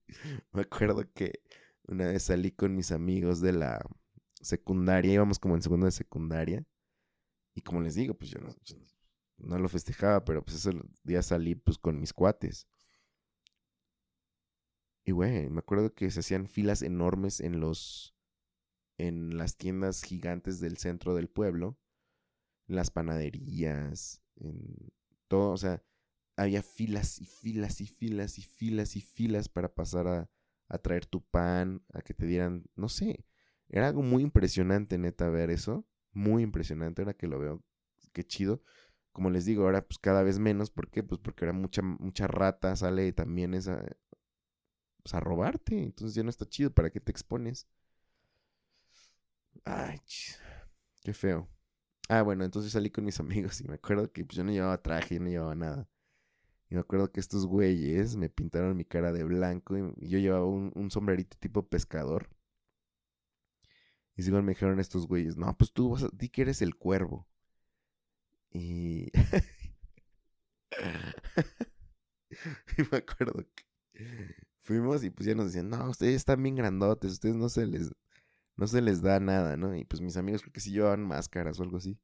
me 0.51 0.61
acuerdo 0.61 1.11
que 1.13 1.41
una 1.87 2.07
vez 2.07 2.23
salí 2.23 2.51
con 2.51 2.75
mis 2.75 2.91
amigos 2.91 3.41
de 3.41 3.53
la 3.53 3.81
secundaria, 4.41 5.13
íbamos 5.13 5.39
como 5.39 5.55
en 5.55 5.61
segunda 5.61 5.85
de 5.85 5.91
secundaria. 5.91 6.65
Y 7.53 7.61
como 7.61 7.81
les 7.81 7.95
digo, 7.95 8.13
pues 8.13 8.31
yo 8.31 8.39
no, 8.39 8.49
no 9.37 9.57
lo 9.59 9.69
festejaba, 9.69 10.23
pero 10.23 10.43
pues 10.43 10.57
ese 10.57 10.71
día 11.03 11.21
salí 11.21 11.55
pues 11.55 11.77
con 11.77 11.99
mis 11.99 12.13
cuates. 12.13 12.67
Y 15.03 15.11
güey, 15.11 15.49
me 15.49 15.59
acuerdo 15.59 15.93
que 15.93 16.09
se 16.11 16.19
hacían 16.19 16.47
filas 16.47 16.81
enormes 16.81 17.39
en 17.41 17.59
los 17.59 18.15
en 19.07 19.37
las 19.37 19.57
tiendas 19.57 20.03
gigantes 20.03 20.59
del 20.59 20.77
centro 20.77 21.15
del 21.15 21.29
pueblo, 21.29 21.77
las 22.67 22.91
panaderías, 22.91 24.21
en 24.37 24.91
todo, 25.27 25.51
o 25.51 25.57
sea, 25.57 25.83
había 26.37 26.63
filas 26.63 27.19
y 27.21 27.25
filas 27.25 27.81
y 27.81 27.87
filas 27.87 28.39
y 28.39 28.43
filas 28.43 28.95
y 28.95 29.01
filas 29.01 29.49
para 29.49 29.73
pasar 29.73 30.07
a, 30.07 30.29
a 30.69 30.77
traer 30.77 31.05
tu 31.05 31.21
pan, 31.21 31.83
a 31.93 32.01
que 32.01 32.13
te 32.13 32.25
dieran, 32.25 32.65
no 32.75 32.89
sé, 32.89 33.25
era 33.69 33.87
algo 33.87 34.03
muy 34.03 34.23
impresionante 34.23 34.97
neta 34.97 35.29
ver 35.29 35.49
eso, 35.49 35.85
muy 36.13 36.43
impresionante 36.43 37.01
ahora 37.01 37.13
que 37.13 37.27
lo 37.27 37.39
veo, 37.39 37.63
qué 38.13 38.23
chido 38.25 38.61
como 39.11 39.29
les 39.29 39.45
digo, 39.45 39.63
ahora 39.65 39.85
pues 39.85 39.99
cada 39.99 40.23
vez 40.23 40.39
menos. 40.39 40.71
¿Por 40.71 40.89
qué? 40.89 41.03
Pues 41.03 41.19
porque 41.19 41.45
ahora 41.45 41.57
mucha, 41.57 41.81
mucha 41.81 42.27
rata 42.27 42.75
sale 42.75 43.11
también 43.13 43.53
esa, 43.53 43.83
pues, 45.03 45.13
a 45.13 45.19
robarte. 45.19 45.83
Entonces 45.83 46.15
ya 46.15 46.23
no 46.23 46.29
está 46.29 46.47
chido. 46.47 46.71
¿Para 46.71 46.89
qué 46.89 46.99
te 46.99 47.11
expones? 47.11 47.67
Ay, 49.65 49.99
qué 51.01 51.13
feo. 51.13 51.47
Ah, 52.09 52.21
bueno, 52.23 52.43
entonces 52.43 52.71
salí 52.73 52.89
con 52.89 53.05
mis 53.05 53.19
amigos 53.21 53.61
y 53.61 53.67
me 53.67 53.75
acuerdo 53.75 54.11
que 54.11 54.25
pues, 54.25 54.37
yo 54.37 54.43
no 54.43 54.51
llevaba 54.51 54.81
traje, 54.81 55.15
yo 55.15 55.21
no 55.21 55.29
llevaba 55.29 55.55
nada. 55.55 55.87
Y 56.69 56.75
me 56.75 56.81
acuerdo 56.81 57.11
que 57.11 57.19
estos 57.19 57.45
güeyes 57.45 58.15
me 58.15 58.29
pintaron 58.29 58.77
mi 58.77 58.85
cara 58.85 59.11
de 59.11 59.23
blanco 59.25 59.77
y 59.77 60.09
yo 60.09 60.19
llevaba 60.19 60.45
un, 60.45 60.91
sombrerito 60.91 61.37
tipo 61.37 61.67
pescador. 61.67 62.29
Y 64.15 64.25
igual 64.25 64.43
me 64.43 64.53
dijeron 64.53 64.79
estos 64.79 65.07
güeyes, 65.07 65.35
no, 65.37 65.55
pues 65.57 65.71
tú 65.73 65.89
vas 65.91 66.03
a, 66.03 66.09
di 66.13 66.29
que 66.29 66.43
eres 66.43 66.61
el 66.61 66.75
cuervo. 66.75 67.27
Y... 68.51 69.11
y 72.77 72.81
me 72.91 72.97
acuerdo 72.97 73.45
que 73.55 73.65
fuimos 74.59 75.03
y 75.03 75.09
pues 75.09 75.27
ya 75.27 75.35
nos 75.35 75.47
decían, 75.47 75.69
no, 75.69 75.89
ustedes 75.89 76.15
están 76.15 76.41
bien 76.41 76.55
grandotes, 76.55 77.11
ustedes 77.13 77.35
no 77.35 77.49
se 77.49 77.65
les, 77.65 77.91
no 78.61 78.67
se 78.67 78.79
les 78.79 79.01
da 79.01 79.19
nada, 79.19 79.57
¿no? 79.57 79.75
Y 79.75 79.85
pues 79.85 80.01
mis 80.01 80.17
amigos 80.17 80.43
creo 80.43 80.53
que 80.53 80.59
sí 80.59 80.71
llevaban 80.71 81.01
máscaras 81.03 81.59
o 81.59 81.63
algo 81.63 81.77
así. 81.77 81.99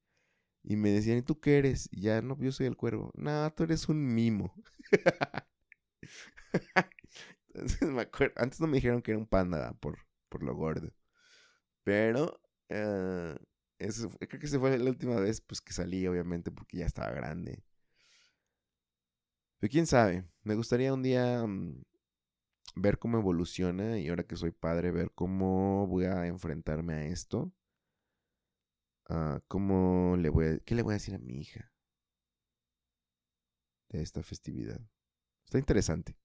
Y 0.64 0.76
me 0.76 0.90
decían, 0.92 1.20
¿y 1.20 1.22
tú 1.22 1.40
qué 1.40 1.60
eres? 1.60 1.88
Y 1.92 2.02
ya, 2.02 2.24
no, 2.24 2.36
yo 2.40 2.52
soy 2.52 2.66
el 2.66 2.76
cuervo. 2.76 3.12
No, 3.16 3.54
tú 3.54 3.64
eres 3.64 3.88
un 3.90 4.04
mimo. 4.16 4.52
Entonces 7.54 7.90
me 7.90 8.02
acuerdo, 8.02 8.34
antes 8.38 8.60
no 8.60 8.66
me 8.66 8.78
dijeron 8.78 9.04
que 9.04 9.12
era 9.12 9.20
un 9.20 9.28
panda 9.28 9.74
por, 9.80 10.00
por 10.30 10.42
lo 10.42 10.56
gordo. 10.56 10.92
Pero 11.84 12.42
uh, 12.72 13.36
creo 13.78 14.40
que 14.40 14.48
esa 14.48 14.60
fue 14.60 14.80
la 14.80 14.90
última 14.90 15.20
vez 15.20 15.42
pues, 15.42 15.62
que 15.62 15.74
salí, 15.74 16.08
obviamente, 16.08 16.50
porque 16.52 16.78
ya 16.78 16.88
estaba 16.88 17.12
grande. 17.12 17.64
Pero 19.60 19.72
quién 19.72 19.86
sabe, 19.86 20.26
me 20.42 20.56
gustaría 20.56 20.92
un 20.92 21.04
día 21.04 21.46
mm, 21.46 21.84
ver 22.80 23.00
cómo 23.00 23.18
evoluciona 23.18 24.00
y 24.00 24.10
ahora 24.10 24.24
que 24.24 24.36
soy 24.36 24.52
padre, 24.52 24.92
ver 24.92 25.12
cómo 25.14 25.88
voy 25.88 26.06
a 26.06 26.28
enfrentarme 26.28 26.94
a 26.94 27.06
esto. 27.06 27.52
Uh, 29.10 29.40
cómo 29.48 30.18
le 30.18 30.28
voy 30.30 30.62
¿Qué 30.66 30.76
le 30.76 30.82
voy 30.82 30.92
a 30.92 30.96
decir 30.96 31.16
a 31.16 31.20
mi 31.20 31.40
hija 31.40 31.72
de 33.90 34.02
esta 34.02 34.22
festividad? 34.24 34.82
Está 35.46 35.60
interesante. 35.60 36.18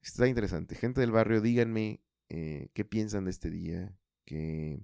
Está 0.00 0.28
interesante. 0.28 0.76
Gente 0.76 1.00
del 1.00 1.10
barrio, 1.10 1.40
díganme 1.40 2.00
eh, 2.28 2.68
qué 2.74 2.84
piensan 2.84 3.24
de 3.24 3.30
este 3.30 3.50
día. 3.50 3.96
Que 4.24 4.80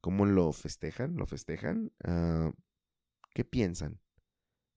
¿Cómo 0.00 0.26
lo 0.26 0.52
festejan? 0.52 1.16
¿Lo 1.16 1.26
festejan? 1.26 1.92
Ah, 2.04 2.52
¿Qué 3.34 3.44
piensan? 3.44 4.00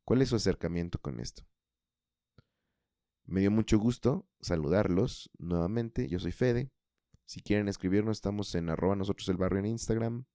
¿Cuál 0.05 0.21
es 0.21 0.29
su 0.29 0.35
acercamiento 0.35 0.99
con 1.01 1.19
esto? 1.19 1.47
Me 3.27 3.41
dio 3.41 3.49
mucho 3.49 3.79
gusto 3.79 4.27
saludarlos 4.39 5.31
nuevamente. 5.39 6.07
Yo 6.07 6.19
soy 6.19 6.31
Fede. 6.31 6.71
Si 7.25 7.41
quieren 7.41 7.67
escribirnos, 7.67 8.17
estamos 8.17 8.53
en 8.53 8.69
arroba 8.69 8.95
nosotros 8.95 9.27
el 9.29 9.37
barrio 9.37 9.59
en 9.59 9.65
Instagram, 9.65 10.25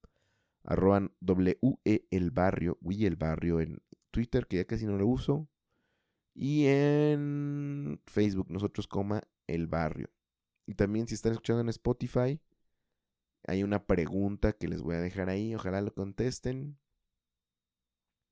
arroba 0.65 1.09
WE 1.21 2.09
el 2.11 2.31
barrio, 2.33 2.79
Wii 2.81 3.07
el 3.07 3.17
barrio 3.17 3.61
en 3.61 3.81
Twitter, 4.11 4.49
que 4.49 4.57
ya 4.57 4.65
casi 4.65 4.87
no 4.87 4.97
lo 4.99 5.07
uso, 5.07 5.49
y 6.35 6.67
en 6.67 8.01
Facebook, 8.07 8.51
nosotros 8.51 8.89
el 9.47 9.69
barrio. 9.69 10.11
Y 10.67 10.75
también 10.75 11.07
si 11.07 11.15
están 11.15 11.33
escuchando 11.33 11.61
en 11.61 11.69
Spotify, 11.69 12.41
hay 13.47 13.63
una 13.63 13.87
pregunta 13.87 14.53
que 14.53 14.67
les 14.67 14.83
voy 14.83 14.97
a 14.97 15.01
dejar 15.01 15.29
ahí, 15.29 15.55
ojalá 15.55 15.81
lo 15.81 15.95
contesten. 15.95 16.77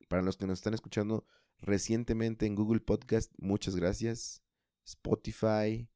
Para 0.08 0.22
los 0.22 0.36
que 0.36 0.46
nos 0.46 0.58
están 0.58 0.74
escuchando 0.74 1.26
recientemente 1.58 2.46
en 2.46 2.56
Google 2.56 2.80
Podcast, 2.80 3.32
muchas 3.38 3.76
gracias. 3.76 4.42
Spotify, 4.88 5.86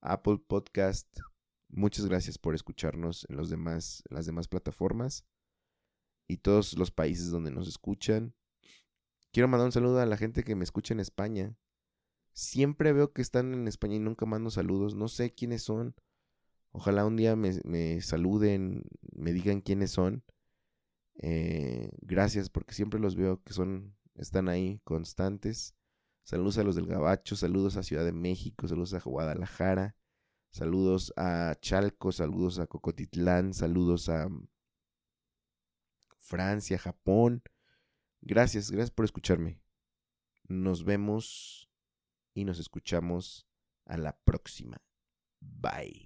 Apple 0.00 0.38
Podcast, 0.46 1.08
muchas 1.68 2.06
gracias 2.06 2.38
por 2.38 2.54
escucharnos 2.54 3.26
en 3.28 3.36
los 3.36 3.50
demás, 3.50 4.04
las 4.08 4.24
demás 4.24 4.46
plataformas 4.46 5.26
y 6.28 6.36
todos 6.36 6.78
los 6.78 6.92
países 6.92 7.30
donde 7.30 7.50
nos 7.50 7.66
escuchan. 7.66 8.34
Quiero 9.32 9.48
mandar 9.48 9.66
un 9.66 9.72
saludo 9.72 9.98
a 9.98 10.06
la 10.06 10.16
gente 10.16 10.44
que 10.44 10.54
me 10.54 10.62
escucha 10.62 10.94
en 10.94 11.00
España. 11.00 11.56
Siempre 12.34 12.92
veo 12.92 13.12
que 13.12 13.20
están 13.20 13.52
en 13.52 13.66
España 13.66 13.96
y 13.96 13.98
nunca 14.00 14.26
mando 14.26 14.50
saludos. 14.50 14.94
No 14.94 15.08
sé 15.08 15.34
quiénes 15.34 15.62
son. 15.62 15.96
Ojalá 16.70 17.04
un 17.04 17.16
día 17.16 17.34
me, 17.34 18.00
saluden, 18.00 18.84
me 19.12 19.32
digan 19.32 19.60
quiénes 19.60 19.90
son. 19.90 20.22
Eh, 21.18 21.90
gracias 22.00 22.48
porque 22.48 22.74
siempre 22.74 23.00
los 23.00 23.16
veo 23.16 23.42
que 23.42 23.52
son, 23.52 23.96
están 24.14 24.48
ahí 24.48 24.80
constantes. 24.84 25.74
Saludos 26.26 26.58
a 26.58 26.64
los 26.64 26.74
del 26.74 26.86
Gabacho, 26.86 27.36
saludos 27.36 27.76
a 27.76 27.84
Ciudad 27.84 28.04
de 28.04 28.12
México, 28.12 28.66
saludos 28.66 28.94
a 28.94 28.98
Guadalajara, 28.98 29.94
saludos 30.50 31.12
a 31.16 31.54
Chalco, 31.60 32.10
saludos 32.10 32.58
a 32.58 32.66
Cocotitlán, 32.66 33.54
saludos 33.54 34.08
a 34.08 34.28
Francia, 36.18 36.78
Japón. 36.78 37.44
Gracias, 38.22 38.72
gracias 38.72 38.90
por 38.90 39.04
escucharme. 39.04 39.60
Nos 40.48 40.82
vemos 40.82 41.70
y 42.34 42.42
nos 42.42 42.58
escuchamos 42.58 43.46
a 43.84 43.96
la 43.96 44.18
próxima. 44.24 44.82
Bye. 45.40 46.05